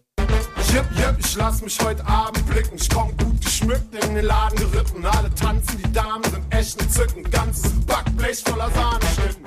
Jip, 0.72 0.86
jip, 0.96 1.16
ich 1.20 1.36
lass 1.36 1.62
mich 1.62 1.80
heute 1.82 2.06
Abend 2.06 2.46
blicken. 2.48 2.76
Ich 2.76 2.90
komm 2.90 3.16
gut 3.18 3.42
geschmückt 3.44 3.94
in 4.06 4.16
den 4.16 4.26
Laden 4.26 4.58
geritten. 4.58 5.06
Alle 5.06 5.34
tanzen, 5.34 5.82
die 5.84 5.92
Damen 5.92 6.24
sind 6.24 6.44
echt 6.54 6.80
entzückend. 6.82 7.32
Ganzes 7.32 7.72
Backblech 7.86 8.44
voller 8.44 8.70
Sahneschnitten. 8.72 9.46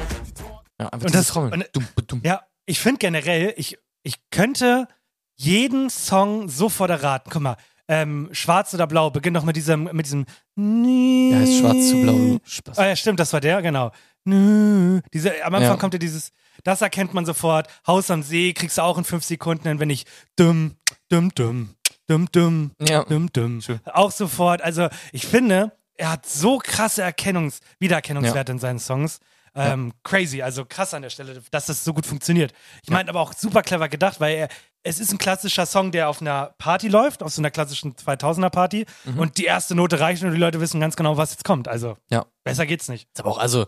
Ja, 0.80 0.88
einfach 0.88 1.06
Und 1.06 1.14
das- 1.14 1.28
Trommeln. 1.28 1.52
und- 1.54 1.68
Dum, 1.72 1.86
dum. 2.06 2.20
Ja, 2.24 2.42
ich 2.66 2.80
finde 2.80 2.98
generell, 2.98 3.54
ich, 3.56 3.78
ich 4.02 4.16
könnte 4.30 4.88
jeden 5.36 5.90
Song 5.90 6.48
sofort 6.48 6.90
erraten. 6.90 7.30
Guck 7.32 7.42
mal, 7.42 7.56
ähm, 7.88 8.28
Schwarz 8.32 8.74
oder 8.74 8.86
Blau 8.86 9.10
beginnt 9.10 9.36
doch 9.36 9.44
mit 9.44 9.54
diesem, 9.56 9.84
mit 9.92 10.06
diesem. 10.06 10.24
Der 10.56 11.38
heißt 11.40 11.58
Schwarz 11.58 11.88
zu 11.88 12.02
Blau. 12.02 12.38
Spaß. 12.44 12.78
Ah 12.78 12.86
ja, 12.88 12.96
stimmt, 12.96 13.20
das 13.20 13.32
war 13.32 13.40
der, 13.40 13.62
genau. 13.62 13.92
Nö. 14.24 15.00
Diese, 15.12 15.44
am 15.44 15.54
Anfang 15.54 15.72
Ja. 15.72 15.76
kommt 15.76 15.94
ja 15.94 15.98
dieses, 15.98 16.32
das 16.64 16.80
erkennt 16.80 17.12
man 17.14 17.24
sofort. 17.26 17.68
Haus 17.86 18.10
am 18.10 18.22
See 18.22 18.52
kriegst 18.52 18.78
du 18.78 18.82
auch 18.82 18.98
in 18.98 19.04
fünf 19.04 19.24
Sekunden, 19.24 19.66
hin, 19.68 19.80
wenn 19.80 19.90
ich 19.90 20.04
dumm, 20.36 20.76
dumm, 21.12 21.30
dumm, 21.34 21.74
dumm, 22.08 22.28
dumm, 22.32 22.70
Ja. 22.80 23.04
dumm, 23.04 23.30
dumm. 23.32 23.60
Auch 23.92 24.10
sofort. 24.10 24.62
Also 24.62 24.88
ich 25.12 25.26
finde, 25.26 25.72
er 25.96 26.10
hat 26.12 26.26
so 26.26 26.58
krasse 26.58 27.02
Erkennungs-, 27.04 27.60
Wiedererkennungswerte 27.78 28.52
in 28.52 28.58
seinen 28.58 28.78
Songs. 28.78 29.20
Ähm, 29.54 29.92
Crazy, 30.02 30.40
also 30.40 30.64
krass 30.64 30.94
an 30.94 31.02
der 31.02 31.10
Stelle, 31.10 31.42
dass 31.50 31.66
das 31.66 31.84
so 31.84 31.92
gut 31.92 32.06
funktioniert. 32.06 32.54
Ich 32.82 32.88
meine 32.88 33.10
aber 33.10 33.20
auch 33.20 33.34
super 33.34 33.60
clever 33.62 33.90
gedacht, 33.90 34.18
weil 34.18 34.34
er, 34.36 34.48
es 34.82 34.98
ist 34.98 35.12
ein 35.12 35.18
klassischer 35.18 35.66
Song, 35.66 35.92
der 35.92 36.08
auf 36.08 36.22
einer 36.22 36.54
Party 36.56 36.88
läuft, 36.88 37.22
auf 37.22 37.32
so 37.34 37.42
einer 37.42 37.50
klassischen 37.50 37.94
2000er 37.94 38.48
Party 38.48 38.86
Mhm. 39.04 39.18
und 39.18 39.36
die 39.36 39.44
erste 39.44 39.74
Note 39.74 40.00
reicht 40.00 40.22
und 40.24 40.32
die 40.32 40.38
Leute 40.38 40.58
wissen 40.58 40.80
ganz 40.80 40.96
genau, 40.96 41.18
was 41.18 41.32
jetzt 41.32 41.44
kommt. 41.44 41.68
Also 41.68 41.98
Ja. 42.10 42.24
besser 42.44 42.64
geht's 42.64 42.88
nicht. 42.88 43.08
Ist 43.12 43.20
aber 43.20 43.30
auch, 43.30 43.36
also, 43.38 43.66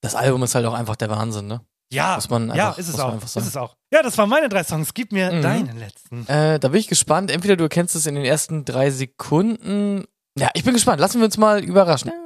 das 0.00 0.14
Album 0.14 0.42
ist 0.42 0.54
halt 0.54 0.64
auch 0.64 0.72
einfach 0.74 0.96
der 0.96 1.10
Wahnsinn, 1.10 1.46
ne? 1.48 1.60
Ja, 1.92 2.16
Muss 2.16 2.28
man 2.30 2.48
ja, 2.48 2.68
einfach- 2.68 2.78
ist 2.78 2.88
es 2.88 2.98
auch. 2.98 3.22
Ist 3.22 3.36
es 3.36 3.56
auch. 3.56 3.76
Ja, 3.92 4.02
das 4.02 4.18
waren 4.18 4.28
meine 4.28 4.48
drei 4.48 4.64
Songs. 4.64 4.92
Gib 4.92 5.12
mir 5.12 5.30
Mhm. 5.32 5.42
deinen 5.42 5.78
letzten. 5.78 6.26
Äh, 6.26 6.58
da 6.58 6.68
bin 6.68 6.80
ich 6.80 6.88
gespannt. 6.88 7.30
Entweder 7.30 7.56
du 7.56 7.64
erkennst 7.64 7.94
es 7.94 8.06
in 8.06 8.14
den 8.16 8.24
ersten 8.24 8.64
drei 8.64 8.90
Sekunden. 8.90 10.04
Ja, 10.38 10.50
ich 10.54 10.64
bin 10.64 10.74
gespannt. 10.74 11.00
Lassen 11.00 11.20
wir 11.20 11.26
uns 11.26 11.38
mal 11.38 11.62
überraschen. 11.62 12.10
Alter. 12.10 12.25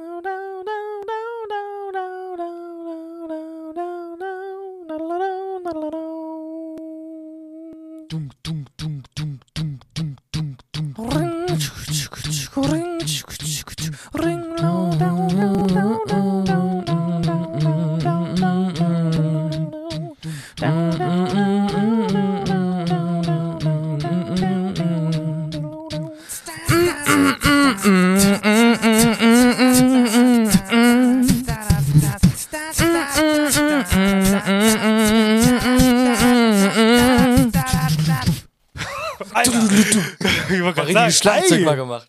Ey, 41.59 41.65
mal 41.65 41.75
gemacht. 41.75 42.07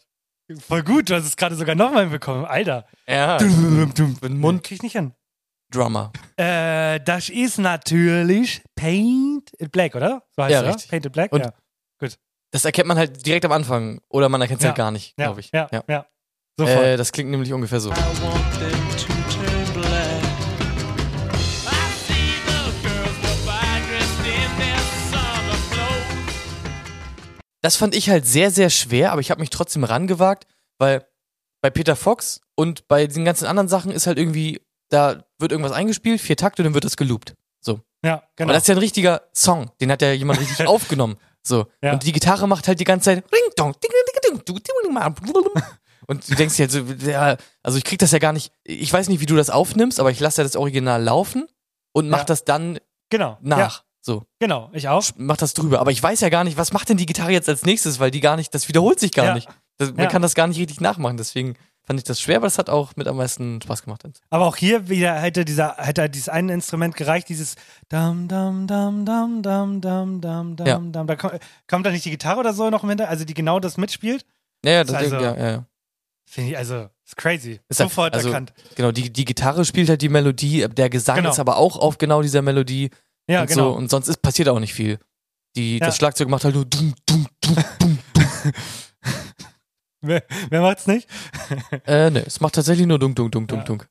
Voll 0.67 0.83
gut, 0.83 1.09
du 1.09 1.15
hast 1.15 1.25
es 1.25 1.37
gerade 1.37 1.55
sogar 1.55 1.75
nochmal 1.75 2.03
hinbekommen. 2.03 2.45
Alter. 2.45 2.87
Ja. 3.09 3.39
Mit 3.41 4.31
Mund 4.31 4.63
Krieg 4.65 4.77
ich 4.79 4.83
nicht 4.83 4.93
hin. 4.93 5.13
Drummer. 5.71 6.13
Äh, 6.37 7.01
das 7.01 7.31
ist 7.31 7.59
natürlich 7.59 8.63
Paint 8.75 9.51
it 9.59 9.73
Black, 9.73 9.95
oder? 9.95 10.23
So 10.37 10.43
heißt 10.43 10.53
Ja, 10.53 10.63
es. 10.69 10.87
Paint 10.87 11.07
it 11.07 11.13
Black, 11.13 11.33
Und 11.33 11.45
ja. 11.47 11.53
Gut. 11.99 12.19
Das 12.51 12.65
erkennt 12.67 12.89
man 12.89 12.99
halt 12.99 13.25
direkt 13.25 13.47
am 13.47 13.53
Anfang. 13.53 14.01
Oder 14.11 14.29
man 14.29 14.41
erkennt 14.43 14.61
es 14.61 14.65
Ja. 14.65 14.71
halt 14.71 14.77
gar 14.77 14.91
nicht, 14.91 15.15
Ja, 15.19 15.27
glaube 15.27 15.41
ich. 15.41 15.51
ja, 15.53 15.69
ja. 15.89 16.07
Sofort. 16.59 16.85
Äh, 16.85 16.97
das 16.99 17.11
klingt 17.13 17.31
nämlich 17.31 17.51
ungefähr 17.55 17.81
so. 17.81 17.91
Das 27.63 27.77
fand 27.77 27.95
ich 27.95 28.11
halt 28.11 28.27
sehr, 28.27 28.51
sehr 28.51 28.71
schwer, 28.71 29.13
aber 29.13 29.21
ich 29.21 29.31
habe 29.31 29.41
mich 29.41 29.51
trotzdem 29.51 29.85
rangewagt, 29.85 30.47
weil 30.79 31.07
bei 31.63 31.71
Peter 31.71 31.97
Fox 31.97 32.41
und 32.57 32.89
bei 32.89 33.07
den 33.07 33.25
ganzen 33.25 33.47
anderen 33.47 33.69
Sachen 33.69 33.93
ist 33.93 34.07
halt 34.07 34.19
irgendwie, 34.19 34.61
da 34.91 35.25
wird 35.39 35.53
irgendwas 35.53 35.73
eingespielt, 35.73 36.21
vier 36.21 36.37
Takte, 36.37 36.63
dann 36.65 36.75
wird 36.75 36.85
das 36.85 36.97
geloopt. 36.97 37.35
So. 37.61 37.81
Ja, 38.05 38.25
genau. 38.37 38.49
Aber 38.49 38.53
das 38.55 38.65
ist 38.65 38.69
ja 38.69 38.75
ein 38.75 38.79
richtiger 38.79 39.23
Song, 39.33 39.71
den 39.81 39.91
hat 39.93 40.03
ja 40.03 40.13
jemand 40.13 40.41
richtig 40.41 40.67
aufgenommen. 40.67 41.17
So. 41.45 41.67
Ja. 41.83 41.93
Und 41.93 42.03
die 42.05 42.13
Gitarre 42.13 42.47
macht 42.49 42.67
halt 42.69 42.81
die 42.81 42.85
ganze 42.85 43.05
Zeit 43.07 43.25
Ring 43.33 43.53
dong, 43.57 43.73
ding, 43.75 43.91
ding, 43.91 44.23
ding, 44.23 44.45
ding, 44.45 44.45
ding, 44.45 44.85
ding, 44.85 45.63
und 46.09 46.29
du 46.31 46.35
denkst 46.35 46.57
dir 46.57 46.63
halt 46.69 47.01
so, 47.01 47.09
ja, 47.09 47.37
also 47.63 47.79
ich 47.79 47.85
krieg 47.85 48.01
das 48.01 48.11
ja 48.11 48.19
gar 48.19 48.33
nicht, 48.33 48.53
ich 48.65 48.93
weiß 48.93 49.09
nicht, 49.09 49.21
wie 49.21 49.27
du 49.27 49.37
das 49.37 49.51
aufnimmst, 49.51 50.01
aber 50.01 50.11
ich 50.11 50.19
lasse 50.19 50.41
ja 50.41 50.45
das 50.45 50.57
Original 50.57 51.01
laufen 51.03 51.47
und 51.93 52.09
mach 52.09 52.19
Ja. 52.19 52.25
das 52.25 52.45
dann 52.45 52.79
Genau. 53.11 53.39
nach. 53.41 53.59
Ja, 53.59 53.85
So. 54.05 54.25
genau. 54.41 54.69
Ich 54.73 54.89
auch. 54.89 55.05
Mach 55.17 55.37
das 55.37 55.55
drüber. 55.55 55.79
Aber 55.81 55.93
ich 55.93 56.03
weiß 56.03 56.21
ja 56.21 56.29
gar 56.29 56.43
nicht, 56.45 56.57
was 56.57 56.73
macht 56.73 56.89
denn 56.89 56.97
die 56.97 57.07
Gitarre 57.07 57.31
jetzt 57.31 57.49
als 57.49 57.65
nächstes, 57.65 58.01
weil 58.01 58.11
die 58.11 58.21
gar 58.21 58.37
nicht, 58.37 58.53
das 58.55 58.67
wiederholt 58.69 58.99
sich 58.99 59.13
gar 59.13 59.27
Ja. 59.27 59.35
nicht. 59.35 59.49
Das, 59.79 59.91
man 59.91 60.01
Ja. 60.05 60.07
kann 60.07 60.23
das 60.23 60.35
gar 60.35 60.47
nicht 60.49 60.59
richtig 60.59 60.81
nachmachen, 60.81 61.17
deswegen 61.17 61.55
fand 61.85 61.99
ich 62.01 62.05
das 62.05 62.21
schwer, 62.21 62.37
aber 62.37 62.47
es 62.47 62.59
hat 62.59 62.69
auch 62.69 62.95
mit 62.97 63.07
am 63.09 63.17
meisten 63.17 63.61
Spaß 63.63 63.83
gemacht. 63.85 64.03
Aber 64.31 64.47
auch 64.47 64.57
hier 64.57 64.89
wieder 64.89 65.15
hätte 65.15 65.45
dieser, 65.45 65.77
hätte 65.79 66.09
dieses 66.11 66.29
eine 66.29 66.53
Instrument 66.53 66.95
gereicht, 66.97 67.29
dieses 67.29 67.55
Dam, 67.89 68.29
Dam, 68.29 68.67
Dam, 68.67 69.05
Dam, 69.05 69.43
Dam, 69.43 69.81
Dam, 69.81 70.21
Dam, 70.21 70.57
Dam, 70.57 70.67
Ja. 70.67 70.79
Dam. 70.79 71.07
Da 71.07 71.17
kommt, 71.17 71.39
kommt 71.69 71.87
da 71.87 71.91
nicht 71.91 72.05
die 72.05 72.11
Gitarre 72.11 72.41
oder 72.41 72.53
so 72.55 72.71
noch 72.71 72.83
im 72.83 72.89
Hinter, 72.89 73.09
also 73.09 73.25
die 73.25 73.35
genau 73.35 73.61
das 73.61 73.77
mitspielt? 73.79 74.25
Ja, 74.65 74.73
ja, 74.73 74.81
Ist 74.83 74.91
das, 74.91 74.97
also, 74.97 75.17
ja, 75.17 75.37
ja, 75.37 75.51
ja. 75.51 75.67
Finde 76.25 76.51
ich, 76.51 76.57
also, 76.57 76.89
ist 77.05 77.17
crazy. 77.17 77.61
Ist 77.69 77.81
halt- 77.81 77.91
Sofort 77.91 78.15
also, 78.15 78.29
erkannt. 78.29 78.53
Genau, 78.77 78.93
die, 78.93 79.13
die 79.13 79.25
Gitarre 79.25 79.65
spielt 79.65 79.89
halt 79.89 80.03
die 80.03 80.09
Melodie, 80.09 80.67
der 80.69 80.89
Gesang 80.91 81.17
Genau. 81.17 81.31
ist 81.31 81.41
aber 81.41 81.57
auch 81.57 81.77
auf 81.77 81.99
genau 81.99 82.23
dieser 82.23 82.43
Melodie. 82.43 82.91
Ja, 83.29 83.43
und 83.43 83.47
genau. 83.49 83.73
So, 83.73 83.77
und 83.79 83.91
sonst 83.91 84.09
ist, 84.09 84.21
passiert 84.23 84.49
auch 84.49 84.59
nicht 84.61 84.75
viel. 84.75 84.99
Die, 85.57 85.79
Ja. 85.79 85.87
Das 85.87 85.97
Schlagzeug 85.97 86.29
macht 86.29 86.45
halt 86.45 86.55
nur 86.55 86.65
dum, 86.65 86.95
dum, 87.07 87.27
dum, 87.41 87.57
dum. 87.79 87.99
Wer, 90.05 90.25
wer 90.51 90.63
macht's 90.63 90.89
nicht? 90.89 91.09
äh, 91.87 92.11
ne, 92.11 92.25
es 92.27 92.41
macht 92.41 92.57
tatsächlich 92.57 92.87
nur 92.89 92.99
dunk, 92.99 93.15
dunk, 93.15 93.31
dunk, 93.31 93.47
dunk, 93.49 93.65
dunk. 93.65 93.89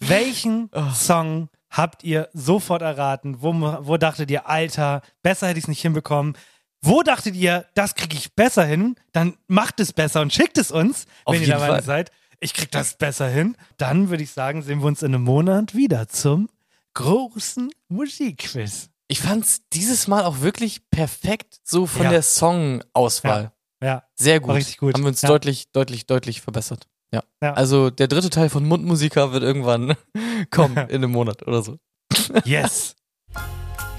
Welchen 0.00 0.68
Oh. 0.72 0.90
Song 0.94 1.48
habt 1.70 2.02
ihr 2.02 2.28
sofort 2.32 2.82
erraten? 2.82 3.40
Wo, 3.42 3.52
wo 3.52 3.96
dachtet 3.96 4.28
ihr, 4.32 4.48
Alter, 4.48 5.02
besser 5.22 5.46
hätte 5.48 5.58
ich 5.58 5.64
es 5.66 5.68
nicht 5.68 5.82
hinbekommen? 5.82 6.36
Wo 6.80 7.02
dachtet 7.04 7.36
ihr, 7.36 7.64
das 7.74 7.94
kriege 7.94 8.16
ich 8.16 8.34
besser 8.34 8.64
hin? 8.64 8.96
Dann 9.12 9.36
macht 9.46 9.78
es 9.78 9.92
besser 9.92 10.20
und 10.20 10.32
schickt 10.32 10.58
es 10.58 10.72
uns, 10.72 11.06
Auf 11.24 11.34
wenn 11.36 11.42
ihr 11.42 11.48
dabei 11.48 11.66
Fall. 11.68 11.82
seid. 11.84 12.10
Ich 12.40 12.52
krieg 12.52 12.72
das 12.72 12.96
besser 12.98 13.28
hin. 13.28 13.56
Dann 13.76 14.10
würde 14.10 14.24
ich 14.24 14.32
sagen, 14.32 14.62
sehen 14.62 14.80
wir 14.80 14.86
uns 14.86 15.02
in 15.04 15.14
einem 15.14 15.22
Monat 15.22 15.76
wieder 15.76 16.08
zum 16.08 16.48
großen 16.94 17.70
Musikquiz. 17.88 18.88
Ich 19.08 19.20
fand's 19.20 19.60
dieses 19.72 20.08
Mal 20.08 20.24
auch 20.24 20.40
wirklich 20.40 20.88
perfekt 20.90 21.60
so 21.64 21.86
von 21.86 22.04
Ja. 22.04 22.10
der 22.10 22.22
Songauswahl. 22.22 23.52
Ja. 23.82 24.04
Sehr 24.14 24.40
gut. 24.40 24.48
War 24.48 24.56
richtig 24.56 24.78
gut. 24.78 24.94
Haben 24.94 25.02
wir 25.02 25.08
uns 25.08 25.22
Ja. 25.22 25.28
deutlich, 25.28 25.70
deutlich, 25.72 26.06
deutlich 26.06 26.40
verbessert. 26.40 26.86
Ja. 27.12 27.22
Ja. 27.42 27.52
Also 27.54 27.90
der 27.90 28.08
dritte 28.08 28.30
Teil 28.30 28.48
von 28.48 28.64
Mundmusiker 28.66 29.32
wird 29.32 29.42
irgendwann 29.42 29.96
kommen 30.50 30.76
in 30.76 30.96
einem 30.96 31.10
Monat 31.12 31.46
oder 31.46 31.62
so. 31.62 31.76
Yes. 32.44 32.94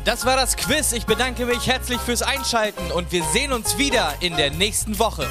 Das 0.05 0.25
war 0.25 0.35
das 0.35 0.57
Quiz. 0.57 0.91
Ich 0.93 1.05
bedanke 1.05 1.45
mich 1.45 1.67
herzlich 1.67 1.99
fürs 1.99 2.21
Einschalten 2.23 2.91
und 2.91 3.11
wir 3.11 3.23
sehen 3.25 3.53
uns 3.53 3.77
wieder 3.77 4.13
in 4.21 4.35
der 4.35 4.51
nächsten 4.51 4.99
Woche. 4.99 5.27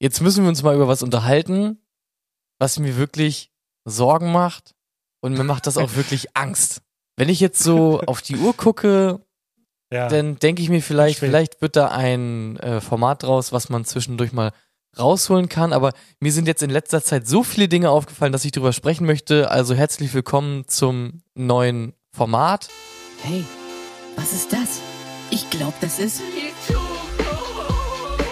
Jetzt 0.00 0.20
müssen 0.20 0.42
wir 0.44 0.48
uns 0.48 0.62
mal 0.62 0.74
über 0.74 0.88
was 0.88 1.02
unterhalten, 1.02 1.78
was 2.58 2.78
mir 2.78 2.96
wirklich 2.96 3.52
Sorgen 3.84 4.32
macht 4.32 4.74
und 5.20 5.34
mir 5.36 5.44
macht 5.44 5.66
das 5.66 5.76
auch 5.76 5.94
wirklich 5.96 6.36
Angst. 6.36 6.82
Wenn 7.16 7.28
ich 7.28 7.40
jetzt 7.40 7.62
so 7.62 8.00
auf 8.06 8.22
die 8.22 8.36
Uhr 8.36 8.54
gucke, 8.56 9.20
Ja. 9.92 10.08
dann 10.08 10.38
denke 10.38 10.62
ich 10.62 10.68
mir 10.70 10.82
vielleicht, 10.82 11.18
Spät. 11.18 11.28
vielleicht 11.28 11.60
wird 11.62 11.76
da 11.76 11.88
ein 11.88 12.56
äh, 12.58 12.80
Format 12.80 13.22
draus, 13.22 13.52
was 13.52 13.68
man 13.68 13.84
zwischendurch 13.84 14.32
mal 14.32 14.52
rausholen 14.98 15.48
kann. 15.48 15.72
Aber 15.72 15.92
mir 16.20 16.32
sind 16.32 16.48
jetzt 16.48 16.62
in 16.62 16.70
letzter 16.70 17.02
Zeit 17.02 17.26
so 17.28 17.42
viele 17.44 17.68
Dinge 17.68 17.90
aufgefallen, 17.90 18.32
dass 18.32 18.44
ich 18.44 18.52
darüber 18.52 18.72
sprechen 18.72 19.06
möchte. 19.06 19.50
Also 19.50 19.74
herzlich 19.74 20.12
willkommen 20.14 20.66
zum 20.66 21.22
neuen 21.34 21.92
Format. 22.16 22.68
Hey, 23.22 23.44
was 24.16 24.32
ist 24.32 24.52
das? 24.52 24.80
Ich 25.30 25.48
glaube, 25.50 25.74
das 25.80 25.98
ist. 25.98 26.20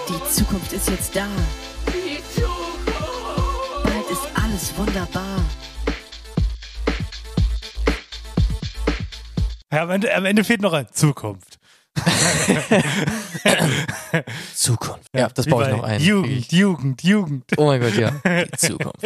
Die 0.08 0.34
Zukunft 0.34 0.72
ist 0.72 0.88
jetzt 0.88 1.14
da. 1.14 1.26
Bald 3.84 4.10
ist 4.10 4.26
alles 4.42 4.76
wunderbar. 4.76 5.27
Ja, 9.72 9.82
am, 9.82 9.90
Ende, 9.90 10.14
am 10.14 10.24
Ende 10.24 10.44
fehlt 10.44 10.62
noch 10.62 10.72
eine 10.72 10.90
Zukunft. 10.90 11.58
Zukunft. 14.54 15.08
Ja, 15.14 15.28
das 15.28 15.46
Wie 15.46 15.50
baue 15.50 15.64
ich 15.64 15.76
noch 15.76 15.82
ein. 15.82 16.00
Jugend, 16.00 16.52
Jugend, 16.52 17.02
Jugend. 17.02 17.44
Oh 17.56 17.66
mein 17.66 17.80
Gott, 17.80 17.96
ja. 17.96 18.10
Die 18.44 18.50
Zukunft. 18.56 19.04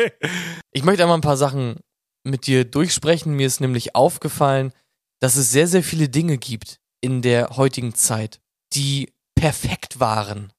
Ich 0.73 0.85
möchte 0.85 1.03
einmal 1.03 1.19
ein 1.19 1.23
paar 1.23 1.37
Sachen 1.37 1.81
mit 2.25 2.47
dir 2.47 2.65
durchsprechen. 2.65 3.35
Mir 3.35 3.47
ist 3.47 3.61
nämlich 3.61 3.95
aufgefallen, 3.95 4.73
dass 5.21 5.37
es 5.37 5.51
sehr, 5.51 5.67
sehr 5.67 5.83
viele 5.83 6.09
Dinge 6.09 6.39
gibt 6.39 6.81
in 7.01 7.23
der 7.23 7.57
heutigen 7.57 7.95
Zeit, 7.95 8.41
die 8.75 9.13
perfekt 9.35 10.01
waren. 10.01 10.53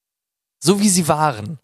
So 0.62 0.80
wie 0.80 0.88
sie 0.88 1.08
waren. 1.08 1.58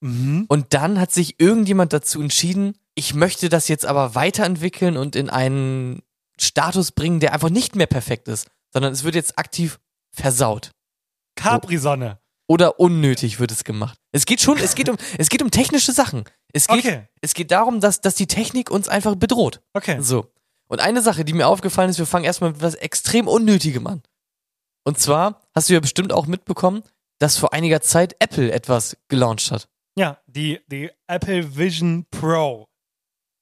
Mhm. 0.00 0.46
Und 0.48 0.74
dann 0.74 1.00
hat 1.00 1.12
sich 1.12 1.40
irgendjemand 1.40 1.92
dazu 1.92 2.20
entschieden, 2.20 2.76
ich 2.94 3.14
möchte 3.14 3.48
das 3.48 3.68
jetzt 3.68 3.86
aber 3.86 4.14
weiterentwickeln 4.14 4.96
und 4.96 5.16
in 5.16 5.30
einen 5.30 6.02
Status 6.40 6.92
bringen, 6.92 7.20
der 7.20 7.32
einfach 7.32 7.50
nicht 7.50 7.76
mehr 7.76 7.86
perfekt 7.86 8.28
ist, 8.28 8.48
sondern 8.72 8.92
es 8.92 9.04
wird 9.04 9.14
jetzt 9.14 9.38
aktiv 9.38 9.78
versaut. 10.12 10.70
Capri-Sonne. 11.36 12.18
Oder 12.48 12.80
unnötig 12.80 13.38
wird 13.38 13.52
es 13.52 13.62
gemacht. 13.62 13.96
Es 14.10 14.26
geht 14.26 14.40
schon, 14.40 14.58
es 14.58 14.74
geht 14.74 14.88
um, 14.88 14.96
es 15.18 15.28
geht 15.28 15.40
um 15.40 15.52
technische 15.52 15.92
Sachen. 15.92 16.24
Es 16.52 16.66
geht, 16.66 16.78
Okay. 16.84 17.06
es 17.20 17.34
geht 17.34 17.52
darum, 17.52 17.80
dass, 17.80 18.00
dass 18.00 18.16
die 18.16 18.26
Technik 18.26 18.70
uns 18.70 18.88
einfach 18.88 19.14
bedroht. 19.14 19.60
Okay. 19.72 19.98
So. 20.00 20.32
Und 20.66 20.80
eine 20.80 21.00
Sache, 21.00 21.24
die 21.24 21.32
mir 21.32 21.46
aufgefallen 21.46 21.90
ist, 21.90 21.98
wir 21.98 22.06
fangen 22.06 22.24
erstmal 22.24 22.50
mit 22.50 22.60
was 22.60 22.74
extrem 22.74 23.28
Unnötigem 23.28 23.86
an. 23.86 24.02
Und 24.84 24.98
zwar 24.98 25.42
hast 25.54 25.68
du 25.68 25.74
ja 25.74 25.80
bestimmt 25.80 26.12
auch 26.12 26.26
mitbekommen, 26.26 26.82
dass 27.18 27.36
vor 27.36 27.52
einiger 27.52 27.82
Zeit 27.82 28.16
Apple 28.18 28.50
etwas 28.50 28.96
gelauncht 29.08 29.52
hat. 29.52 29.68
Ja, 29.96 30.18
die, 30.26 30.60
die 30.66 30.90
Apple 31.06 31.56
Vision 31.56 32.06
Pro. 32.10 32.66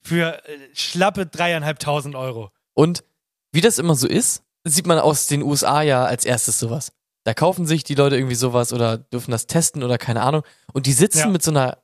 Für 0.03 0.45
äh, 0.47 0.59
schlappe 0.75 1.27
dreieinhalbtausend 1.27 2.15
Euro. 2.15 2.51
Und 2.79 3.03
wie 3.51 3.61
das 3.61 3.81
immer 3.81 3.97
so 3.97 4.07
ist, 4.07 4.45
sieht 4.63 4.87
man 4.87 5.01
aus 5.01 5.27
den 5.27 5.43
USA 5.43 5.83
ja 5.83 6.05
als 6.05 6.25
erstes 6.25 6.61
sowas. 6.61 6.93
Da 7.25 7.35
kaufen 7.35 7.67
sich 7.67 7.83
die 7.83 7.97
Leute 7.97 8.15
irgendwie 8.17 8.37
sowas 8.37 8.73
oder 8.73 8.99
dürfen 8.99 9.33
das 9.33 9.49
testen 9.49 9.83
oder 9.83 9.99
keine 9.99 10.23
Ahnung. 10.23 10.43
Und 10.73 10.87
die 10.87 10.93
sitzen 10.93 11.19
Ja. 11.19 11.27
mit 11.29 11.43
so 11.43 11.51
einer 11.51 11.79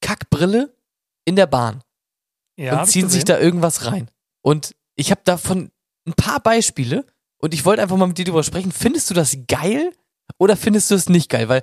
Kackbrille 0.00 0.74
in 1.24 1.36
der 1.36 1.46
Bahn 1.46 1.84
Ja, 2.58 2.80
und 2.80 2.88
ziehen 2.88 3.08
sich 3.08 3.24
da 3.24 3.38
irgendwas 3.38 3.86
rein. 3.86 4.10
Und 4.42 4.74
ich 4.96 5.12
habe 5.12 5.20
davon 5.24 5.70
ein 6.08 6.14
paar 6.14 6.40
Beispiele 6.40 7.06
und 7.38 7.54
ich 7.54 7.64
wollte 7.64 7.80
einfach 7.82 7.96
mal 7.96 8.08
mit 8.08 8.18
dir 8.18 8.24
drüber 8.24 8.42
sprechen. 8.42 8.72
Findest 8.72 9.10
du 9.10 9.14
das 9.14 9.36
geil 9.46 9.92
oder 10.38 10.56
findest 10.56 10.90
du 10.90 10.96
es 10.96 11.08
nicht 11.08 11.28
geil? 11.30 11.48
Weil 11.48 11.62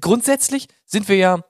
grundsätzlich 0.00 0.68
sind 0.84 1.08
wir 1.08 1.16
ja 1.16 1.42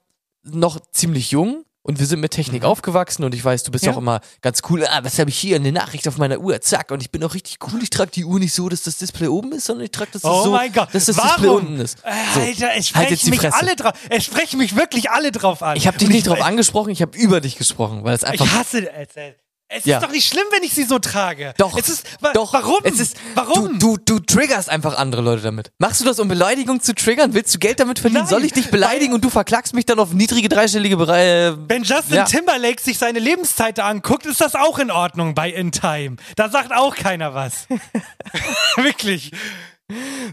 noch 0.44 0.78
ziemlich 0.92 1.32
jung 1.32 1.64
und 1.88 1.98
wir 1.98 2.06
sind 2.06 2.20
mit 2.20 2.32
Technik 2.32 2.64
aufgewachsen 2.64 3.24
und 3.24 3.34
ich 3.34 3.42
weiß, 3.42 3.62
du 3.64 3.70
bist 3.72 3.84
ja 3.84 3.92
Mhm. 3.92 3.96
Auch 3.96 4.00
immer 4.02 4.20
ganz 4.42 4.60
cool. 4.68 4.86
Ah, 4.86 5.00
was 5.02 5.18
habe 5.18 5.30
ich 5.30 5.38
hier? 5.38 5.56
Eine 5.56 5.72
Nachricht 5.72 6.06
auf 6.06 6.18
meiner 6.18 6.38
Uhr. 6.38 6.60
Zack. 6.60 6.90
Und 6.90 7.02
ich 7.02 7.10
bin 7.10 7.24
auch 7.24 7.32
richtig 7.34 7.56
cool. 7.66 7.82
Ich 7.82 7.88
trage 7.88 8.10
die 8.10 8.24
Uhr 8.26 8.38
nicht 8.38 8.52
so, 8.52 8.68
dass 8.68 8.82
das 8.82 8.98
Display 8.98 9.28
oben 9.28 9.52
ist, 9.52 9.64
sondern 9.64 9.86
ich 9.86 9.90
trage 9.90 10.10
das 10.12 10.22
Oh 10.24 10.44
so, 10.44 10.50
mein 10.52 10.70
Gott, 10.72 10.90
dass 10.94 11.06
das 11.06 11.16
warum? 11.16 11.30
Display 11.30 11.48
unten 11.48 11.80
ist. 11.80 11.98
So, 12.34 12.40
Alter, 12.40 12.68
es 12.76 12.94
halt 12.94 13.06
sprechen 13.08 13.18
die 13.24 13.30
mich 13.30 13.40
Fresse. 13.40 13.56
alle 13.56 13.74
drauf. 13.76 13.92
Es 14.10 14.24
sprechen 14.24 14.58
mich 14.58 14.76
wirklich 14.76 15.10
alle 15.10 15.32
drauf 15.32 15.62
an. 15.62 15.76
Ich 15.78 15.86
habe 15.86 15.96
dich 15.96 16.08
Und 16.08 16.14
nicht 16.14 16.26
drauf 16.26 16.42
angesprochen, 16.42 16.90
ich 16.90 17.00
habe 17.00 17.16
über 17.16 17.40
dich 17.40 17.56
gesprochen, 17.56 18.04
weil 18.04 18.14
es 18.14 18.22
einfach 18.22 18.44
Ich 18.44 18.52
hasse 18.52 18.92
es. 18.92 19.47
Es 19.70 19.84
Ja. 19.84 19.98
ist 19.98 20.04
doch 20.04 20.10
nicht 20.10 20.26
schlimm, 20.26 20.44
wenn 20.50 20.62
ich 20.62 20.72
sie 20.72 20.84
so 20.84 20.98
trage. 20.98 21.52
Doch. 21.58 21.76
Es 21.76 21.90
ist, 21.90 22.06
wa 22.22 22.32
Doch. 22.32 22.54
Warum? 22.54 22.78
Es 22.84 22.98
ist, 22.98 23.16
warum? 23.34 23.78
Du, 23.78 23.98
du, 23.98 24.18
du 24.18 24.20
triggerst 24.20 24.70
einfach 24.70 24.96
andere 24.96 25.20
Leute 25.20 25.42
damit. 25.42 25.70
Machst 25.78 26.00
du 26.00 26.06
das, 26.06 26.18
um 26.18 26.26
Beleidigung 26.28 26.80
zu 26.80 26.94
triggern? 26.94 27.34
Willst 27.34 27.54
du 27.54 27.58
Geld 27.58 27.78
damit 27.78 27.98
verdienen? 27.98 28.22
Nein, 28.22 28.30
Soll 28.30 28.44
ich 28.44 28.52
dich 28.54 28.70
beleidigen 28.70 29.12
und 29.12 29.22
du 29.22 29.28
verklagst 29.28 29.74
mich 29.74 29.84
dann 29.84 29.98
auf 29.98 30.14
niedrige 30.14 30.48
dreistellige 30.48 30.96
Bereiche? 30.96 31.58
Wenn 31.68 31.82
Justin 31.82 32.16
Ja. 32.16 32.24
Timberlake 32.24 32.80
sich 32.82 32.96
seine 32.96 33.18
Lebenszeit 33.18 33.78
anguckt, 33.78 34.24
ist 34.24 34.40
das 34.40 34.54
auch 34.54 34.78
in 34.78 34.90
Ordnung 34.90 35.34
bei 35.34 35.50
In 35.50 35.70
Time. 35.70 36.16
Da 36.36 36.48
sagt 36.48 36.72
auch 36.72 36.94
keiner 36.96 37.34
was. 37.34 37.66
Wirklich. 38.76 39.32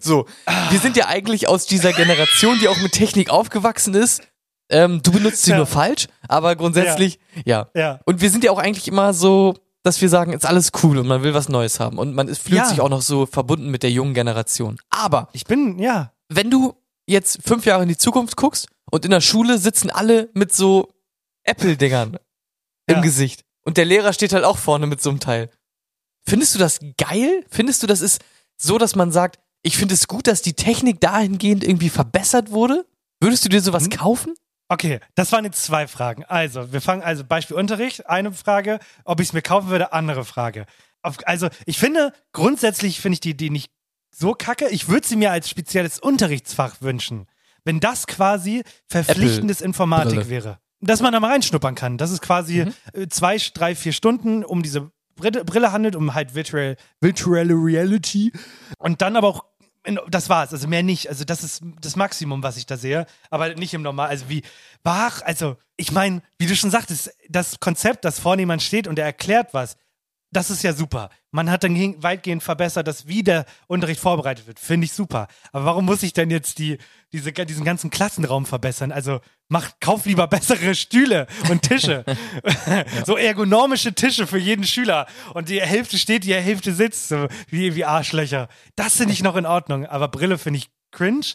So, 0.02 0.26
wir 0.70 0.80
sind 0.80 0.96
ja 0.98 1.08
eigentlich 1.08 1.48
aus 1.50 1.66
dieser 1.66 1.92
Generation, 1.94 2.60
die 2.60 2.68
auch 2.70 2.78
mit 2.78 2.94
Technik 2.94 3.30
aufgewachsen 3.30 3.94
ist. 3.96 4.22
Ähm, 4.70 5.02
du 5.04 5.12
benutzt 5.12 5.44
sie 5.44 5.52
Ja. 5.52 5.58
nur 5.58 5.66
falsch, 5.68 6.08
aber 6.28 6.56
grundsätzlich, 6.56 7.20
ja. 7.46 7.68
Ja. 7.76 8.00
Und 8.06 8.22
wir 8.22 8.30
sind 8.32 8.44
ja 8.44 8.52
auch 8.52 8.58
eigentlich 8.58 8.88
immer 8.88 9.14
so, 9.14 9.56
dass 9.84 10.02
wir 10.02 10.10
sagen, 10.10 10.34
ist 10.34 10.46
alles 10.46 10.72
cool 10.82 10.98
und 10.98 11.08
man 11.08 11.22
will 11.22 11.34
was 11.36 11.50
Neues 11.50 11.80
haben. 11.80 12.00
Und 12.00 12.16
man 12.16 12.28
ist, 12.28 12.42
fühlt 12.42 12.58
Ja. 12.58 12.66
sich 12.66 12.82
auch 12.82 12.90
noch 12.90 13.04
so 13.04 13.26
verbunden 13.28 13.70
mit 13.70 13.84
der 13.84 13.92
jungen 13.92 14.14
Generation. 14.16 14.78
Aber 14.90 15.30
Ich 15.34 15.44
bin, 15.46 15.78
ja. 15.78 16.12
wenn 16.30 16.50
du 16.50 16.74
jetzt 17.06 17.40
fünf 17.46 17.66
Jahre 17.66 17.84
in 17.84 17.90
die 17.90 17.98
Zukunft 17.98 18.36
guckst 18.38 18.68
und 18.90 19.06
in 19.06 19.12
der 19.12 19.22
Schule 19.22 19.60
sitzen 19.60 19.92
alle 19.92 20.30
mit 20.34 20.52
so 20.54 20.90
Apple-Dingern 21.44 22.18
im 22.88 22.96
Ja. 22.96 23.02
Gesicht 23.02 23.44
und 23.64 23.78
der 23.78 23.86
Lehrer 23.86 24.14
steht 24.14 24.34
halt 24.34 24.44
auch 24.44 24.58
vorne 24.58 24.88
mit 24.88 25.02
so 25.04 25.12
einem 25.12 25.20
Teil. 25.20 25.50
Findest 26.28 26.56
du 26.56 26.60
das 26.60 26.80
geil? 26.98 27.46
Findest 27.52 27.84
du, 27.84 27.88
das 27.88 28.02
ist 28.02 28.20
so, 28.58 28.80
dass 28.80 28.96
man 28.96 29.12
sagt, 29.12 29.38
ich 29.62 29.78
finde 29.78 29.94
es 29.94 30.08
gut, 30.08 30.26
dass 30.26 30.42
die 30.42 30.54
Technik 30.54 31.00
dahingehend 31.02 31.64
irgendwie 31.64 31.90
verbessert 31.90 32.50
wurde? 32.52 32.86
Würdest 33.20 33.46
du 33.46 33.50
dir 33.50 33.62
sowas 33.62 33.90
kaufen? 33.92 34.34
Okay, 34.68 35.00
das 35.14 35.32
waren 35.32 35.46
jetzt 35.46 35.64
zwei 35.64 35.88
Fragen. 35.88 36.24
Also, 36.26 36.74
wir 36.74 36.82
fangen 36.82 37.04
also 37.04 37.24
Beispiel 37.24 37.56
Unterricht, 37.56 38.08
eine 38.08 38.32
Frage, 38.32 38.80
ob 39.04 39.20
ich 39.20 39.28
es 39.28 39.34
mir 39.34 39.42
kaufen 39.42 39.70
würde, 39.70 39.94
andere 39.94 40.26
Frage. 40.26 40.66
Auf, 41.02 41.18
also, 41.26 41.50
ich 41.66 41.78
finde, 41.78 42.14
grundsätzlich 42.34 43.00
finde 43.00 43.16
ich 43.16 43.20
die 43.20 43.32
Idee 43.32 43.52
nicht 43.52 43.72
so 44.12 44.34
kacke. 44.34 44.70
Ich 44.70 44.88
würde 44.90 45.08
sie 45.08 45.18
mir 45.18 45.32
als 45.32 45.50
spezielles 45.50 46.00
Unterrichtsfach 46.00 46.78
wünschen. 46.82 47.28
Wenn 47.64 47.80
das 47.80 48.08
quasi 48.08 48.64
verpflichtendes 48.88 49.62
Informatik 49.62 50.16
Brille. 50.16 50.30
wäre. 50.30 50.60
Dass 50.82 51.02
man 51.02 51.14
da 51.14 51.20
mal 51.20 51.32
reinschnuppern 51.32 51.76
kann. 51.76 51.98
Das 51.98 52.12
ist 52.12 52.22
quasi 52.22 52.72
äh, 52.94 53.08
zwei, 53.08 53.38
drei, 53.54 53.76
vier 53.76 53.94
Stunden 53.94 54.44
um 54.44 54.62
diese 54.64 54.92
Brille, 55.16 55.72
handelt, 55.72 55.96
um 55.96 56.14
halt 56.14 56.36
Virtual, 56.36 56.76
Virtual 57.02 57.48
Reality. 57.50 58.32
Und 58.78 59.02
dann 59.02 59.16
aber 59.16 59.28
auch 59.28 59.46
das 60.08 60.30
war's, 60.30 60.54
also 60.54 60.68
mehr 60.68 60.84
nicht. 60.84 61.10
Also 61.10 61.24
das 61.24 61.44
ist 61.44 61.62
das 61.82 61.96
Maximum, 61.96 62.44
was 62.44 62.58
ich 62.58 62.66
da 62.66 62.78
sehe, 62.78 63.06
aber 63.30 63.54
nicht 63.56 63.74
im 63.74 63.82
Normal. 63.82 64.10
Also 64.10 64.30
wie, 64.30 64.44
wach, 64.84 65.22
also 65.22 65.58
ich 65.78 65.92
meine, 65.92 66.22
wie 66.38 66.48
du 66.48 66.56
schon 66.56 66.72
sagtest, 66.72 67.12
das 67.30 67.60
Konzept, 67.60 68.06
dass 68.06 68.20
vorne 68.20 68.42
jemand 68.42 68.64
steht 68.64 68.88
und 68.88 69.00
er 69.00 69.06
erklärt 69.06 69.54
was, 69.54 69.78
das 70.36 70.50
ist 70.50 70.64
ja 70.64 70.74
super. 70.74 71.10
Man 71.32 71.50
hat 71.50 71.64
dann 71.64 72.04
weitgehend 72.04 72.44
verbessert, 72.44 72.88
dass 72.88 73.08
wie 73.08 73.24
der 73.24 73.46
Unterricht 73.68 74.00
vorbereitet 74.00 74.48
wird. 74.48 74.60
Finde 74.60 74.86
ich 74.86 74.94
super. 74.94 75.28
Aber 75.52 75.66
warum 75.66 75.86
muss 75.86 76.04
ich 76.04 76.14
denn 76.14 76.30
jetzt 76.30 76.60
die, 76.60 76.78
diese, 77.14 77.32
diesen 77.32 77.64
ganzen 77.64 77.90
Klassenraum 77.90 78.46
verbessern? 78.46 78.92
Also 78.92 79.22
mach, 79.48 79.72
kauf 79.80 80.06
lieber 80.06 80.28
bessere 80.28 80.76
Stühle 80.76 81.28
und 81.50 81.62
Tische. 81.62 82.04
So 83.06 83.18
ergonomische 83.18 83.94
Tische 83.94 84.28
für 84.28 84.38
jeden 84.38 84.66
Schüler. 84.66 85.08
Und 85.34 85.50
die 85.50 85.62
Hälfte 85.62 85.98
steht, 85.98 86.24
die 86.24 86.34
Hälfte 86.34 86.74
sitzt, 86.74 87.10
so 87.10 87.28
wie, 87.50 87.76
wie 87.76 87.86
Arschlöcher. 87.86 88.48
Das 88.76 88.98
finde 88.98 89.14
ich 89.14 89.24
noch 89.24 89.36
in 89.36 89.46
Ordnung. 89.46 89.86
Aber 89.86 90.08
Brille 90.08 90.38
finde 90.38 90.60
ich 90.60 90.70
cringe. 90.92 91.26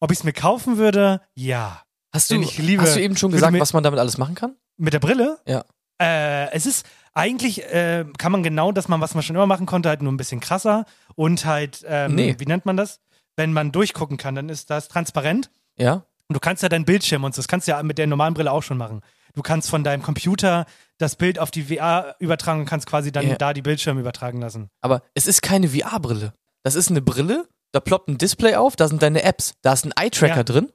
Ob 0.00 0.12
ich 0.12 0.18
es 0.18 0.24
mir 0.24 0.32
kaufen 0.32 0.76
würde? 0.76 1.20
Ja. 1.34 1.82
Hast 2.12 2.30
du, 2.30 2.36
liebe- 2.36 2.82
hast 2.82 2.96
du 2.96 3.00
eben 3.02 3.16
schon 3.16 3.30
gesagt, 3.32 3.58
was 3.58 3.72
man 3.72 3.82
damit 3.82 4.00
alles 4.00 4.16
machen 4.16 4.34
kann? 4.34 4.56
Mit 4.76 4.92
der 4.94 5.00
Brille? 5.00 5.38
Ja. 5.46 5.64
Äh, 6.00 6.52
es 6.52 6.64
ist 6.66 6.86
eigentlich, 7.18 7.64
äh, 7.64 8.04
kann 8.18 8.32
man 8.32 8.42
genau 8.42 8.72
das 8.72 8.88
machen, 8.88 9.00
was 9.00 9.14
man 9.14 9.22
schon 9.22 9.36
immer 9.36 9.46
machen 9.46 9.66
konnte, 9.66 9.88
halt 9.88 10.02
nur 10.02 10.12
ein 10.12 10.16
bisschen 10.16 10.40
krasser 10.40 10.84
und 11.14 11.44
halt, 11.44 11.84
ähm, 11.86 12.14
Nee. 12.14 12.36
wie 12.38 12.46
nennt 12.46 12.64
man 12.66 12.76
das? 12.76 13.00
Wenn 13.36 13.52
man 13.52 13.72
durchgucken 13.72 14.16
kann, 14.16 14.34
dann 14.34 14.48
ist 14.48 14.70
das 14.70 14.88
transparent. 14.88 15.50
Ja. 15.76 16.04
Und 16.28 16.34
du 16.34 16.40
kannst 16.40 16.62
ja 16.62 16.68
dein 16.68 16.84
Bildschirm 16.84 17.24
und 17.24 17.34
so, 17.34 17.40
das 17.40 17.48
kannst 17.48 17.66
du 17.68 17.72
ja 17.72 17.82
mit 17.82 17.98
der 17.98 18.06
normalen 18.06 18.34
Brille 18.34 18.52
auch 18.52 18.62
schon 18.62 18.76
machen. 18.78 19.00
Du 19.34 19.42
kannst 19.42 19.70
von 19.70 19.84
deinem 19.84 20.02
Computer 20.02 20.66
das 20.98 21.16
Bild 21.16 21.38
auf 21.38 21.50
die 21.50 21.64
VR 21.64 22.16
übertragen 22.18 22.60
und 22.60 22.66
kannst 22.66 22.86
quasi 22.86 23.12
dann 23.12 23.28
Ja. 23.28 23.36
da 23.36 23.52
die 23.52 23.62
Bildschirme 23.62 24.00
übertragen 24.00 24.40
lassen. 24.40 24.68
Aber 24.80 25.02
es 25.14 25.26
ist 25.26 25.42
keine 25.42 25.68
VR-Brille. 25.68 26.32
Das 26.64 26.74
ist 26.74 26.90
eine 26.90 27.00
Brille, 27.02 27.46
da 27.72 27.80
ploppt 27.80 28.08
ein 28.08 28.18
Display 28.18 28.56
auf, 28.56 28.74
da 28.76 28.88
sind 28.88 29.02
deine 29.02 29.22
Apps, 29.22 29.54
da 29.62 29.72
ist 29.72 29.84
ein 29.86 29.92
Eye-Tracker 29.96 30.36
Ja. 30.38 30.42
drin. 30.44 30.72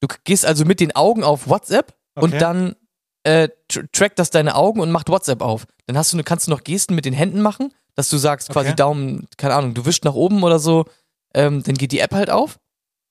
Du 0.00 0.08
gehst 0.24 0.44
also 0.46 0.64
mit 0.64 0.80
den 0.80 0.94
Augen 0.94 1.24
auf 1.24 1.48
WhatsApp 1.48 1.94
Okay. 2.16 2.24
und 2.24 2.40
dann 2.42 2.76
äh, 3.24 3.48
tr 3.68 3.82
trackt 3.92 4.18
das 4.18 4.30
deine 4.30 4.54
Augen 4.54 4.80
und 4.80 4.90
macht 4.90 5.08
WhatsApp 5.08 5.42
auf. 5.42 5.66
Dann 5.86 5.96
hast 5.98 6.12
du, 6.12 6.16
eine- 6.16 6.24
kannst 6.24 6.46
du 6.46 6.50
noch 6.50 6.64
Gesten 6.64 6.94
mit 6.94 7.04
den 7.04 7.14
Händen 7.14 7.40
machen, 7.40 7.72
dass 7.94 8.08
du 8.10 8.16
sagst, 8.18 8.48
quasi 8.50 8.68
Okay. 8.68 8.76
Daumen, 8.76 9.26
keine 9.36 9.54
Ahnung, 9.54 9.74
du 9.74 9.84
wischst 9.84 10.04
nach 10.04 10.14
oben 10.14 10.42
oder 10.42 10.58
so, 10.58 10.84
ähm, 11.34 11.62
dann 11.62 11.74
geht 11.74 11.92
die 11.92 12.00
App 12.00 12.12
halt 12.14 12.30
auf. 12.30 12.58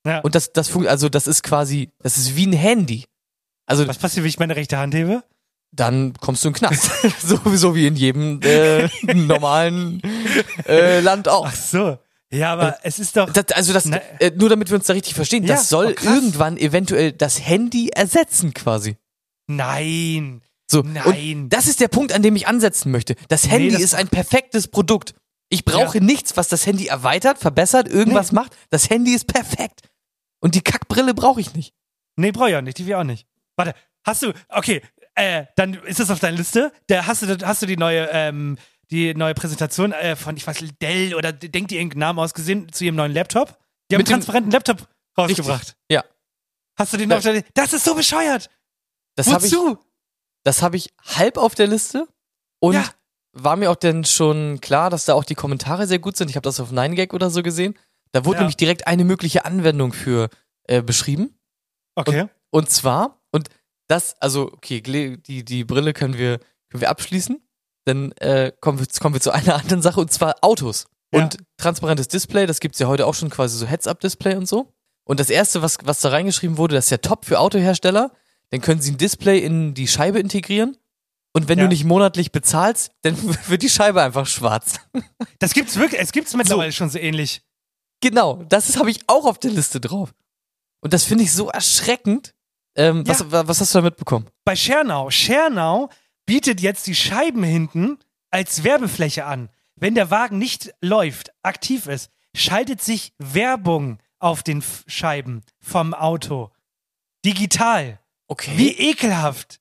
Ja. 0.05 0.19
Und 0.21 0.35
das, 0.35 0.53
das 0.53 0.69
funkt, 0.69 0.87
also 0.87 1.09
das 1.09 1.27
ist 1.27 1.43
quasi, 1.43 1.91
das 1.99 2.17
ist 2.17 2.35
wie 2.35 2.47
ein 2.47 2.53
Handy. 2.53 3.05
Also 3.65 3.85
Was 3.87 3.97
passiert, 3.97 4.23
wenn 4.23 4.29
ich 4.29 4.39
meine 4.39 4.55
rechte 4.55 4.77
Hand 4.77 4.93
hebe? 4.95 5.23
dann 5.73 6.13
kommst 6.13 6.43
du 6.45 6.47
in 6.47 6.53
den 6.53 6.59
Knast. 6.59 6.89
Sowieso 7.21 7.75
wie 7.75 7.87
in 7.87 7.97
jedem 7.97 8.39
äh, 8.41 8.87
normalen 9.13 10.01
äh, 10.65 11.01
Land 11.01 11.27
auch. 11.27 11.45
Ach 11.45 11.53
so. 11.55 11.97
Ja, 12.31 12.53
aber 12.53 12.77
es 12.83 12.99
ist 12.99 13.17
doch. 13.17 13.31
Das, 13.31 13.45
also 13.53 13.73
das, 13.73 13.85
Na- 13.85 14.01
äh, 14.19 14.31
nur 14.33 14.47
damit 14.49 14.69
wir 14.69 14.77
uns 14.77 14.87
da 14.87 14.93
richtig 14.93 15.13
verstehen, 15.13 15.43
Ja, 15.43 15.55
das 15.55 15.67
soll 15.67 15.87
oh, 15.99 16.05
irgendwann 16.05 16.55
eventuell 16.57 17.11
das 17.11 17.45
Handy 17.45 17.89
ersetzen 17.89 18.53
quasi. 18.53 18.95
Nein. 19.47 20.41
So, 20.69 20.81
Nein. 20.81 21.43
Und 21.43 21.49
das 21.49 21.67
ist 21.67 21.79
der 21.79 21.87
Punkt, 21.87 22.11
an 22.11 22.21
dem 22.21 22.35
ich 22.35 22.47
ansetzen 22.47 22.91
möchte. 22.91 23.15
Das 23.29 23.43
Nee, 23.45 23.49
Handy 23.51 23.71
das- 23.71 23.81
ist 23.81 23.95
ein 23.95 24.09
perfektes 24.09 24.67
Produkt. 24.67 25.13
Ich 25.49 25.63
brauche 25.63 26.01
nichts, 26.01 26.35
was 26.35 26.49
das 26.49 26.65
Handy 26.65 26.87
erweitert, 26.87 27.37
verbessert, 27.39 27.87
irgendwas 27.87 28.33
macht. 28.33 28.55
Das 28.69 28.89
Handy 28.89 29.13
ist 29.13 29.27
perfekt. 29.27 29.81
Und 30.41 30.55
die 30.55 30.61
Kackbrille 30.61 31.13
brauche 31.13 31.39
ich 31.39 31.53
nicht. 31.53 31.73
Nee, 32.17 32.31
brauche 32.33 32.49
ich 32.49 32.55
auch 32.57 32.61
nicht, 32.61 32.77
die 32.77 32.83
will 32.83 32.89
ich 32.91 32.95
auch 32.95 33.03
nicht. 33.05 33.25
Warte, 33.55 33.73
hast 34.05 34.23
du, 34.23 34.33
okay, 34.49 34.81
äh, 35.15 35.45
dann 35.55 35.73
ist 35.75 36.01
das 36.01 36.09
auf 36.11 36.19
deiner 36.19 36.35
Liste. 36.37 36.73
Der, 36.89 37.07
hast, 37.07 37.21
du, 37.21 37.37
hast 37.47 37.61
du 37.61 37.65
die 37.65 37.77
neue, 37.77 38.09
ähm, 38.11 38.57
die 38.91 39.13
neue 39.13 39.33
Präsentation 39.35 39.93
äh, 39.93 40.17
von, 40.17 40.35
ich 40.35 40.45
weiß, 40.45 40.57
Dell 40.81 41.15
oder 41.15 41.31
denkt 41.31 41.71
ihr 41.71 41.79
irgendeinen 41.79 41.99
Namen 42.01 42.19
ausgesehen 42.19 42.71
zu 42.73 42.83
ihrem 42.83 42.95
neuen 42.95 43.13
Laptop? 43.13 43.57
Die 43.89 43.95
haben 43.95 43.99
Mit 44.01 44.07
einen 44.09 44.15
transparenten 44.19 44.51
Laptop 44.51 44.87
rausgebracht. 45.17 45.61
Richtig. 45.61 45.75
Ja. 45.89 46.03
Hast 46.77 46.91
du 46.93 46.97
den 46.97 47.07
noch 47.09 47.23
Ja. 47.23 47.41
Das 47.53 47.71
ist 47.71 47.85
so 47.85 47.95
bescheuert! 47.95 48.49
Das 49.17 49.27
habe 49.33 49.45
ich, 49.45 49.53
das 50.43 50.61
hab 50.61 50.73
ich 50.73 50.93
halb 51.03 51.37
auf 51.37 51.55
der 51.55 51.67
Liste. 51.67 52.07
Und 52.59 52.73
Ja. 52.75 52.85
war 53.33 53.55
mir 53.55 53.69
auch 53.69 53.75
denn 53.75 54.05
schon 54.05 54.61
klar, 54.61 54.89
dass 54.89 55.05
da 55.05 55.13
auch 55.13 55.23
die 55.25 55.35
Kommentare 55.35 55.85
sehr 55.87 55.99
gut 55.99 56.15
sind. 56.17 56.29
Ich 56.29 56.35
habe 56.37 56.43
das 56.43 56.59
auf 56.59 56.71
9gag 56.71 57.13
oder 57.13 57.29
so 57.29 57.43
gesehen. 57.43 57.77
Da 58.13 58.23
wurde 58.25 58.37
Ja. 58.37 58.41
nämlich 58.43 58.57
direkt 58.57 58.87
eine 58.87 59.03
mögliche 59.03 59.43
Anwendung 59.45 59.91
für 59.93 60.29
äh, 60.69 60.81
beschrieben. 60.81 61.37
Okay. 61.95 62.21
Und, 62.21 62.29
und 62.51 62.69
zwar, 62.69 63.19
und 63.31 63.49
das, 63.87 64.15
also, 64.21 64.51
okay, 64.53 64.81
die, 64.81 65.43
die 65.45 65.63
Brille 65.63 65.93
können 65.93 66.17
wir, 66.17 66.39
können 66.69 66.81
wir 66.81 66.89
abschließen. 66.89 67.41
Dann 67.85 68.11
äh, 68.13 68.51
kommen, 68.59 68.79
wir, 68.79 68.87
kommen 68.99 69.15
wir 69.15 69.21
zu 69.21 69.31
einer 69.31 69.55
anderen 69.61 69.81
Sache, 69.81 69.99
und 70.01 70.11
zwar 70.11 70.35
Autos. 70.41 70.85
Ja. 71.13 71.21
Und 71.23 71.37
transparentes 71.57 72.07
Display, 72.09 72.45
das 72.45 72.59
gibt's 72.59 72.79
ja 72.79 72.87
heute 72.87 73.05
auch 73.05 73.13
schon 73.13 73.29
quasi 73.29 73.57
so 73.57 73.65
Heads-Up-Display 73.65 74.35
und 74.35 74.45
so. 74.47 74.73
Und 75.05 75.19
das 75.21 75.29
erste, 75.29 75.61
was, 75.61 75.77
was 75.83 76.01
da 76.01 76.09
reingeschrieben 76.09 76.57
wurde, 76.57 76.75
das 76.75 76.85
ist 76.85 76.91
ja 76.91 76.97
top 76.97 77.23
für 77.25 77.39
Autohersteller. 77.39 78.11
Dann 78.51 78.61
können 78.61 78.81
sie 78.81 78.91
ein 78.91 78.97
Display 78.97 79.39
in 79.39 79.73
die 79.73 79.87
Scheibe 79.87 80.19
integrieren. 80.19 80.77
Und 81.33 81.47
wenn 81.49 81.59
Ja. 81.59 81.65
du 81.65 81.69
nicht 81.69 81.83
monatlich 81.83 82.31
bezahlst, 82.31 82.91
dann 83.01 83.15
wird 83.47 83.61
die 83.61 83.69
Scheibe 83.69 84.01
einfach 84.01 84.25
schwarz. 84.25 84.75
Das 85.39 85.53
gibt's 85.53 85.75
wirklich, 85.77 86.01
es 86.01 86.11
gibt's 86.11 86.33
mittlerweile 86.35 86.71
schon 86.71 86.89
so 86.89 86.97
ähnlich. 86.97 87.41
Genau, 88.01 88.43
das 88.49 88.77
habe 88.77 88.89
ich 88.89 89.01
auch 89.07 89.25
auf 89.25 89.37
der 89.39 89.51
Liste 89.51 89.79
drauf. 89.79 90.13
Und 90.81 90.93
das 90.93 91.03
finde 91.03 91.23
ich 91.25 91.31
so 91.33 91.49
erschreckend. 91.49 92.33
Ähm, 92.75 93.03
Ja. 93.05 93.07
was, 93.19 93.31
wa- 93.31 93.47
was 93.47 93.59
hast 93.61 93.73
du 93.75 93.79
da 93.79 93.83
mitbekommen? 93.83 94.27
Bei 94.45 94.55
Schernau, 94.55 95.09
Schernau 95.11 95.89
bietet 96.25 96.61
jetzt 96.61 96.87
die 96.87 96.95
Scheiben 96.95 97.43
hinten 97.43 97.97
als 98.31 98.63
Werbefläche 98.63 99.25
an. 99.25 99.49
Wenn 99.75 99.93
der 99.95 100.09
Wagen 100.11 100.37
nicht 100.39 100.71
läuft, 100.81 101.31
aktiv 101.43 101.85
ist, 101.87 102.09
schaltet 102.35 102.81
sich 102.81 103.13
Werbung 103.19 103.99
auf 104.19 104.41
den 104.43 104.63
Scheiben 104.87 105.41
vom 105.59 105.93
Auto. 105.93 106.51
Digital. 107.25 107.99
Okay. 108.27 108.53
Wie 108.57 108.71
ekelhaft. 108.89 109.59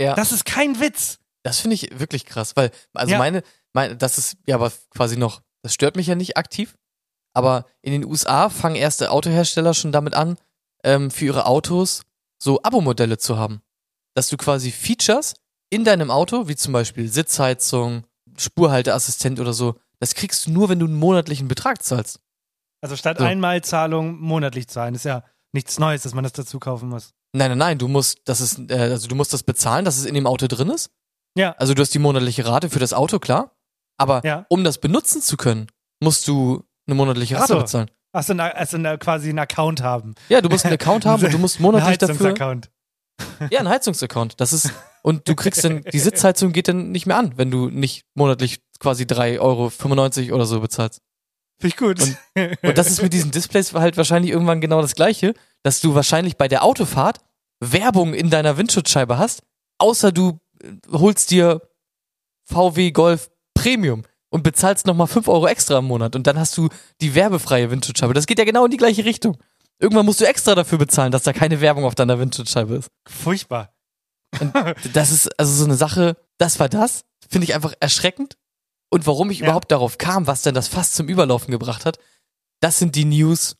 Ja. 0.00 0.14
Das 0.14 0.32
ist 0.32 0.44
kein 0.44 0.80
Witz. 0.80 1.18
Das 1.44 1.60
finde 1.60 1.74
ich 1.74 1.98
wirklich 1.98 2.24
krass, 2.26 2.56
weil, 2.56 2.70
also 2.94 3.12
Ja. 3.12 3.18
meine, 3.18 3.42
meine, 3.72 3.96
das 3.96 4.18
ist 4.18 4.36
ja 4.46 4.56
aber 4.56 4.72
quasi 4.90 5.16
noch, 5.16 5.40
das 5.62 5.72
stört 5.74 5.96
mich 5.96 6.06
ja 6.08 6.14
nicht 6.14 6.36
aktiv, 6.36 6.76
aber 7.34 7.66
in 7.82 7.92
den 7.92 8.04
USA 8.04 8.48
fangen 8.50 8.76
erste 8.76 9.10
Autohersteller 9.10 9.74
schon 9.74 9.92
damit 9.92 10.14
an, 10.14 10.36
ähm, 10.84 11.10
für 11.10 11.26
ihre 11.26 11.46
Autos 11.46 12.02
so 12.42 12.62
Abo-Modelle 12.62 13.18
zu 13.18 13.36
haben. 13.38 13.62
Dass 14.14 14.28
du 14.28 14.36
quasi 14.36 14.70
Features 14.72 15.34
in 15.70 15.84
deinem 15.84 16.10
Auto, 16.10 16.48
wie 16.48 16.56
zum 16.56 16.72
Beispiel 16.72 17.08
Sitzheizung, 17.08 18.04
Spurhalteassistent 18.36 19.38
oder 19.40 19.52
so, 19.52 19.76
das 20.00 20.14
kriegst 20.14 20.46
du 20.46 20.50
nur, 20.50 20.68
wenn 20.68 20.78
du 20.78 20.86
einen 20.86 20.96
monatlichen 20.98 21.48
Betrag 21.48 21.82
zahlst. 21.82 22.20
Also 22.80 22.96
statt 22.96 23.18
So. 23.18 23.24
Einmalzahlung 23.24 24.20
monatlich 24.20 24.68
zahlen. 24.68 24.94
Ist 24.94 25.04
ja 25.04 25.24
nichts 25.52 25.78
Neues, 25.78 26.02
dass 26.02 26.14
man 26.14 26.24
das 26.24 26.32
dazu 26.32 26.58
kaufen 26.58 26.88
muss. 26.88 27.12
Nein, 27.32 27.50
nein, 27.50 27.58
nein, 27.58 27.78
du 27.78 27.88
musst, 27.88 28.20
das 28.24 28.40
ist, 28.40 28.58
äh, 28.70 28.74
also 28.78 29.06
du 29.08 29.14
musst 29.14 29.32
das 29.32 29.42
bezahlen, 29.42 29.84
dass 29.84 29.98
es 29.98 30.04
in 30.06 30.14
dem 30.14 30.26
Auto 30.26 30.46
drin 30.46 30.70
ist. 30.70 30.90
Ja. 31.36 31.52
Also 31.58 31.74
du 31.74 31.82
hast 31.82 31.92
die 31.94 31.98
monatliche 31.98 32.46
Rate 32.46 32.70
für 32.70 32.78
das 32.78 32.92
Auto, 32.92 33.18
klar. 33.18 33.54
Aber 33.98 34.22
Ja. 34.24 34.46
um 34.48 34.64
das 34.64 34.78
benutzen 34.78 35.20
zu 35.22 35.36
können, 35.36 35.66
musst 36.02 36.26
du 36.28 36.64
eine 36.86 36.94
monatliche 36.94 37.36
Rate 37.36 37.52
so. 37.54 37.58
bezahlen. 37.58 37.90
Achso, 38.12 38.32
also 38.34 38.78
na, 38.78 38.96
quasi 38.96 39.28
einen 39.28 39.38
Account 39.40 39.82
haben. 39.82 40.14
Ja, 40.30 40.40
du 40.40 40.48
musst 40.48 40.64
einen 40.64 40.74
Account 40.74 41.04
haben 41.04 41.22
und 41.24 41.32
du 41.32 41.38
musst 41.38 41.60
monatlich 41.60 41.90
Ein 41.90 41.98
dafür. 41.98 42.14
Heizungsaccount. 42.30 42.70
Ja, 43.50 43.60
ein 43.60 43.68
Heizungsaccount. 43.68 44.40
Das 44.40 44.52
ist, 44.52 44.72
und 45.02 45.28
du 45.28 45.34
kriegst 45.34 45.62
dann, 45.64 45.82
die 45.82 45.98
Sitzheizung 45.98 46.52
geht 46.52 46.68
dann 46.68 46.90
nicht 46.92 47.06
mehr 47.06 47.16
an, 47.18 47.36
wenn 47.36 47.50
du 47.50 47.68
nicht 47.68 48.04
monatlich 48.14 48.60
quasi 48.78 49.04
3,95 49.04 49.40
Euro 50.28 50.34
oder 50.36 50.46
so 50.46 50.60
bezahlst. 50.60 51.00
Finde 51.60 51.74
ich 51.74 51.76
gut. 51.76 52.00
Und, 52.00 52.58
und 52.62 52.78
das 52.78 52.88
ist 52.88 53.02
mit 53.02 53.12
diesen 53.12 53.30
Displays 53.30 53.72
halt 53.74 53.96
wahrscheinlich 53.96 54.32
irgendwann 54.32 54.60
genau 54.60 54.80
das 54.80 54.94
Gleiche, 54.94 55.34
dass 55.62 55.80
du 55.80 55.94
wahrscheinlich 55.94 56.36
bei 56.36 56.48
der 56.48 56.62
Autofahrt 56.62 57.18
Werbung 57.60 58.14
in 58.14 58.30
deiner 58.30 58.56
Windschutzscheibe 58.56 59.18
hast, 59.18 59.42
außer 59.78 60.12
du 60.12 60.38
äh, 60.62 60.72
holst 60.90 61.30
dir 61.30 61.62
VW 62.44 62.92
Golf 62.92 63.30
Premium 63.54 64.04
und 64.30 64.42
bezahlst 64.42 64.86
nochmal 64.86 65.06
5 65.06 65.26
Euro 65.28 65.48
extra 65.48 65.78
im 65.78 65.86
Monat 65.86 66.14
und 66.14 66.26
dann 66.26 66.38
hast 66.38 66.56
du 66.56 66.68
die 67.00 67.14
werbefreie 67.14 67.70
Windschutzscheibe. 67.70 68.14
Das 68.14 68.26
geht 68.26 68.38
ja 68.38 68.44
genau 68.44 68.64
in 68.64 68.70
die 68.70 68.76
gleiche 68.76 69.04
Richtung. 69.04 69.36
Irgendwann 69.80 70.06
musst 70.06 70.20
du 70.20 70.26
extra 70.26 70.54
dafür 70.54 70.78
bezahlen, 70.78 71.12
dass 71.12 71.22
da 71.22 71.32
keine 71.32 71.60
Werbung 71.60 71.84
auf 71.84 71.94
deiner 71.94 72.18
Windschutzscheibe 72.18 72.76
ist. 72.76 72.90
Furchtbar. 73.08 73.72
Und 74.40 74.52
das 74.92 75.10
ist 75.10 75.28
also 75.38 75.52
so 75.52 75.64
eine 75.64 75.76
Sache, 75.76 76.16
das 76.36 76.60
war 76.60 76.68
das, 76.68 77.04
finde 77.28 77.44
ich 77.44 77.54
einfach 77.54 77.74
erschreckend. 77.80 78.36
Und 78.90 79.06
warum 79.06 79.30
ich 79.30 79.40
Ja. 79.40 79.46
überhaupt 79.46 79.70
darauf 79.70 79.98
kam, 79.98 80.26
was 80.26 80.42
denn 80.42 80.54
das 80.54 80.68
fast 80.68 80.94
zum 80.94 81.08
Überlaufen 81.08 81.50
gebracht 81.50 81.84
hat, 81.84 81.98
das 82.60 82.78
sind 82.78 82.94
die 82.94 83.04
News 83.04 83.56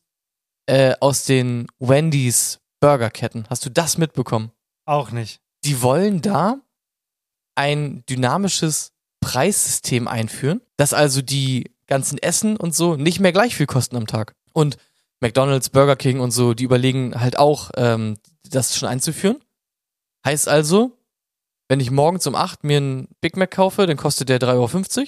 äh, 0.67 0.95
aus 0.99 1.23
den 1.25 1.67
Wendy's 1.79 2.59
Burgerketten. 2.79 3.45
Hast 3.49 3.65
du 3.65 3.69
das 3.69 3.97
mitbekommen? 3.97 4.51
Auch 4.85 5.11
nicht. 5.11 5.41
Die 5.65 5.81
wollen 5.81 6.21
da 6.21 6.61
ein 7.55 8.03
dynamisches 8.09 8.91
Preissystem 9.21 10.07
einführen, 10.07 10.61
dass 10.77 10.93
also 10.93 11.21
die 11.21 11.71
ganzen 11.87 12.17
Essen 12.19 12.55
und 12.55 12.73
so 12.75 12.95
nicht 12.95 13.19
mehr 13.19 13.31
gleich 13.33 13.55
viel 13.55 13.65
kosten 13.65 13.97
am 13.97 14.07
Tag. 14.07 14.35
Und 14.53 14.77
McDonald's, 15.19 15.69
Burger 15.69 15.95
King 15.97 16.19
und 16.21 16.31
so, 16.31 16.53
die 16.53 16.63
überlegen 16.63 17.19
halt 17.19 17.37
auch, 17.37 17.71
ähm, 17.75 18.17
das 18.49 18.77
schon 18.77 18.87
einzuführen. 18.87 19.43
Heißt 20.25 20.47
also, 20.47 20.97
wenn 21.67 21.79
ich 21.81 21.91
morgens 21.91 22.25
um 22.27 22.35
8 22.35 22.63
mir 22.63 22.77
einen 22.77 23.09
Big 23.21 23.35
Mac 23.35 23.51
kaufe, 23.51 23.85
dann 23.85 23.97
kostet 23.97 24.29
der 24.29 24.39
3,50 24.39 24.97
Euro. 24.99 25.07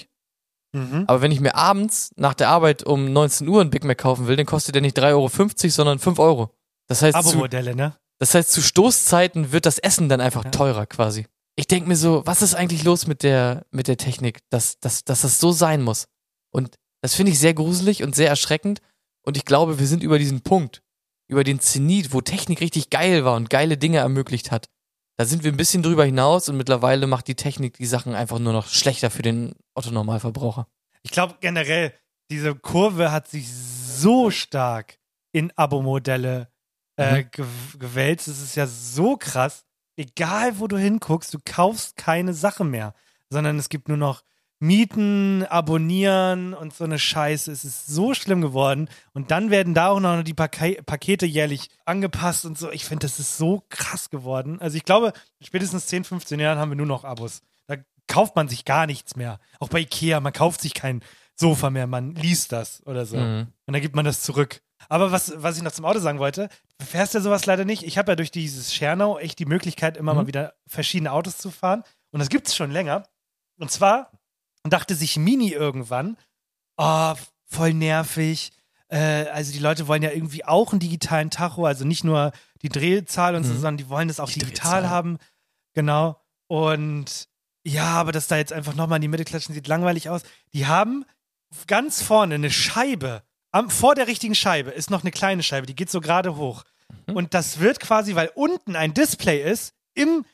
Mhm. 0.74 1.03
Aber 1.07 1.22
wenn 1.22 1.32
ich 1.32 1.39
mir 1.39 1.55
abends 1.55 2.11
nach 2.15 2.34
der 2.34 2.49
Arbeit 2.49 2.84
um 2.84 3.11
19 3.11 3.47
Uhr 3.47 3.61
einen 3.61 3.69
Big 3.69 3.84
Mac 3.84 3.97
kaufen 3.97 4.28
will, 4.28 4.36
dann 4.36 4.45
kostet 4.45 4.76
der 4.76 4.82
nicht 4.82 4.97
3,50 4.97 5.03
Euro, 5.11 5.30
sondern 5.69 5.99
5 5.99 6.19
Euro. 6.19 6.51
Das 6.88 7.01
heißt, 7.01 7.30
zu, 7.30 7.38
ne? 7.38 7.95
das 8.19 8.34
heißt, 8.34 8.51
zu 8.51 8.61
Stoßzeiten 8.61 9.51
wird 9.51 9.65
das 9.65 9.80
Essen 9.80 10.09
dann 10.09 10.22
einfach 10.22 10.45
teurer 10.45 10.86
quasi. 10.86 11.26
Ich 11.55 11.67
denke 11.67 11.89
mir 11.89 11.95
so, 11.95 12.24
was 12.26 12.41
ist 12.41 12.55
eigentlich 12.55 12.84
los 12.84 13.07
mit 13.07 13.24
der, 13.24 13.65
mit 13.72 13.88
der 13.88 13.97
Technik, 13.97 14.39
dass, 14.49 14.80
dass, 14.80 15.03
dass 15.03 15.22
das 15.22 15.39
so 15.39 15.51
sein 15.51 15.82
muss? 15.82 16.07
Und 16.51 16.76
das 17.01 17.15
finde 17.15 17.32
ich 17.32 17.39
sehr 17.39 17.53
gruselig 17.53 18.03
und 18.03 18.15
sehr 18.15 18.30
erschreckend. 18.30 18.82
Und 19.24 19.38
ich 19.38 19.45
glaube, 19.45 19.80
wir 19.80 19.88
sind 19.88 20.03
über 20.03 20.19
diesen 20.19 20.41
Punkt, 20.41 20.82
über 21.28 21.43
den 21.43 21.59
Zenit, 21.59 22.13
wo 22.13 22.22
Technik 22.22 22.61
richtig 22.61 22.89
geil 22.89 23.26
war 23.26 23.36
und 23.36 23.49
geile 23.49 23.78
Dinge 23.78 23.99
ermöglicht 23.99 24.51
hat. 24.51 24.69
Da 25.17 25.26
sind 25.26 25.43
wir 25.43 25.51
ein 25.51 25.57
bisschen 25.57 25.84
drüber 25.84 26.05
hinaus 26.05 26.49
und 26.49 26.57
mittlerweile 26.57 27.05
macht 27.05 27.28
die 27.28 27.36
Technik 27.36 27.78
die 27.78 27.86
Sachen 27.86 28.15
einfach 28.15 28.39
nur 28.39 28.53
noch 28.53 28.67
schlechter 28.67 29.11
für 29.11 29.22
den 29.22 29.53
Otto-Normalverbraucher. 29.74 30.67
Ich 31.03 31.11
glaube 31.11 31.36
generell, 31.39 31.93
diese 32.30 32.55
Kurve 32.55 33.11
hat 33.11 33.28
sich 33.28 33.51
so 33.51 34.32
stark 34.32 34.97
in 35.32 35.51
Abo-Modelle 35.55 36.49
äh, 36.97 37.22
Mhm. 37.24 37.32
ge 37.32 37.45
gewälzt. 37.80 38.28
Es 38.28 38.41
ist 38.41 38.55
ja 38.55 38.67
so 38.67 39.17
krass. 39.17 39.65
Egal, 39.95 40.59
wo 40.59 40.67
du 40.67 40.78
hinguckst, 40.78 41.34
du 41.34 41.39
kaufst 41.43 41.95
keine 41.97 42.34
Sache 42.34 42.63
mehr, 42.63 42.93
sondern 43.30 43.57
es 43.59 43.69
gibt 43.69 43.88
nur 43.88 43.97
noch 43.97 44.24
Mieten, 44.59 45.43
Abonnieren 45.49 46.53
und 46.53 46.74
so 46.74 46.84
eine 46.84 46.99
Scheiße. 46.99 47.51
Es 47.51 47.65
ist 47.65 47.88
so 47.88 48.13
schlimm 48.13 48.41
geworden. 48.41 48.89
Und 49.13 49.32
dann 49.32 49.49
werden 49.49 49.74
da 49.74 49.88
auch 49.89 49.99
noch 49.99 50.22
die 50.22 50.36
Pake 50.36 50.84
Pakete 50.84 51.26
jährlich 51.26 51.69
angepasst 51.86 52.45
und 52.45 52.57
so. 52.59 52.69
Ich 52.72 52.86
finde, 52.86 53.07
das 53.07 53.19
ist 53.19 53.38
so 53.38 53.63
krass 53.69 54.11
geworden. 54.11 54.61
Also 54.61 54.78
ich 54.78 54.86
glaube, 54.86 55.13
spätestens 55.41 55.88
10, 55.88 56.03
15 56.03 56.39
Jahren 56.39 56.59
haben 56.59 56.69
wir 56.69 56.76
nur 56.76 56.86
noch 56.86 57.03
Abos. 57.05 57.41
Kauft 58.12 58.36
man 58.36 58.47
sich 58.49 58.66
gar 58.66 58.86
nichts 58.88 59.16
mehr. 59.16 59.39
Auch 59.59 59.70
bei 59.70 59.80
Ikea, 59.80 60.20
man 60.20 60.34
kauft 60.34 60.62
sich 60.62 60.74
kein 60.74 61.01
Sofa 61.36 61.70
mehr, 61.70 61.88
man 61.88 62.14
liest 62.16 62.51
das 62.51 62.86
oder 62.86 63.05
so. 63.05 63.18
Mhm. 63.18 63.47
Und 63.66 63.74
dann 63.74 63.82
gibt 63.82 63.95
man 63.95 64.05
das 64.05 64.22
zurück. 64.22 64.62
Aber 64.89 65.12
was, 65.12 65.34
was 65.41 65.57
ich 65.57 65.64
noch 65.64 65.72
zum 65.72 65.86
Auto 65.86 65.99
sagen 65.99 66.20
wollte, 66.20 66.49
du 66.80 66.86
fährst 66.86 67.14
ja 67.14 67.22
sowas 67.22 67.45
leider 67.45 67.66
nicht. 67.66 67.84
Ich 67.84 67.97
habe 67.97 68.12
ja 68.12 68.16
durch 68.16 68.32
dieses 68.32 68.74
Schernau 68.74 69.18
echt 69.18 69.39
die 69.39 69.45
Möglichkeit, 69.45 69.95
immer 69.97 70.14
mal 70.14 70.28
wieder 70.28 70.53
verschiedene 70.68 71.12
Autos 71.12 71.38
zu 71.38 71.51
fahren. 71.51 71.84
Und 72.12 72.20
das 72.20 72.30
gibt 72.30 72.47
es 72.47 72.55
schon 72.55 72.72
länger. 72.72 73.03
Und 73.59 73.72
zwar 73.72 74.12
dachte 74.64 74.93
sich 74.95 75.18
Mini 75.18 75.51
irgendwann, 75.51 76.18
oh, 76.78 77.14
voll 77.45 77.74
nervig. 77.74 78.51
Äh, 78.89 79.28
also 79.32 79.51
die 79.53 79.59
Leute 79.59 79.88
wollen 79.88 80.03
ja 80.03 80.12
irgendwie 80.12 80.43
auch 80.45 80.72
einen 80.74 80.80
digitalen 80.80 81.30
Tacho, 81.30 81.66
also 81.66 81.86
nicht 81.86 82.03
nur 82.03 82.32
die 82.62 82.70
Drehzahl 82.70 83.36
und 83.36 83.43
so, 83.43 83.51
Mhm. 83.53 83.55
sondern 83.55 83.78
die 83.78 83.89
wollen 83.89 84.07
das 84.09 84.20
auch 84.20 84.30
Die 84.30 84.39
digital 84.39 84.82
Drehzahl. 84.82 84.89
haben. 84.89 85.18
Genau. 85.74 86.20
Und 86.47 87.30
ja, 87.64 87.86
aber 87.86 88.12
das 88.12 88.28
da 88.28 88.38
jetzt 88.38 88.53
einfach 88.53 88.76
nochmal 88.76 88.97
in 88.97 89.03
die 89.03 89.07
Mitte 89.07 89.24
klatschen, 89.26 89.53
sieht 89.53 89.68
langweilig 89.68 90.09
aus. 90.09 90.22
Die 90.53 90.66
haben 90.68 91.05
ganz 91.68 92.01
vorne 92.01 92.36
eine 92.36 92.51
Scheibe. 92.51 93.24
Am, 93.51 93.70
vor 93.70 93.95
der 93.95 94.07
richtigen 94.07 94.36
Scheibe 94.36 94.72
ist 94.72 94.89
noch 94.89 95.01
eine 95.01 95.12
kleine 95.12 95.43
Scheibe, 95.43 95.68
die 95.68 95.76
geht 95.76 95.89
so 95.89 95.99
gerade 96.01 96.36
hoch. 96.38 96.64
Mhm. 97.07 97.16
Und 97.16 97.34
das 97.34 97.59
wird 97.59 97.80
quasi, 97.80 98.16
weil 98.16 98.32
unten 98.36 98.76
ein 98.76 98.93
Display 98.93 99.43
ist, 99.43 99.74
im, 99.93 100.26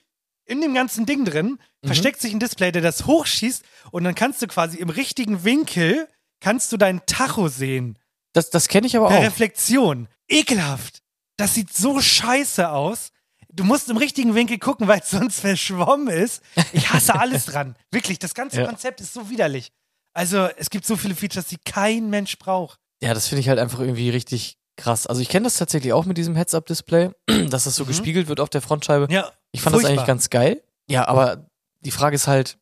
in 0.46 0.62
dem 0.62 0.74
ganzen 0.74 1.06
Ding 1.06 1.26
drin, 1.26 1.60
Mhm. 1.84 1.88
versteckt 1.88 2.20
sich 2.22 2.34
ein 2.34 2.40
Display, 2.40 2.72
der 2.72 2.82
das 2.82 3.06
hochschießt 3.06 3.64
und 3.92 4.04
dann 4.04 4.16
kannst 4.16 4.42
du 4.42 4.48
quasi 4.48 4.78
im 4.78 4.90
richtigen 4.90 5.44
Winkel, 5.44 6.08
kannst 6.40 6.72
du 6.72 6.78
deinen 6.78 7.06
Tacho 7.06 7.50
sehen. 7.50 8.00
Das, 8.34 8.50
das 8.50 8.68
kenne 8.68 8.88
ich 8.88 8.98
aber 8.98 9.08
Per 9.10 9.20
auch. 9.20 9.24
Reflexion. 9.24 10.08
Ekelhaft. 10.28 11.02
Das 11.38 11.54
sieht 11.54 11.72
so 11.74 12.00
scheiße 12.02 12.70
aus. 12.70 13.12
Du 13.58 13.64
musst 13.66 13.90
im 13.90 13.98
richtigen 13.98 14.36
Winkel 14.36 14.58
gucken, 14.60 14.88
weil 14.88 15.00
es 15.02 15.10
sonst 15.10 15.42
verschwommen 15.42 16.08
ist. 16.08 16.42
Ich 16.72 16.90
hasse 16.94 17.20
alles 17.20 17.46
dran. 17.48 17.76
Wirklich, 17.92 18.20
das 18.20 18.34
ganze 18.34 18.62
Ja. 18.62 18.68
Konzept 18.68 19.02
ist 19.02 19.14
so 19.14 19.30
widerlich. 19.30 19.72
Also, 20.14 20.48
es 20.58 20.70
gibt 20.70 20.86
so 20.86 20.96
viele 20.96 21.16
Features, 21.16 21.48
die 21.48 21.58
kein 21.58 22.10
Mensch 22.10 22.38
braucht. 22.40 22.80
Ja, 23.02 23.14
das 23.14 23.28
finde 23.28 23.42
ich 23.42 23.50
halt 23.50 23.60
einfach 23.60 23.80
irgendwie 23.80 24.10
richtig 24.10 24.58
krass. 24.78 25.08
Also 25.08 25.22
ich 25.22 25.30
kenne 25.30 25.46
das 25.46 25.56
tatsächlich 25.58 25.92
auch 25.94 26.06
mit 26.06 26.18
diesem 26.18 26.36
Heads-Up-Display, 26.36 27.10
dass 27.50 27.64
das 27.66 27.76
so 27.76 27.84
Mhm. 27.84 27.88
gespiegelt 27.90 28.28
wird 28.28 28.40
auf 28.40 28.50
der 28.50 28.62
Frontscheibe. 28.62 29.08
Ja, 29.12 29.32
Ich 29.52 29.62
fand 29.62 29.76
das 29.76 29.82
furchtbar. 29.82 29.90
eigentlich 29.92 30.08
ganz 30.08 30.30
geil. 30.30 30.64
Ja, 30.90 31.08
aber 31.08 31.48
die 31.82 31.92
Frage 31.92 32.16
ist 32.16 32.28
halt, 32.28 32.58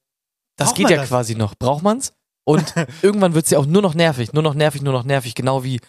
das 0.58 0.70
Braucht 0.70 0.78
geht 0.78 0.90
ja 0.92 0.98
das? 0.98 1.08
quasi 1.10 1.36
noch. 1.36 1.56
Braucht 1.56 1.84
man's? 1.84 2.14
Und 2.46 2.74
irgendwann 3.02 3.34
wird's 3.34 3.50
ja 3.50 3.60
auch 3.60 3.66
nur 3.66 3.82
noch 3.82 3.96
nervig, 3.96 4.32
nur 4.34 4.44
noch 4.44 4.54
nervig, 4.54 4.82
nur 4.82 4.94
noch 4.94 5.04
nervig. 5.04 5.36
Genau 5.36 5.64
wie 5.66 5.82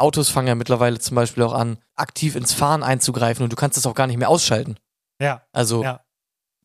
Autos 0.00 0.28
fangen 0.28 0.48
ja 0.48 0.54
mittlerweile 0.54 0.98
zum 0.98 1.14
Beispiel 1.14 1.42
auch 1.42 1.52
an, 1.52 1.78
aktiv 1.96 2.34
ins 2.36 2.52
Fahren 2.52 2.82
einzugreifen 2.82 3.42
und 3.44 3.50
du 3.52 3.56
kannst 3.56 3.76
das 3.76 3.86
auch 3.86 3.94
gar 3.94 4.06
nicht 4.06 4.16
mehr 4.18 4.28
ausschalten. 4.28 4.76
Ja. 5.20 5.42
Also 5.52 5.82
Ja. 5.84 6.00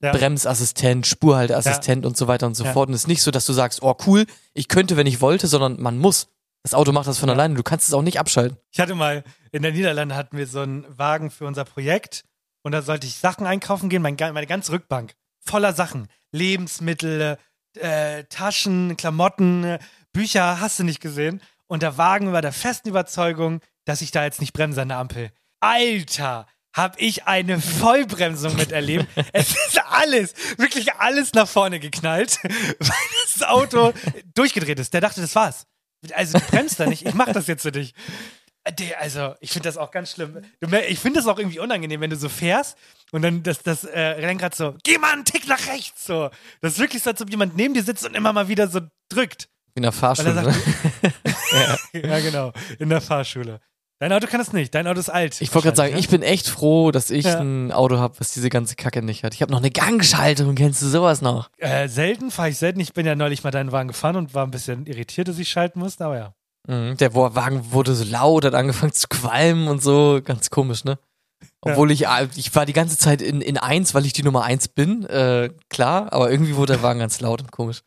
Ja. 0.02 0.12
Bremsassistent, 0.12 1.08
Spurhalteassistent 1.08 2.06
und 2.06 2.18
so 2.18 2.28
weiter 2.28 2.46
und 2.48 2.56
so 2.56 2.66
Ja. 2.66 2.74
fort. 2.74 2.90
Und 2.90 2.96
es 2.96 3.02
ist 3.04 3.08
nicht 3.08 3.22
so, 3.22 3.32
dass 3.32 3.46
du 3.46 3.54
sagst, 3.54 3.82
oh 3.82 3.96
cool, 4.06 4.26
ich 4.54 4.68
könnte, 4.68 4.98
wenn 4.98 5.08
ich 5.08 5.22
wollte, 5.22 5.48
sondern 5.48 5.82
man 5.82 5.98
muss. 5.98 6.28
Das 6.64 6.74
Auto 6.74 6.92
macht 6.92 7.08
das 7.08 7.18
von 7.20 7.30
alleine, 7.30 7.54
du 7.56 7.64
kannst 7.64 7.88
es 7.88 7.94
auch 7.94 8.02
nicht 8.02 8.20
abschalten. 8.20 8.58
Ich 8.72 8.80
hatte 8.80 8.96
mal, 8.96 9.24
in 9.52 9.62
der 9.62 9.72
Niederlande 9.72 10.16
hatten 10.16 10.38
wir 10.38 10.48
so 10.48 10.62
einen 10.62 10.86
Wagen 10.98 11.30
für 11.32 11.46
unser 11.46 11.64
Projekt 11.64 12.26
und 12.64 12.72
da 12.72 12.82
sollte 12.82 13.06
ich 13.08 13.18
Sachen 13.18 13.46
einkaufen 13.46 13.88
gehen, 13.90 14.02
mein, 14.02 14.18
ga- 14.18 14.32
meine 14.34 14.48
ganze 14.48 14.72
Rückbank 14.72 15.14
voller 15.40 15.74
Sachen. 15.74 16.08
Lebensmittel, 16.32 17.38
äh, 17.78 18.24
Taschen, 18.26 18.96
Klamotten, 18.98 19.78
Bücher, 20.14 20.60
hast 20.60 20.80
du 20.80 20.84
nicht 20.84 21.02
gesehen. 21.02 21.42
Und 21.68 21.82
der 21.84 21.98
Wagen 21.98 22.32
war 22.32 22.42
der 22.42 22.54
festen 22.54 22.90
Überzeugung, 22.90 23.62
dass 23.86 24.02
ich 24.02 24.12
da 24.12 24.24
jetzt 24.24 24.42
nicht 24.42 24.54
bremse 24.54 24.82
an 24.82 24.90
der 24.90 24.98
Ampel. 24.98 25.32
Alter, 25.60 26.48
hab 26.74 27.02
ich 27.02 27.26
eine 27.26 27.62
Vollbremsung 27.62 28.56
miterlebt. 28.56 29.08
es 29.34 29.52
ist 29.52 29.82
alles, 29.90 30.34
wirklich 30.58 30.94
alles 30.96 31.34
nach 31.34 31.48
vorne 31.48 31.80
geknallt, 31.80 32.40
weil 32.44 32.98
das 33.24 33.44
Auto 33.44 33.94
durchgedreht 34.34 34.80
ist. 34.80 34.94
Der 34.94 35.02
dachte, 35.02 35.22
das 35.22 35.36
war's. 35.36 35.66
Also 36.14 36.38
du 36.38 36.46
bremst 36.46 36.80
da 36.80 36.86
nicht, 36.86 37.06
ich 37.06 37.14
mach 37.14 37.32
das 37.32 37.48
jetzt 37.48 37.64
für 37.64 37.72
dich. 37.72 37.94
Also, 39.00 39.36
ich 39.42 39.52
finde 39.52 39.70
das 39.70 39.78
auch 39.78 39.92
ganz 39.92 40.12
schlimm. 40.12 40.42
Ich 40.88 41.00
finde 41.00 41.20
das 41.20 41.28
auch 41.28 41.38
irgendwie 41.38 41.60
unangenehm, 41.60 42.02
wenn 42.02 42.10
du 42.10 42.16
so 42.16 42.30
fährst 42.30 42.76
und 43.12 43.22
dann 43.22 43.44
das, 43.44 43.62
das 43.62 43.84
äh, 43.84 44.20
Lenkrad 44.20 44.56
so, 44.56 44.76
geh 44.84 44.98
mal 44.98 45.14
einen 45.14 45.24
Tick 45.24 45.48
nach 45.48 45.68
rechts, 45.68 46.06
so. 46.06 46.32
Das 46.62 46.74
ist 46.74 46.80
wirklich 46.80 47.04
so, 47.04 47.12
als 47.12 47.22
ob 47.22 47.30
jemand 47.30 47.56
neben 47.56 47.76
dir 47.76 47.84
sitzt 47.84 48.06
und 48.06 48.16
immer 48.16 48.34
mal 48.34 48.48
wieder 48.48 48.68
so 48.68 48.82
drückt. 49.10 49.50
In 49.76 49.84
der 49.84 49.92
Fahrschule. 49.92 50.30
Er 50.30 50.44
Ne? 50.44 50.56
ja. 52.10 52.20
genau, 52.20 52.52
in 52.80 52.90
der 52.90 53.02
Fahrschule. 53.02 53.60
Dein 54.00 54.12
Auto 54.12 54.28
kann 54.28 54.40
das 54.40 54.52
nicht, 54.52 54.76
dein 54.76 54.88
Auto 54.88 55.00
ist 55.00 55.10
alt. 55.10 55.40
Ich 55.40 55.54
wollte 55.54 55.68
gerade 55.68 55.78
sagen, 55.78 55.98
ich 55.98 56.10
bin 56.10 56.22
echt 56.22 56.50
froh, 56.50 56.92
dass 56.92 57.10
ich 57.10 57.26
Ja. 57.26 57.40
ein 57.40 57.72
Auto 57.72 57.98
habe, 57.98 58.20
was 58.20 58.34
diese 58.34 58.50
ganze 58.50 58.76
Kacke 58.76 59.02
nicht 59.02 59.24
hat. 59.24 59.34
Ich 59.34 59.42
habe 59.42 59.52
noch 59.54 59.60
eine 59.60 59.72
Gangschaltung, 59.72 60.56
kennst 60.56 60.82
du 60.82 60.88
sowas 60.88 61.22
noch? 61.22 61.50
Äh, 61.60 61.88
selten 61.88 62.30
fahre 62.30 62.50
ich 62.50 62.58
selten. 62.58 62.82
Ich 62.82 62.94
bin 62.94 63.06
ja 63.06 63.16
neulich 63.16 63.44
mal 63.46 63.52
deinen 63.52 63.72
Wagen 63.72 63.88
gefahren 63.88 64.18
und 64.18 64.34
war 64.34 64.46
ein 64.46 64.52
bisschen 64.52 64.86
irritiert, 64.86 65.30
dass 65.30 65.40
ich 65.40 65.48
schalten 65.50 65.80
musste, 65.80 66.04
aber 66.06 66.18
ja. 66.18 66.34
Mhm, 66.68 66.98
der 66.98 67.14
Wagen 67.14 67.72
wurde 67.72 67.96
so 67.96 68.04
laut, 68.04 68.44
hat 68.44 68.54
angefangen 68.54 68.92
zu 68.92 69.08
qualmen 69.08 69.68
und 69.70 69.82
so, 69.82 70.20
ganz 70.24 70.50
komisch, 70.50 70.84
ne? 70.84 70.98
Obwohl 71.62 71.92
ich, 71.92 72.06
äh, 72.08 72.28
ich 72.36 72.54
war 72.54 72.66
die 72.66 72.74
ganze 72.74 72.98
Zeit 72.98 73.22
in, 73.22 73.40
in 73.42 73.58
eins, 73.58 73.94
weil 73.94 74.06
ich 74.06 74.14
die 74.14 74.24
Nummer 74.24 74.44
eins 74.44 74.68
bin, 74.68 75.06
äh, 75.06 75.52
klar, 75.70 76.12
aber 76.12 76.32
irgendwie 76.32 76.56
wurde 76.56 76.74
der 76.74 76.84
Wagen 76.84 77.00
ganz 77.00 77.22
laut 77.22 77.42
und 77.42 77.52
komisch. 77.52 77.82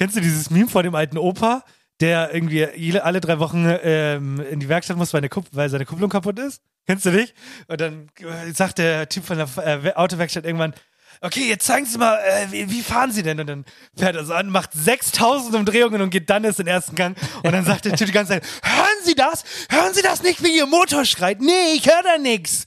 Kennst 0.00 0.16
du 0.16 0.22
dieses 0.22 0.48
Meme 0.48 0.66
von 0.66 0.82
dem 0.82 0.94
alten 0.94 1.18
Opa, 1.18 1.62
der 2.00 2.32
irgendwie 2.32 2.98
alle 2.98 3.20
drei 3.20 3.38
Wochen 3.38 3.66
ähm, 3.82 4.40
in 4.50 4.58
die 4.58 4.70
Werkstatt 4.70 4.96
muss, 4.96 5.12
weil, 5.12 5.28
Kupp- 5.28 5.50
weil 5.52 5.68
seine 5.68 5.84
Kupplung 5.84 6.08
kaputt 6.08 6.38
ist? 6.38 6.62
Kennst 6.86 7.04
du 7.04 7.10
dich? 7.10 7.34
Und 7.68 7.82
dann 7.82 8.08
sagt 8.54 8.78
der 8.78 9.10
Typ 9.10 9.26
von 9.26 9.36
der 9.36 9.48
äh, 9.84 9.92
Autowerkstatt 9.92 10.46
irgendwann, 10.46 10.72
okay, 11.20 11.48
jetzt 11.48 11.66
zeigen 11.66 11.86
Sie 11.86 11.98
mal, 11.98 12.16
äh, 12.16 12.50
wie, 12.50 12.70
wie 12.70 12.82
fahren 12.82 13.12
Sie 13.12 13.22
denn? 13.22 13.38
Und 13.40 13.46
dann 13.46 13.64
fährt 13.96 14.16
er 14.16 14.24
so 14.24 14.34
an, 14.34 14.48
macht 14.48 14.70
6000 14.72 15.54
Umdrehungen 15.54 16.00
und 16.00 16.10
geht 16.10 16.30
dann 16.30 16.44
erst 16.44 16.60
in 16.60 16.66
den 16.66 16.74
ersten 16.74 16.96
Gang. 16.96 17.16
Und 17.42 17.52
dann 17.52 17.64
sagt 17.64 17.84
der 17.84 17.96
Typ 17.96 18.06
die 18.06 18.12
ganze 18.12 18.32
Zeit, 18.32 18.44
hören 18.62 19.04
Sie 19.04 19.14
das? 19.14 19.44
Hören 19.68 19.94
Sie 19.94 20.02
das 20.02 20.22
nicht, 20.22 20.42
wie 20.42 20.56
Ihr 20.56 20.66
Motor 20.66 21.04
schreit? 21.04 21.40
Nee, 21.40 21.74
ich 21.74 21.86
höre 21.86 22.02
da 22.02 22.18
nix. 22.18 22.64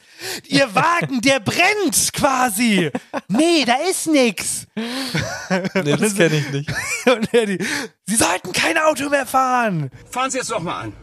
Ihr 0.48 0.74
Wagen, 0.74 1.22
der 1.22 1.40
brennt 1.40 2.14
quasi. 2.14 2.92
Nee, 3.28 3.66
da 3.66 3.76
ist 3.90 4.08
nix. 4.08 4.68
Nee, 4.76 5.98
das 5.98 6.16
kenne 6.16 6.38
ich 6.38 6.50
nicht. 6.52 6.72
Und 7.06 7.34
er 7.34 7.46
die, 7.46 7.58
Sie 8.06 8.16
sollten 8.16 8.52
kein 8.54 8.78
Auto 8.78 9.10
mehr 9.10 9.26
fahren. 9.26 9.90
Fahren 10.10 10.32
Sie 10.32 10.38
jetzt 10.38 10.50
noch 10.50 10.62
mal 10.62 10.82
an. 10.82 10.94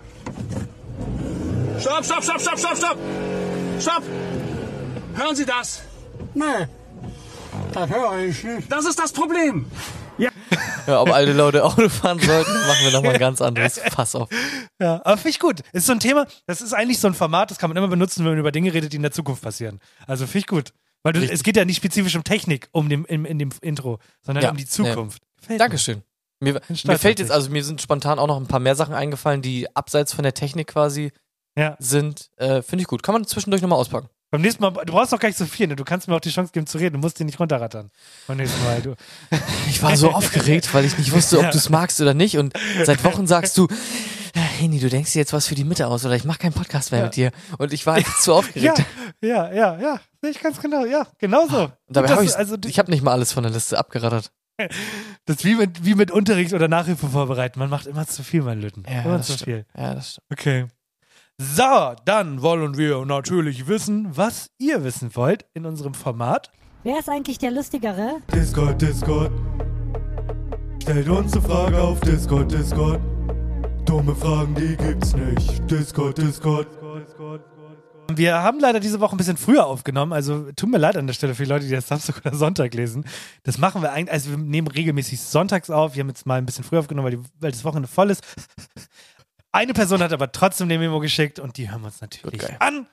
Stopp, 1.81 2.05
stopp, 2.05 2.23
stopp, 2.23 2.41
stopp, 2.41 2.59
stopp, 2.59 2.77
stopp. 2.77 2.99
Stopp. 3.81 4.03
Hören 5.15 5.37
Sie 5.37 5.45
das? 5.45 5.83
Nee, 6.35 6.67
das 7.71 7.91
höre 7.91 8.19
ich 8.19 8.43
nicht. 8.45 8.71
Das 8.73 8.85
ist 8.85 8.99
das 8.99 9.13
Problem. 9.13 9.67
Ja, 10.87 11.01
ob 11.01 11.11
alte 11.13 11.33
Leute 11.33 11.65
Auto 11.65 11.89
fahren 11.89 12.19
sollten, 12.19 12.51
machen 12.53 12.85
wir 12.85 12.93
nochmal 12.93 13.13
ein 13.15 13.21
ganz 13.21 13.41
anderes 13.41 13.79
Fass 13.79 14.15
auf. 14.15 14.29
Ja, 14.81 15.01
aber 15.05 15.17
finde 15.17 15.31
ich 15.31 15.39
gut. 15.39 15.61
Ist 15.73 15.87
so 15.87 15.93
ein 15.93 16.01
Thema, 16.01 16.27
das 16.47 16.61
ist 16.61 16.73
eigentlich 16.73 16.99
so 16.99 17.07
ein 17.09 17.15
Format, 17.15 17.51
das 17.51 17.59
kann 17.59 17.71
man 17.71 17.77
immer 17.77 17.89
benutzen, 17.89 18.25
wenn 18.25 18.33
man 18.33 18.39
über 18.39 18.53
Dinge 18.53 18.73
redet, 18.73 18.93
die 18.93 18.97
in 18.97 19.03
der 19.03 19.13
Zukunft 19.13 19.43
passieren. 19.43 19.79
Also 20.07 20.27
finde 20.27 20.39
ich 20.39 20.47
gut. 20.47 20.73
Weil 21.03 21.15
du, 21.15 21.21
es 21.21 21.43
geht 21.43 21.57
ja 21.57 21.65
nicht 21.65 21.77
spezifisch 21.77 22.15
um 22.17 22.25
Technik 22.25 22.69
um 22.73 22.89
dem, 22.91 23.07
in, 23.07 23.25
in 23.25 23.39
dem 23.39 23.51
Intro, 23.63 23.99
sondern 24.23 24.45
Ja, 24.45 24.51
um 24.51 24.57
die 24.57 24.67
Zukunft. 24.67 25.23
Ja. 25.49 25.57
Dankeschön. 25.57 26.03
Mir, 26.41 26.61
mir 26.85 26.99
fällt 26.99 27.19
jetzt, 27.19 27.31
also 27.31 27.51
mir 27.51 27.65
sind 27.65 27.81
spontan 27.81 28.19
auch 28.19 28.27
noch 28.27 28.37
ein 28.39 28.47
paar 28.47 28.61
mehr 28.61 28.75
Sachen 28.75 28.95
eingefallen, 28.95 29.43
die 29.43 29.75
abseits 29.77 30.13
von 30.13 30.23
der 30.23 30.35
Technik 30.35 30.69
quasi 30.69 31.13
Ja. 31.57 31.77
sind. 31.79 32.31
Äh, 32.37 32.63
Finde 32.63 32.83
ich 32.83 32.89
gut. 32.89 33.03
Kann 33.03 33.13
man 33.15 33.27
zwischendurch 33.27 33.63
nochmal 33.63 33.79
auspacken. 33.79 34.09
Beim 34.31 34.43
nächsten 34.43 34.63
Mal, 34.63 34.71
du 34.71 34.93
brauchst 34.93 35.13
doch 35.13 35.19
gar 35.19 35.29
nicht 35.29 35.39
so 35.39 35.45
viel, 35.47 35.67
ne? 35.67 35.75
Du 35.77 35.85
kannst 35.85 36.07
mir 36.07 36.15
auch 36.15 36.21
die 36.21 36.31
Chance 36.31 36.53
geben 36.53 36.67
zu 36.67 36.79
reden. 36.79 36.95
Du 36.95 37.01
musst 37.01 37.19
den 37.19 37.27
nicht 37.27 37.41
runterrattern. 37.41 37.91
Beim 38.29 38.37
nächsten 38.37 38.63
Mal, 38.65 38.81
du. 38.81 38.95
Ich 39.69 39.83
war 39.83 39.97
so 39.97 40.11
aufgeregt, 40.13 40.73
weil 40.73 40.85
ich 40.85 40.97
nicht 40.99 41.13
wusste, 41.13 41.39
ob 41.41 41.51
du 41.51 41.59
es 41.59 41.69
magst 41.69 42.01
oder 42.01 42.15
nicht. 42.15 42.39
Und 42.39 42.53
seit 42.85 43.03
Wochen 43.03 43.27
sagst 43.27 43.59
du, 43.59 43.67
Henny, 44.35 44.79
du 44.79 44.89
denkst 44.89 45.13
dir 45.13 45.19
jetzt 45.19 45.33
was 45.33 45.49
für 45.49 45.55
die 45.57 45.65
Mitte 45.65 45.89
aus 45.89 46.05
oder 46.05 46.15
ich 46.15 46.25
mache 46.25 46.39
keinen 46.39 46.53
Podcast 46.53 46.93
mehr 46.93 47.01
Ja. 47.01 47.07
mit 47.07 47.17
dir. 47.17 47.31
Und 47.59 47.73
ich 47.73 47.87
war 47.87 47.95
einfach 47.95 48.19
zu 48.21 48.33
aufgeregt. 48.35 48.85
Ja, 49.21 49.51
ja, 49.51 49.53
ja, 49.53 49.79
ja. 49.81 50.01
Sehe 50.23 50.31
ich 50.31 50.41
ganz 50.41 50.61
genau. 50.61 50.85
Ja, 50.85 51.07
genau 51.19 51.49
so. 51.49 51.65
Und 51.65 51.73
dabei 51.89 52.11
habe 52.11 52.25
ich, 52.25 52.37
also, 52.37 52.57
ich 52.67 52.79
habe 52.79 52.91
nicht 52.91 53.03
mal 53.03 53.13
alles 53.13 53.33
von 53.33 53.43
der 53.43 53.53
Liste 53.53 53.79
abgerattert. 53.79 54.31
Das 55.27 55.37
ist 55.37 55.45
wie 55.45 55.55
mit, 55.55 55.85
wie 55.85 55.95
mit 55.95 56.11
Unterricht 56.11 56.53
oder 56.55 56.67
Nachhilfe 56.67 57.09
vorbereiten. 57.09 57.59
Man 57.59 57.71
macht 57.71 57.87
immer 57.87 58.07
zu 58.07 58.23
viel, 58.23 58.43
mein 58.43 58.61
Lütten. 58.61 58.85
Ja, 58.91 59.03
immer 59.03 59.23
zu 59.23 59.33
stimmt. 59.35 59.45
viel. 59.45 59.67
Ja, 59.77 59.95
das 59.95 60.11
stimmt. 60.13 60.27
Okay. 60.33 60.67
So, 61.43 61.95
dann 62.05 62.43
wollen 62.43 62.77
wir 62.77 63.03
natürlich 63.07 63.67
wissen, 63.67 64.15
was 64.15 64.51
ihr 64.59 64.85
wissen 64.85 65.17
wollt 65.17 65.47
in 65.55 65.65
unserem 65.65 65.95
Format. 65.95 66.51
Wer 66.83 66.99
ist 66.99 67.09
eigentlich 67.09 67.39
der 67.39 67.51
Lustigere? 67.51 68.19
Discord, 68.31 68.83
Discord. 68.83 69.33
Stellt 70.83 71.09
uns 71.09 71.33
eine 71.33 71.41
Frage 71.41 71.81
auf 71.81 71.99
Discord, 72.01 72.53
Discord. 72.53 73.01
Dumme 73.87 74.15
Fragen, 74.15 74.55
die 74.55 74.77
gibt's 74.77 75.17
nicht. 75.17 75.71
Discord, 75.71 76.19
Discord. 76.19 76.67
Wir 78.13 78.35
haben 78.43 78.61
leider 78.61 78.79
diese 78.79 79.01
Woche 79.01 79.15
ein 79.15 79.19
bisschen 79.19 79.39
früher 79.39 79.65
aufgenommen, 79.65 80.13
also 80.13 80.53
tut 80.53 80.69
mir 80.69 80.77
leid 80.77 80.99
an 80.99 81.07
der 81.07 81.15
Stelle 81.15 81.35
für 81.35 81.45
die 81.45 81.49
Leute, 81.49 81.65
die 81.65 81.73
das 81.73 81.89
Samstag 81.89 82.19
oder 82.19 82.35
Sonntag 82.35 82.75
lesen. 82.75 83.07
Das 83.45 83.57
machen 83.57 83.81
wir 83.81 83.93
eigentlich, 83.93 84.13
also 84.13 84.33
wir 84.33 84.37
nehmen 84.37 84.69
regelmäßig 84.69 85.23
sonntags 85.23 85.71
auf. 85.71 85.95
Wir 85.95 86.03
haben 86.03 86.09
jetzt 86.09 86.27
mal 86.27 86.37
ein 86.37 86.45
bisschen 86.45 86.65
früher 86.65 86.81
aufgenommen, 86.81 87.07
weil, 87.07 87.17
die, 87.17 87.25
weil 87.41 87.51
das 87.51 87.65
Wochenende 87.65 87.89
voll 87.89 88.11
ist. 88.11 88.23
Eine 89.53 89.73
Person 89.75 90.03
hat 90.03 90.13
aber 90.13 90.31
trotzdem 90.31 90.69
den 90.69 90.81
Memo 90.81 91.01
geschickt 91.01 91.39
und 91.41 91.57
die 91.57 91.71
hören 91.71 91.81
wir 91.83 91.87
uns 91.87 92.01
natürlich 92.01 92.61
an. 92.61 92.87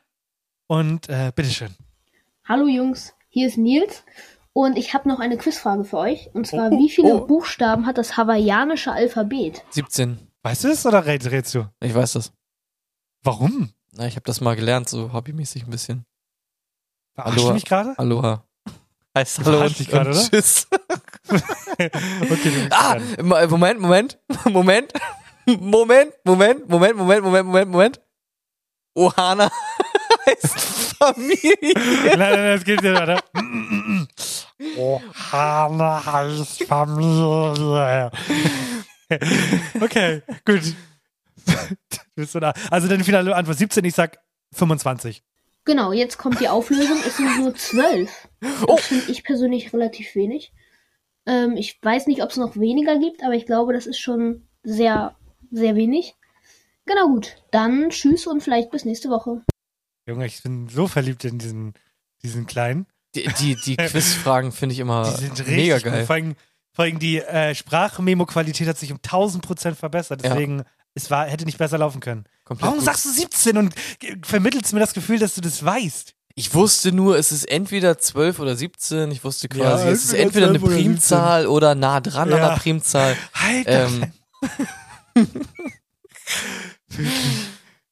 Und 0.67 1.07
äh, 1.07 1.31
bitteschön. 1.35 1.75
Hallo 2.45 2.67
Jungs, 2.67 3.13
hier 3.29 3.47
ist 3.47 3.57
Nils 3.57 4.03
und 4.53 4.77
ich 4.77 4.93
habe 4.93 5.07
noch 5.07 5.19
eine 5.19 5.37
Quizfrage 5.37 5.83
für 5.83 5.97
euch. 5.97 6.29
Und 6.33 6.47
zwar, 6.47 6.71
wie 6.71 6.89
viele 6.89 7.19
Buchstaben 7.21 7.85
hat 7.85 7.97
das 7.97 8.17
hawaiianische 8.17 8.91
Alphabet? 8.91 9.63
17. 9.69 10.17
Weißt 10.41 10.63
du 10.63 10.69
es 10.69 10.85
oder 10.85 11.05
rätst, 11.05 11.53
du? 11.53 11.69
Ich 11.79 11.93
weiß 11.93 12.13
das. 12.13 12.33
Warum? 13.23 13.71
Na, 13.91 14.07
ich 14.07 14.15
habe 14.15 14.25
das 14.25 14.41
mal 14.41 14.55
gelernt, 14.55 14.89
so 14.89 15.13
hobbymäßig 15.13 15.65
ein 15.65 15.69
bisschen. 15.69 16.05
Verarschst 17.13 17.39
du 17.47 17.53
mich 17.53 17.65
gerade? 17.65 17.93
Aloha. 17.97 18.43
Heißt 19.15 19.39
Du 19.39 19.45
Hallo 19.45 19.61
und, 19.61 19.79
mich 19.79 19.89
gerade, 19.89 20.09
und 20.09 20.15
oder? 20.15 20.29
Tschüss. 20.29 20.67
okay, 21.29 22.67
ah, 22.71 22.97
Mo- 23.21 23.47
Moment, 23.47 23.79
Moment, 23.79 24.19
Moment, 24.45 24.93
Moment, 25.47 26.13
Moment, 26.25 26.67
Moment, 26.67 26.97
Moment, 26.97 27.23
Moment, 27.23 27.45
Moment, 27.45 27.71
Moment. 27.71 28.01
Ohana 28.95 29.49
heißt 30.25 30.59
Familie. 30.97 31.55
Nein, 31.63 32.19
nein, 32.19 32.31
nein, 32.31 32.57
es 32.57 32.63
geht 32.65 32.81
nicht 32.81 32.93
weiter. 32.93 33.23
Oh, 34.77 34.99
Hanna 35.31 36.05
heißt 36.05 36.63
Familie. 36.63 38.11
okay, 39.79 40.21
gut. 40.45 40.61
So 42.17 42.39
nah. 42.39 42.53
Also 42.71 42.87
deine 42.87 43.03
finale 43.03 43.35
Antwort 43.35 43.57
17, 43.57 43.85
ich 43.85 43.93
sag 43.95 44.19
25. 44.53 45.23
Genau, 45.65 45.91
jetzt 45.91 46.17
kommt 46.17 46.39
die 46.39 46.49
Auflösung. 46.49 46.97
Es 47.05 47.17
sind 47.17 47.39
nur 47.39 47.53
zwölf. 47.55 48.27
Das 48.41 48.81
finde 48.81 49.11
ich 49.11 49.23
persönlich 49.23 49.73
relativ 49.73 50.15
wenig. 50.15 50.53
Ähm, 51.25 51.55
ich 51.57 51.77
weiß 51.81 52.07
nicht, 52.07 52.23
ob 52.23 52.31
es 52.31 52.37
noch 52.37 52.55
weniger 52.55 52.97
gibt, 52.99 53.23
aber 53.23 53.33
ich 53.33 53.45
glaube, 53.45 53.73
das 53.73 53.85
ist 53.85 53.99
schon 53.99 54.47
sehr, 54.63 55.16
sehr 55.51 55.75
wenig. 55.75 56.15
Genau 56.85 57.07
gut. 57.09 57.35
Dann 57.51 57.89
tschüss 57.89 58.27
und 58.27 58.41
vielleicht 58.41 58.71
bis 58.71 58.85
nächste 58.85 59.09
Woche. 59.09 59.41
Junge, 60.05 60.25
ich 60.25 60.41
bin 60.41 60.69
so 60.69 60.87
verliebt 60.87 61.25
in 61.25 61.37
diesen, 61.37 61.73
diesen 62.23 62.45
Kleinen. 62.47 62.85
Die, 63.15 63.27
die, 63.39 63.55
die 63.55 63.75
Quizfragen 63.77 64.51
finde 64.51 64.73
ich 64.73 64.79
immer 64.79 65.03
Die 65.19 65.25
sind 65.25 65.47
mega 65.47 65.79
geil. 65.79 66.05
Vor 66.05 66.15
allem, 66.15 66.35
vor 66.71 66.85
allem 66.85 66.99
die 66.99 67.19
äh, 67.19 67.53
Sprachmemo-Qualität 67.55 68.67
hat 68.67 68.77
sich 68.77 68.91
um 68.91 68.97
1000 68.97 69.43
Prozent 69.45 69.77
verbessert. 69.77 70.23
Ja. 70.23 70.29
Deswegen, 70.29 70.63
es 70.93 71.11
war, 71.11 71.25
hätte 71.25 71.45
nicht 71.45 71.57
besser 71.57 71.77
laufen 71.77 71.99
können. 71.99 72.25
Komplett 72.45 72.63
Warum 72.67 72.77
gut. 72.79 72.85
sagst 72.85 73.05
du 73.05 73.09
17 73.09 73.57
und 73.57 73.73
vermittelst 74.23 74.73
mir 74.73 74.79
das 74.79 74.93
Gefühl, 74.93 75.19
dass 75.19 75.35
du 75.35 75.41
das 75.41 75.63
weißt? 75.65 76.13
Ich 76.35 76.53
wusste 76.53 76.91
nur, 76.91 77.17
es 77.17 77.31
ist 77.31 77.45
entweder 77.49 77.97
12 77.97 78.39
oder 78.39 78.55
17. 78.55 79.09
Ich 79.11 79.23
wusste 79.23 79.47
Ja, 79.55 79.71
quasi, 79.71 79.87
es 79.87 80.05
ist 80.05 80.13
entweder 80.13 80.47
eine 80.49 80.59
12 80.59 80.63
oder 80.69 80.75
17. 80.75 80.91
Primzahl 80.93 81.47
oder 81.47 81.73
nah 81.75 81.99
dran 81.99 82.31
an 82.31 82.39
Ja. 82.39 82.49
der 82.49 82.55
Primzahl. 82.57 83.17
Halt 83.33 83.65
Ähm, 83.67 84.11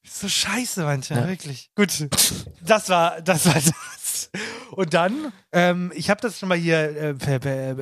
So 0.08 0.28
scheiße 0.28 0.82
manchmal, 0.84 1.20
Ja. 1.22 1.28
wirklich. 1.28 1.70
Gut, 1.74 2.08
das 2.62 2.88
war, 2.88 3.20
das 3.20 3.44
war 3.46 3.54
das. 3.54 4.30
Und 4.70 4.94
dann, 4.94 5.32
ähm, 5.52 5.92
ich 5.94 6.08
habe 6.10 6.20
das 6.22 6.38
schon 6.38 6.48
mal 6.48 6.56
hier 6.56 6.78
äh, 6.96 7.14
per, 7.14 7.38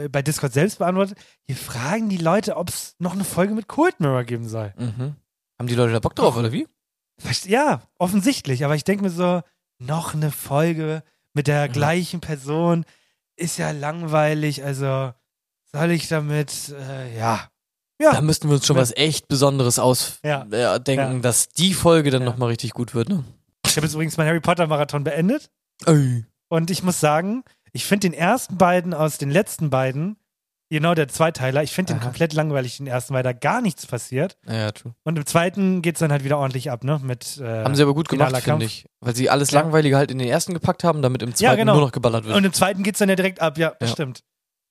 bei 0.09 0.23
Discord 0.23 0.53
selbst 0.53 0.79
beantwortet. 0.79 1.17
Hier 1.47 1.57
fragen 1.57 2.09
die 2.09 2.17
Leute, 2.17 2.57
ob 2.57 2.71
es 2.71 2.97
noch 2.99 3.13
eine 3.13 3.25
Folge 3.25 3.55
mit 3.55 3.69
Cold 3.69 4.01
Mirror 4.01 4.25
geben 4.25 4.49
soll. 4.49 4.75
mhm. 4.77 5.15
Haben 5.59 5.69
die 5.69 5.77
Leute 5.77 5.93
da 5.93 6.01
Bock 6.01 6.17
drauf, 6.17 6.37
oder 6.37 6.51
wie? 6.51 6.67
Ja, 7.45 7.83
offensichtlich. 7.99 8.65
Aber 8.65 8.75
ich 8.75 8.83
denke 8.83 9.05
mir 9.05 9.11
so, 9.11 9.43
noch 9.79 10.15
eine 10.15 10.33
Folge 10.33 11.05
mit 11.33 11.47
der 11.47 11.69
gleichen 11.69 12.21
Person 12.21 12.85
ist 13.37 13.57
ja 13.59 13.71
langweilig. 13.71 14.65
Also 14.65 15.13
soll 15.73 15.91
ich 15.93 16.09
damit, 16.09 16.71
äh, 16.71 17.17
ja. 17.17 17.49
Ja. 18.01 18.13
Da 18.13 18.21
müssten 18.21 18.49
wir 18.49 18.57
uns 18.57 18.67
schon 18.67 18.77
Ja. 18.77 18.83
was 18.83 18.97
echt 18.97 19.29
Besonderes 19.29 19.79
ausdenken, 19.79 20.53
Ja. 20.53 20.79
denken, 20.79 21.15
Ja. 21.17 21.21
dass 21.21 21.49
die 21.51 21.75
Folge 21.75 22.11
dann 22.11 22.25
nochmal 22.25 22.49
richtig 22.49 22.73
gut 22.73 22.95
wird. 22.95 23.09
Ne? 23.09 23.25
Ich 23.67 23.77
habe 23.77 23.87
jetzt 23.87 23.95
übrigens 23.95 24.17
meinen 24.17 24.29
Harry 24.29 24.41
Potter 24.41 24.67
Marathon 24.67 25.05
beendet. 25.05 25.51
Ey. 25.87 26.25
Und 26.49 26.71
ich 26.71 26.83
muss 26.83 27.01
sagen, 27.01 27.45
ich 27.73 27.85
finde 27.85 28.09
den 28.11 28.15
ersten 28.19 28.57
beiden 28.59 28.95
aus 28.95 29.19
den 29.19 29.31
letzten 29.31 29.71
beiden, 29.71 30.17
genau 30.71 30.95
der 30.95 31.09
Zweiteiler, 31.09 31.63
ich 31.63 31.73
finde 31.73 31.93
den 31.95 31.99
Aha. 32.01 32.05
komplett 32.07 32.33
langweilig, 32.33 32.77
den 32.79 32.87
ersten, 32.87 33.15
weil 33.15 33.23
da 33.23 33.33
gar 33.33 33.61
nichts 33.61 33.87
passiert. 33.87 34.37
Ja, 34.49 34.71
true. 34.73 34.95
Und 35.05 35.17
im 35.17 35.25
zweiten 35.27 35.81
geht 35.83 35.95
es 35.97 36.01
dann 36.01 36.11
halt 36.13 36.25
wieder 36.25 36.39
ordentlich 36.39 36.71
ab, 36.71 36.83
ne? 36.85 37.01
Mit, 37.03 37.39
äh, 37.41 37.65
Haben 37.65 37.75
sie 37.77 37.83
aber 37.83 37.95
gut 37.95 38.09
gemacht, 38.09 38.37
finde 38.43 38.67
ich. 38.67 38.87
Weil 39.01 39.15
sie 39.17 39.31
alles 39.31 39.51
Ja. 39.53 39.61
Langweilige 39.61 39.97
halt 39.97 40.11
in 40.11 40.19
den 40.19 40.29
ersten 40.29 40.53
gepackt 40.53 40.83
haben, 40.85 41.01
damit 41.03 41.23
im 41.23 41.31
zweiten 41.35 41.45
Ja, 41.45 41.55
genau. 41.55 41.75
nur 41.75 41.83
noch 41.83 41.93
geballert 41.93 42.25
wird. 42.25 42.37
Und 42.37 42.45
im 42.45 42.53
zweiten 42.53 42.83
geht 42.83 42.95
es 42.95 42.99
dann 42.99 43.09
ja 43.09 43.15
direkt 43.17 43.41
ab, 43.41 43.57
ja, 43.59 43.73
Ja. 43.81 43.87
stimmt. 43.89 44.23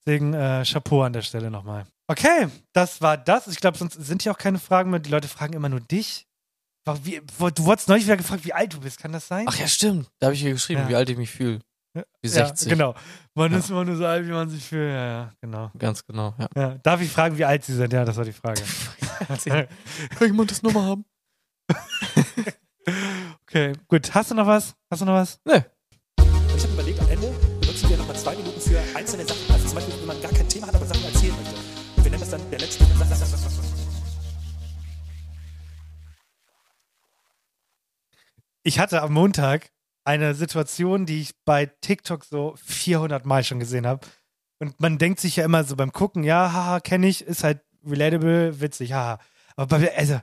Deswegen 0.06 0.34
äh, 0.34 0.64
Chapeau 0.66 1.04
an 1.04 1.14
der 1.14 1.22
Stelle 1.22 1.50
nochmal. 1.50 1.86
Okay, 2.08 2.47
das 2.74 3.01
war 3.01 3.18
das. 3.18 3.47
Ich 3.47 3.58
glaube, 3.60 3.78
sonst 3.78 3.93
sind 3.93 4.24
hier 4.24 4.32
auch 4.34 4.38
keine 4.38 4.60
Fragen 4.60 4.89
mehr. 4.89 4.99
Die 4.99 5.10
Leute 5.10 5.28
fragen 5.28 5.54
immer 5.54 5.70
nur 5.70 5.80
dich. 5.80 6.28
Wie, 7.04 7.22
du 7.22 7.66
wurdest 7.66 7.88
neulich 7.88 8.04
wieder 8.06 8.18
gefragt, 8.18 8.43
wie 8.43 8.54
alt 8.54 8.74
du 8.74 8.82
bist. 8.82 8.99
Kann 8.99 9.14
das 9.14 9.28
sein? 9.28 9.45
Ach 9.47 9.58
ja, 9.58 9.68
stimmt. 9.68 10.10
Da 10.20 10.28
habe 10.28 10.34
ich 10.36 10.41
hier 10.41 10.51
geschrieben, 10.51 10.82
Ja. 10.82 10.89
wie 10.89 10.95
alt 10.95 11.10
ich 11.10 11.18
mich 11.18 11.32
fühle. 11.32 11.60
Wie 12.22 12.28
60. 12.28 12.68
Ja, 12.68 12.74
genau. 12.74 12.95
Man 13.36 13.51
Ja. 13.54 13.60
ist 13.60 13.70
immer 13.70 13.86
nur 13.86 13.95
so 13.95 14.06
alt, 14.06 14.26
wie 14.28 14.32
man 14.32 14.49
sich 14.49 14.66
fühlt. 14.68 14.89
Ja, 14.91 15.06
ja, 15.08 15.32
genau. 15.39 15.72
Ganz 15.78 16.06
genau, 16.06 16.34
ja. 16.39 16.49
Ja. 16.56 16.78
Darf 16.80 16.99
ich 17.01 17.10
fragen, 17.12 17.38
wie 17.38 17.45
alt 17.45 17.64
sie 17.64 17.74
sind? 17.76 17.93
Ja, 17.93 18.04
das 18.04 18.18
war 18.18 18.26
die 18.26 18.34
Frage. 18.34 18.62
Kann 19.45 20.28
jemand 20.28 20.51
das 20.51 20.62
nochmal 20.64 20.84
haben? 20.88 21.06
okay, 23.43 23.74
gut. 23.88 24.14
Hast 24.14 24.32
du 24.32 24.36
noch 24.36 24.47
was? 24.47 24.76
Hast 24.91 25.01
du 25.01 25.06
noch 25.06 25.14
was? 25.14 25.39
Nee. 25.45 25.64
Ich 38.64 38.80
hatte 38.80 39.01
am 39.01 39.14
Montag 39.14 39.70
eine 40.05 40.36
Situation, 40.36 41.05
die 41.05 41.22
ich 41.22 41.32
bei 41.45 41.66
TikTok 41.66 42.24
so 42.24 42.55
400 42.66 43.26
Mal 43.26 43.43
schon 43.43 43.59
gesehen 43.59 43.86
habe. 43.86 44.05
Und 44.59 44.80
man 44.80 44.97
denkt 44.97 45.20
sich 45.20 45.36
ja 45.36 45.45
immer 45.45 45.64
so 45.64 45.76
beim 45.76 45.91
Gucken, 45.91 46.24
ja, 46.24 46.53
haha, 46.53 46.80
kenne 46.80 47.07
ich, 47.07 47.22
ist 47.22 47.43
halt 47.43 47.61
relatable, 47.86 48.61
witzig, 48.61 48.93
haha. 48.93 49.20
Aber 49.55 49.78
bei, 49.78 49.95
also, 49.97 50.20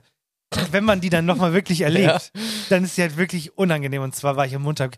wenn 0.71 0.83
man 0.83 1.01
die 1.01 1.09
dann 1.09 1.25
nochmal 1.25 1.53
wirklich 1.53 1.81
erlebt, 1.81 2.31
dann 2.69 2.83
ist 2.83 2.95
sie 2.95 3.03
halt 3.03 3.17
wirklich 3.17 3.57
unangenehm. 3.57 4.01
Und 4.01 4.15
zwar 4.15 4.35
war 4.35 4.45
ich 4.45 4.55
am 4.55 4.63
Montag 4.63 4.97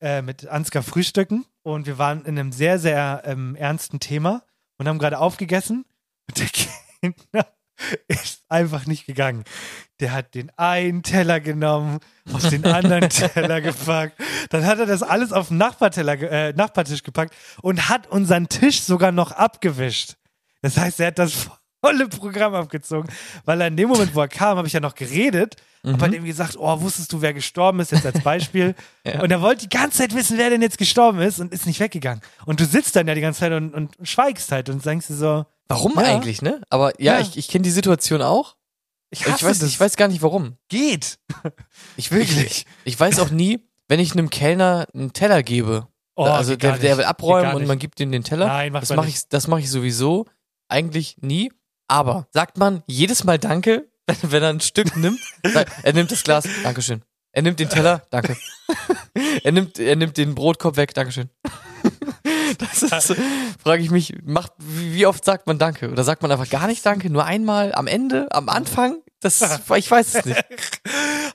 äh, 0.00 0.20
mit 0.20 0.46
Ansgar 0.46 0.82
frühstücken 0.82 1.46
und 1.62 1.86
wir 1.86 1.96
waren 1.96 2.24
in 2.24 2.38
einem 2.38 2.52
sehr, 2.52 2.78
sehr 2.78 3.22
ähm, 3.24 3.56
ernsten 3.56 4.00
Thema 4.00 4.42
und 4.76 4.88
haben 4.88 4.98
gerade 4.98 5.18
aufgegessen. 5.18 5.86
Und 6.28 6.38
der 6.38 6.48
Kinder 7.00 7.48
ist 8.08 8.42
einfach 8.48 8.86
nicht 8.86 9.06
gegangen. 9.06 9.44
Der 10.00 10.12
hat 10.12 10.34
den 10.34 10.50
einen 10.58 11.02
Teller 11.02 11.40
genommen, 11.40 11.98
auf 12.32 12.48
den 12.48 12.64
anderen 12.64 13.08
Teller 13.08 13.60
gepackt. 13.60 14.20
Dann 14.50 14.66
hat 14.66 14.78
er 14.78 14.86
das 14.86 15.02
alles 15.02 15.32
auf 15.32 15.48
den 15.48 15.58
Nachbarteller, 15.58 16.20
äh, 16.20 16.52
Nachbartisch 16.52 17.02
gepackt 17.02 17.34
und 17.62 17.88
hat 17.88 18.06
unseren 18.08 18.48
Tisch 18.48 18.82
sogar 18.82 19.12
noch 19.12 19.32
abgewischt. 19.32 20.14
Das 20.60 20.76
heißt, 20.76 21.00
er 21.00 21.08
hat 21.08 21.18
das 21.18 21.48
volle 21.84 22.08
Programm 22.08 22.54
abgezogen, 22.54 23.08
weil 23.44 23.60
er 23.60 23.66
in 23.66 23.76
dem 23.76 23.88
Moment, 23.88 24.14
wo 24.14 24.20
er 24.20 24.28
kam, 24.28 24.56
habe 24.56 24.68
ich 24.68 24.72
ja 24.72 24.78
noch 24.80 24.94
geredet 24.94 25.56
und 25.82 25.98
bei 25.98 26.06
Mhm. 26.06 26.12
dem 26.12 26.24
gesagt, 26.24 26.56
oh, 26.56 26.80
wusstest 26.80 27.12
du, 27.12 27.20
wer 27.20 27.34
gestorben 27.34 27.80
ist, 27.80 27.90
jetzt 27.90 28.06
als 28.06 28.20
Beispiel. 28.22 28.74
Ja. 29.04 29.20
Und 29.20 29.32
er 29.32 29.40
wollte 29.42 29.66
die 29.66 29.76
ganze 29.76 29.98
Zeit 29.98 30.14
wissen, 30.14 30.38
wer 30.38 30.48
denn 30.48 30.62
jetzt 30.62 30.78
gestorben 30.78 31.18
ist 31.18 31.40
und 31.40 31.52
ist 31.52 31.66
nicht 31.66 31.80
weggegangen. 31.80 32.22
Und 32.46 32.60
du 32.60 32.64
sitzt 32.64 32.94
dann 32.94 33.08
ja 33.08 33.16
die 33.16 33.20
ganze 33.20 33.40
Zeit 33.40 33.50
und, 33.52 33.74
und 33.74 33.96
schweigst 34.04 34.52
halt 34.52 34.68
und 34.68 34.84
denkst 34.86 35.08
dir 35.08 35.14
so, 35.14 35.44
Warum 35.72 35.92
Ja. 35.96 36.02
eigentlich, 36.02 36.42
ne? 36.42 36.60
Aber 36.70 37.00
ja, 37.00 37.14
Ja. 37.14 37.20
ich, 37.20 37.36
ich 37.36 37.48
kenne 37.48 37.62
die 37.62 37.70
Situation 37.70 38.22
auch. 38.22 38.56
Ich 39.10 39.20
Ich, 39.26 39.26
weiß, 39.42 39.58
das. 39.58 39.68
ich 39.68 39.78
weiß 39.78 39.96
gar 39.96 40.08
nicht 40.08 40.22
warum. 40.22 40.56
geht. 40.68 41.18
Ich 41.96 42.10
Wirklich. 42.12 42.46
Ich, 42.46 42.66
ich 42.84 43.00
weiß 43.00 43.18
auch 43.20 43.30
nie, 43.30 43.68
wenn 43.88 44.00
ich 44.00 44.12
einem 44.12 44.30
Kellner 44.30 44.86
einen 44.94 45.12
Teller 45.12 45.42
gebe, 45.42 45.86
Oh, 46.14 46.24
also 46.24 46.56
der, 46.56 46.76
der 46.76 46.98
will 46.98 47.04
abräumen 47.04 47.54
und 47.54 47.66
man 47.66 47.78
gibt 47.78 47.98
ihm 47.98 48.12
den 48.12 48.22
Teller. 48.22 48.46
Nein, 48.46 48.72
das 48.74 48.90
mache 48.90 49.08
ich, 49.08 49.28
das 49.28 49.48
mache 49.48 49.60
ich 49.60 49.70
sowieso 49.70 50.26
eigentlich 50.68 51.16
nie. 51.22 51.50
Aber 51.88 52.26
sagt 52.32 52.58
man 52.58 52.82
jedes 52.86 53.24
Mal 53.24 53.38
Danke, 53.38 53.88
wenn, 54.06 54.16
wenn 54.30 54.42
er 54.42 54.50
ein 54.50 54.60
Stück 54.60 54.94
nimmt? 54.96 55.20
Er 55.82 55.92
nimmt 55.94 56.10
das 56.12 56.22
Glas, 56.22 56.44
Dankeschön. 56.62 57.02
Er 57.32 57.40
nimmt 57.42 57.58
den 57.60 57.70
Teller, 57.70 58.02
danke. 58.10 58.36
er 59.42 59.52
nimmt, 59.52 59.78
er 59.78 59.96
nimmt 59.96 60.18
den 60.18 60.34
Brotkorb 60.34 60.76
weg, 60.76 60.92
Dankeschön. 60.92 61.30
Das 62.58 62.82
ist, 62.82 63.06
so- 63.08 63.14
frage 63.62 63.82
ich 63.82 63.90
mich, 63.90 64.14
macht, 64.24 64.52
wie 64.58 64.94
wie 64.94 65.06
oft 65.06 65.24
sagt 65.24 65.46
man 65.46 65.58
Danke? 65.58 65.90
Oder 65.90 66.04
sagt 66.04 66.22
man 66.22 66.30
einfach 66.32 66.48
gar 66.48 66.66
nicht 66.66 66.84
Danke? 66.84 67.10
Nur 67.10 67.24
einmal 67.24 67.74
am 67.74 67.86
Ende, 67.86 68.28
am 68.30 68.48
Anfang? 68.48 68.98
Das, 69.20 69.40
ich 69.76 69.90
weiß 69.90 70.14
es 70.14 70.24
nicht. 70.24 70.44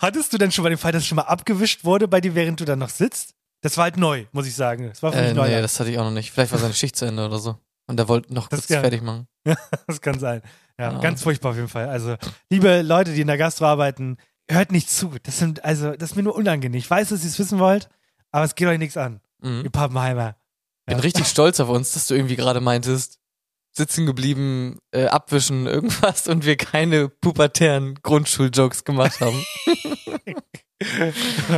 Hattest 0.02 0.34
du 0.34 0.38
denn 0.38 0.52
schon 0.52 0.64
mal 0.64 0.70
den 0.70 0.78
Fall, 0.78 0.92
dass 0.92 1.04
es 1.04 1.08
schon 1.08 1.16
mal 1.16 1.24
abgewischt 1.24 1.84
wurde 1.86 2.08
bei 2.08 2.22
dir, 2.22 2.36
während 2.36 2.60
du 2.60 2.66
dann 2.66 2.80
noch 2.80 2.90
sitzt? 2.90 3.34
Das 3.62 3.76
war 3.78 3.86
halt 3.86 3.98
neu, 3.98 4.26
muss 4.34 4.46
ich 4.46 4.56
sagen. 4.56 4.88
Das 4.90 5.02
war 5.02 5.12
für 5.12 5.20
mich 5.22 5.32
Äh, 5.32 5.34
neu. 5.34 5.48
nee, 5.50 5.62
das 5.62 5.80
hatte 5.80 5.90
ich 5.90 5.98
auch 5.98 6.04
noch 6.04 6.12
nicht. 6.12 6.32
Vielleicht 6.32 6.52
war 6.52 6.60
seine 6.60 6.74
Schicht 6.74 6.96
zu 6.96 7.06
Ende 7.06 7.26
oder 7.26 7.40
so. 7.40 7.58
Und 7.88 8.00
er 8.00 8.08
wollte 8.08 8.34
noch 8.34 8.48
Das 8.50 8.60
kurz 8.60 8.68
kann- 8.70 8.82
fertig 8.82 9.02
machen. 9.02 9.28
das 9.88 10.02
kann 10.02 10.20
sein. 10.20 10.42
Ja, 10.78 10.92
Ja. 10.92 11.00
ganz 11.00 11.24
furchtbar 11.24 11.50
auf 11.52 11.56
jeden 11.56 11.70
Fall. 11.70 11.90
Also, 11.90 12.16
liebe 12.52 12.82
Leute, 12.84 13.14
die 13.14 13.22
in 13.22 13.28
der 13.28 13.38
Gastro 13.38 13.66
arbeiten, 13.66 14.18
hört 14.50 14.72
nicht 14.72 14.90
zu. 14.92 15.14
Das 15.24 15.40
sind, 15.40 15.64
also, 15.66 15.92
das 15.94 16.12
ist 16.12 16.16
mir 16.16 16.24
nur 16.24 16.36
unangenehm. 16.36 16.78
Ich 16.78 16.90
weiß, 16.90 17.10
dass 17.10 17.24
ihr 17.24 17.30
es 17.30 17.40
wissen 17.40 17.58
wollt, 17.58 17.90
aber 18.32 18.46
es 18.46 18.54
geht 18.56 18.68
euch 18.68 18.78
nichts 18.78 18.98
an. 18.98 19.22
Mhm. 19.42 19.62
Ihr 19.64 19.70
Pappenheimer. 19.72 20.36
Bin 20.88 21.00
richtig 21.00 21.28
stolz 21.28 21.60
auf 21.60 21.70
uns, 21.70 21.92
dass 21.92 22.08
du 22.08 22.16
irgendwie 22.16 22.38
gerade 22.38 22.62
meintest, 22.62 23.20
sitzen 23.74 24.06
geblieben, 24.06 24.80
äh, 24.92 25.06
abwischen, 25.06 25.68
irgendwas 25.68 26.28
und 26.28 26.46
wir 26.46 26.56
keine 26.56 27.10
pubertären 27.10 27.96
Grundschuljokes 28.02 28.84
gemacht 28.86 29.20
haben. 29.22 29.44
wir 30.80 31.14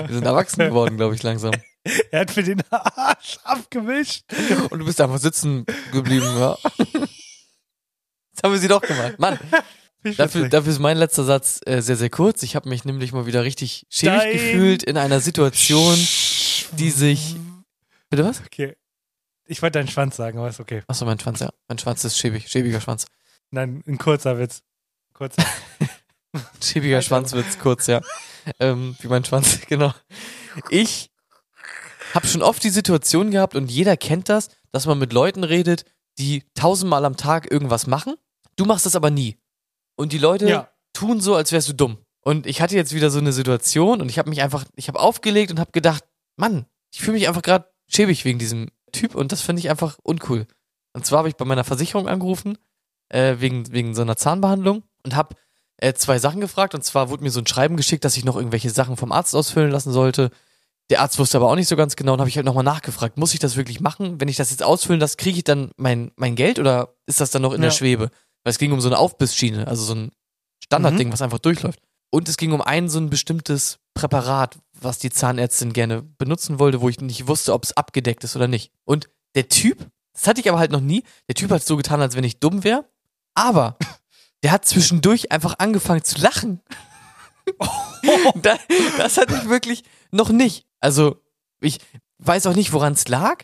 sind 0.10 0.26
erwachsen 0.26 0.66
geworden, 0.66 0.98
glaube 0.98 1.16
ich, 1.16 1.24
langsam. 1.24 1.54
Er 2.12 2.20
hat 2.20 2.36
mir 2.36 2.44
den 2.44 2.62
Arsch 2.70 3.40
abgewischt. 3.46 4.26
Und 4.70 4.80
du 4.80 4.86
bist 4.86 5.00
einfach 5.00 5.18
sitzen 5.18 5.66
geblieben, 5.94 6.26
ja. 6.38 6.58
Jetzt 6.78 8.44
haben 8.44 8.52
wir 8.52 8.60
sie 8.60 8.68
doch 8.68 8.82
gemacht. 8.82 9.18
Mann, 9.18 9.40
dafür, 10.18 10.50
dafür 10.50 10.74
ist 10.74 10.80
mein 10.80 10.98
letzter 10.98 11.24
Satz 11.24 11.62
äh, 11.66 11.82
sehr, 11.82 11.96
sehr 11.96 12.10
kurz. 12.10 12.44
Ich 12.44 12.58
habe 12.58 12.68
mich 12.68 12.84
nämlich 12.84 13.14
mal 13.14 13.26
wieder 13.28 13.44
richtig 13.46 13.88
schäbig 13.90 14.20
Dein- 14.20 14.34
gefühlt 14.34 14.84
in 14.84 14.98
einer 14.98 15.22
Situation, 15.22 15.96
die 16.74 16.90
sich... 16.92 17.38
Bitte 18.10 18.26
was? 18.26 18.42
Okay. 18.46 18.76
Ich 19.50 19.64
wollte 19.64 19.80
deinen 19.80 19.88
Schwanz 19.88 20.16
sagen, 20.16 20.38
aber 20.38 20.50
ist 20.50 20.60
okay. 20.60 20.84
Achso, 20.88 21.06
mein 21.06 21.20
Schwanz, 21.20 21.40
ja. 21.40 21.50
Mein 21.68 21.80
Schwanz 21.80 22.04
ist 22.04 22.18
schäbig. 22.20 22.48
Schäbiger 22.48 22.80
Schwanz. 22.80 23.06
Nein, 23.50 23.84
ein 23.88 23.98
kurzer 23.98 24.38
Witz. 24.38 24.62
Kurzer. 25.14 25.44
Schäbiger 26.64 27.02
Schwanzwitz, 27.02 27.58
kurz, 27.58 27.88
ja. 27.88 28.00
Ähm, 28.60 28.96
wie 29.00 29.08
mein 29.08 29.26
Schwanz, 29.26 29.62
genau. 29.68 29.92
Ich 30.70 31.10
habe 32.14 32.28
schon 32.28 32.44
oft 32.44 32.64
die 32.64 32.70
Situation 32.70 33.32
gehabt 33.32 33.56
und 33.56 33.72
jeder 33.72 33.98
kennt 33.98 34.30
das, 34.30 34.50
dass 34.72 34.86
man 34.86 35.00
mit 35.00 35.14
Leuten 35.14 35.44
redet, 35.44 35.84
die 36.20 36.44
tausendmal 36.54 37.04
am 37.06 37.18
Tag 37.18 37.52
irgendwas 37.52 37.88
machen. 37.88 38.14
Du 38.56 38.66
machst 38.66 38.86
das 38.86 38.96
aber 38.96 39.10
nie. 39.10 39.40
Und 39.96 40.14
die 40.14 40.18
Leute 40.20 40.48
Ja. 40.48 40.70
tun 40.94 41.22
so, 41.22 41.36
als 41.36 41.52
wärst 41.52 41.70
du 41.70 41.74
dumm. 41.74 41.98
Und 42.22 42.46
ich 42.46 42.62
hatte 42.62 42.76
jetzt 42.76 42.94
wieder 42.94 43.10
so 43.10 43.18
eine 43.18 43.34
Situation 43.34 44.00
und 44.00 44.10
ich 44.10 44.20
habe 44.20 44.30
mich 44.30 44.42
einfach, 44.44 44.66
ich 44.76 44.88
habe 44.90 45.00
aufgelegt 45.00 45.50
und 45.52 45.60
habe 45.60 45.72
gedacht, 45.72 46.04
Mann, 46.36 46.68
ich 46.92 47.00
fühle 47.02 47.14
mich 47.18 47.28
einfach 47.28 47.42
gerade 47.42 47.66
schäbig 47.88 48.24
wegen 48.26 48.38
diesem 48.38 48.70
Typ 49.00 49.16
und 49.16 49.32
das 49.32 49.42
finde 49.42 49.62
ich 49.62 49.70
einfach 49.70 49.98
uncool. 50.04 50.46
Und 50.94 51.06
zwar 51.06 51.20
habe 51.20 51.30
ich 51.30 51.36
bei 51.36 51.46
meiner 51.46 51.64
Versicherung 51.64 52.08
angerufen, 52.08 52.58
äh, 53.10 53.36
wegen, 53.40 53.72
wegen 53.72 53.96
so 53.96 54.02
einer 54.02 54.18
Zahnbehandlung 54.18 54.84
und 55.04 55.16
habe 55.16 55.36
äh, 55.78 55.94
zwei 55.94 56.20
Sachen 56.20 56.42
gefragt. 56.42 56.76
Und 56.76 56.84
zwar 56.84 57.10
wurde 57.10 57.24
mir 57.24 57.32
so 57.32 57.40
ein 57.40 57.48
Schreiben 57.48 57.78
geschickt, 57.78 58.04
dass 58.04 58.18
ich 58.18 58.26
noch 58.26 58.36
irgendwelche 58.36 58.70
Sachen 58.70 58.98
vom 58.98 59.12
Arzt 59.12 59.36
ausfüllen 59.36 59.72
lassen 59.72 59.94
sollte. 59.94 60.32
Der 60.90 61.02
Arzt 61.02 61.20
wusste 61.20 61.38
aber 61.38 61.50
auch 61.50 61.56
nicht 61.56 61.68
so 61.68 61.76
ganz 61.76 61.96
genau 61.96 62.14
und 62.14 62.20
habe 62.20 62.30
ich 62.30 62.36
halt 62.36 62.46
nochmal 62.46 62.64
nachgefragt, 62.64 63.18
muss 63.18 63.34
ich 63.34 63.40
das 63.40 63.56
wirklich 63.56 63.80
machen? 63.80 64.20
Wenn 64.20 64.28
ich 64.28 64.38
das 64.38 64.50
jetzt 64.50 64.64
ausfüllen 64.64 65.00
lasse, 65.00 65.18
kriege 65.18 65.38
ich 65.38 65.44
dann 65.44 65.72
mein, 65.78 66.12
mein 66.16 66.36
Geld 66.36 66.60
oder 66.60 66.96
ist 67.06 67.22
das 67.22 67.32
dann 67.32 67.44
noch 67.44 67.54
in 67.54 67.62
der 67.62 67.70
Ja. 67.70 67.76
Schwebe? 67.76 68.10
Weil 68.44 68.52
es 68.52 68.58
ging 68.58 68.72
um 68.72 68.82
so 68.82 68.90
eine 68.90 68.98
Aufbissschiene, 68.98 69.68
also 69.68 69.84
so 69.84 69.94
ein 69.94 70.12
Standardding, 70.64 71.12
was 71.12 71.22
einfach 71.22 71.40
durchläuft. 71.40 71.80
Und 72.12 72.28
es 72.28 72.38
ging 72.38 72.52
um 72.54 72.62
ein 72.62 72.90
so 72.90 73.00
ein 73.00 73.10
bestimmtes 73.10 73.80
Präparat, 73.94 74.58
was 74.82 75.00
die 75.00 75.10
Zahnärztin 75.10 75.74
gerne 75.74 76.02
benutzen 76.02 76.60
wollte, 76.60 76.82
wo 76.82 76.90
ich 76.90 77.00
nicht 77.02 77.28
wusste, 77.28 77.54
ob 77.54 77.64
es 77.64 77.76
abgedeckt 77.76 78.24
ist 78.24 78.36
oder 78.36 78.48
nicht. 78.48 78.72
Und 78.86 79.10
der 79.36 79.48
Typ, 79.48 79.88
das 80.14 80.28
hatte 80.28 80.42
ich 80.42 80.50
aber 80.50 80.60
halt 80.60 80.72
noch 80.72 80.82
nie, 80.82 81.04
der 81.28 81.36
Typ 81.36 81.52
hat 81.52 81.64
so 81.64 81.78
getan, 81.78 82.02
als 82.02 82.16
wenn 82.16 82.24
ich 82.24 82.40
dumm 82.40 82.64
wäre, 82.64 82.86
aber 83.34 83.78
der 84.44 84.52
hat 84.52 84.66
zwischendurch 84.66 85.32
einfach 85.32 85.56
angefangen 85.60 86.04
zu 86.04 86.20
lachen. 86.20 86.62
da, 88.42 88.58
das 88.98 89.18
hatte 89.18 89.36
ich 89.36 89.50
wirklich 89.50 89.84
noch 90.12 90.30
nicht. 90.30 90.68
Also, 90.80 91.22
ich 91.62 91.80
weiß 92.20 92.48
auch 92.48 92.56
nicht, 92.56 92.74
woran 92.74 92.94
es 92.94 93.08
lag. 93.08 93.44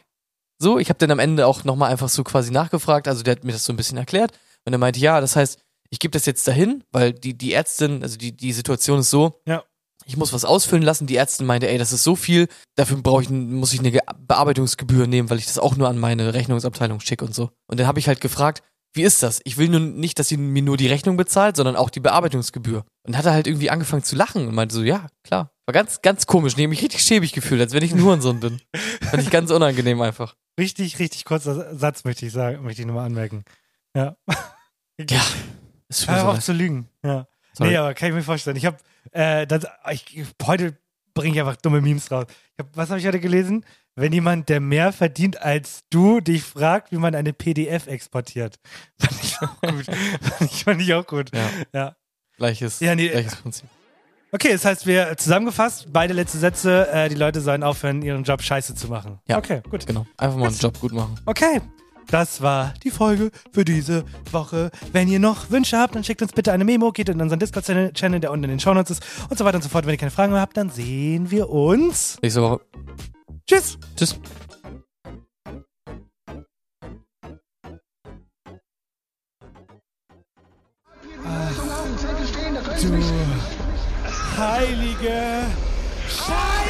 So, 0.57 0.79
ich 0.79 0.89
habe 0.89 0.99
dann 0.99 1.11
am 1.11 1.19
Ende 1.19 1.47
auch 1.47 1.63
nochmal 1.63 1.91
einfach 1.91 2.09
so 2.09 2.23
quasi 2.23 2.51
nachgefragt. 2.51 3.07
Also, 3.07 3.23
der 3.23 3.36
hat 3.36 3.43
mir 3.43 3.51
das 3.51 3.65
so 3.65 3.73
ein 3.73 3.77
bisschen 3.77 3.97
erklärt. 3.97 4.31
Und 4.63 4.73
er 4.73 4.79
meinte, 4.79 4.99
ja, 4.99 5.19
das 5.21 5.36
heißt, 5.36 5.59
ich 5.89 5.99
gebe 5.99 6.11
das 6.11 6.25
jetzt 6.25 6.47
dahin, 6.47 6.83
weil 6.91 7.13
die, 7.13 7.38
die 7.38 7.53
Ärztin, 7.53 8.03
also 8.03 8.17
die, 8.17 8.36
die 8.36 8.53
Situation 8.53 8.99
ist 8.99 9.09
so, 9.09 9.41
Ja. 9.45 9.63
Ich 10.05 10.17
muss 10.17 10.31
was 10.33 10.45
ausfüllen 10.45 10.83
lassen. 10.83 11.07
Die 11.07 11.15
Ärztin 11.15 11.45
meinte, 11.45 11.67
ey, 11.67 11.77
das 11.77 11.91
ist 11.91 12.03
so 12.03 12.15
viel, 12.15 12.47
dafür 12.75 12.97
brauche 12.97 13.23
ich, 13.23 13.29
muss 13.29 13.73
ich 13.73 13.79
eine 13.79 13.91
Ge- 13.91 14.01
Bearbeitungsgebühr 14.19 15.07
nehmen, 15.07 15.29
weil 15.29 15.39
ich 15.39 15.45
das 15.47 15.57
auch 15.57 15.75
nur 15.75 15.87
an 15.89 15.97
meine 15.97 16.33
Rechnungsabteilung 16.33 16.99
schicke 16.99 17.25
und 17.25 17.33
so. 17.33 17.49
Und 17.67 17.79
dann 17.79 17.87
habe 17.87 17.99
ich 17.99 18.07
halt 18.07 18.21
gefragt, 18.21 18.61
wie 18.93 19.03
ist 19.03 19.23
das? 19.23 19.41
Ich 19.43 19.57
will 19.57 19.67
nun 19.67 19.95
nicht, 19.95 20.19
dass 20.19 20.29
sie 20.29 20.37
mir 20.37 20.61
nur 20.61 20.77
die 20.77 20.87
Rechnung 20.87 21.17
bezahlt, 21.17 21.57
sondern 21.57 21.75
auch 21.75 21.89
die 21.89 21.99
Bearbeitungsgebühr. 21.99 22.85
Und 23.05 23.17
hat 23.17 23.25
er 23.25 23.33
halt 23.33 23.45
irgendwie 23.47 23.69
angefangen 23.69 24.03
zu 24.03 24.15
lachen 24.15 24.47
und 24.47 24.55
meinte 24.55 24.73
so, 24.73 24.83
ja, 24.83 25.07
klar. 25.23 25.51
War 25.65 25.73
ganz, 25.73 26.01
ganz 26.01 26.27
komisch. 26.27 26.53
Ich 26.55 26.63
hab 26.63 26.69
mich 26.69 26.81
richtig 26.83 27.01
schäbig 27.03 27.33
gefühlt, 27.33 27.59
als 27.59 27.73
wenn 27.73 27.83
ich 27.83 27.91
ein 27.91 28.01
Hurensohn 28.01 28.39
bin. 28.39 28.61
Fand 29.01 29.21
ich 29.23 29.31
ganz 29.31 29.51
unangenehm 29.51 29.99
einfach. 30.01 30.35
Richtig, 30.59 30.99
richtig 30.99 31.25
kurzer 31.25 31.75
Satz 31.75 32.03
möchte 32.05 32.25
ich 32.25 32.31
sagen, 32.31 32.63
möchte 32.63 32.81
ich 32.83 32.87
nochmal 32.87 33.07
anmerken. 33.07 33.43
Ja. 33.95 34.15
Ja. 35.09 35.21
Ist 35.89 36.05
schon 36.05 36.15
so 36.19 36.27
weit. 36.27 36.43
zu 36.43 36.53
lügen. 36.53 36.87
Ja. 37.03 37.27
Sorry. 37.53 37.71
Nee, 37.71 37.77
aber 37.77 37.93
kann 37.93 38.09
ich 38.09 38.15
mir 38.15 38.23
vorstellen. 38.23 38.55
Ich 38.57 38.65
habe, 38.65 38.77
äh, 39.16 39.47
das, 39.47 39.66
ich, 39.91 40.24
heute 40.43 40.78
bringe 41.13 41.34
ich 41.36 41.39
einfach 41.39 41.55
dumme 41.55 41.82
Memes 41.82 42.11
raus. 42.11 42.26
Hab, 42.59 42.68
was 42.76 42.89
habe 42.89 42.99
ich 42.99 43.07
heute 43.07 43.20
gelesen? 43.20 43.66
Wenn 43.95 44.11
jemand, 44.11 44.49
der 44.49 44.59
mehr 44.59 44.91
verdient 44.91 45.41
als 45.41 45.84
du, 45.89 46.20
dich 46.20 46.43
fragt, 46.43 46.91
wie 46.91 46.97
man 46.97 47.16
eine 47.16 47.32
PDF 47.32 47.88
exportiert. 47.88 48.59
Fand 48.99 49.24
ich 49.24 49.38
auch 49.41 49.61
gut. 49.61 49.86
fand, 49.86 50.51
ich, 50.51 50.63
fand 50.63 50.82
ich 50.82 50.93
auch 50.93 51.07
gut. 51.07 51.32
Ja. 51.34 51.49
ja. 51.74 51.95
Gleiches, 52.38 52.82
Ja, 52.82 52.93
nee. 52.95 53.07
gleiches 53.07 53.38
Prinzip. 53.38 53.70
Okay, 54.34 54.51
das 54.51 54.66
heißt, 54.66 54.86
wir 54.86 55.16
zusammengefasst, 55.16 55.88
beide 55.93 56.13
letzte 56.13 56.38
Sätze, 56.39 56.89
äh, 56.91 57.07
die 57.07 57.16
Leute 57.16 57.39
sollen 57.39 57.63
aufhören, 57.63 58.01
ihren 58.01 58.24
Job 58.26 58.41
scheiße 58.41 58.76
zu 58.76 58.89
machen. 58.89 59.20
Ja. 59.30 59.38
Okay, 59.38 59.61
gut. 59.70 59.88
Genau. 59.88 60.05
Einfach 60.18 60.38
mal 60.38 60.47
einen 60.47 60.57
Job 60.57 60.78
gut 60.82 60.91
machen. 60.91 61.18
Okay. 61.26 61.61
Das 62.09 62.41
war 62.41 62.73
die 62.83 62.91
Folge 62.91 63.31
für 63.51 63.65
diese 63.65 64.05
Woche. 64.31 64.71
Wenn 64.91 65.07
ihr 65.07 65.19
noch 65.19 65.49
Wünsche 65.49 65.77
habt, 65.77 65.95
dann 65.95 66.03
schickt 66.03 66.21
uns 66.21 66.33
bitte 66.33 66.51
eine 66.51 66.65
Memo, 66.65 66.91
geht 66.91 67.09
in 67.09 67.21
unseren 67.21 67.39
Discord-Channel, 67.39 68.19
der 68.19 68.31
unten 68.31 68.45
in 68.45 68.49
den 68.51 68.59
Shownotes 68.59 68.99
ist 68.99 69.03
und 69.29 69.37
so 69.37 69.45
weiter 69.45 69.57
und 69.57 69.63
so 69.63 69.69
fort. 69.69 69.85
Wenn 69.85 69.93
ihr 69.93 69.97
keine 69.97 70.11
Fragen 70.11 70.31
mehr 70.31 70.41
habt, 70.41 70.57
dann 70.57 70.69
sehen 70.69 71.31
wir 71.31 71.49
uns. 71.49 72.17
Nächste 72.21 72.41
Woche. 72.41 72.61
Tschüss. 73.47 73.77
Tschüss. 73.95 74.19
Du 82.81 82.91
heilige 84.37 85.45
Scheiße! 86.07 86.64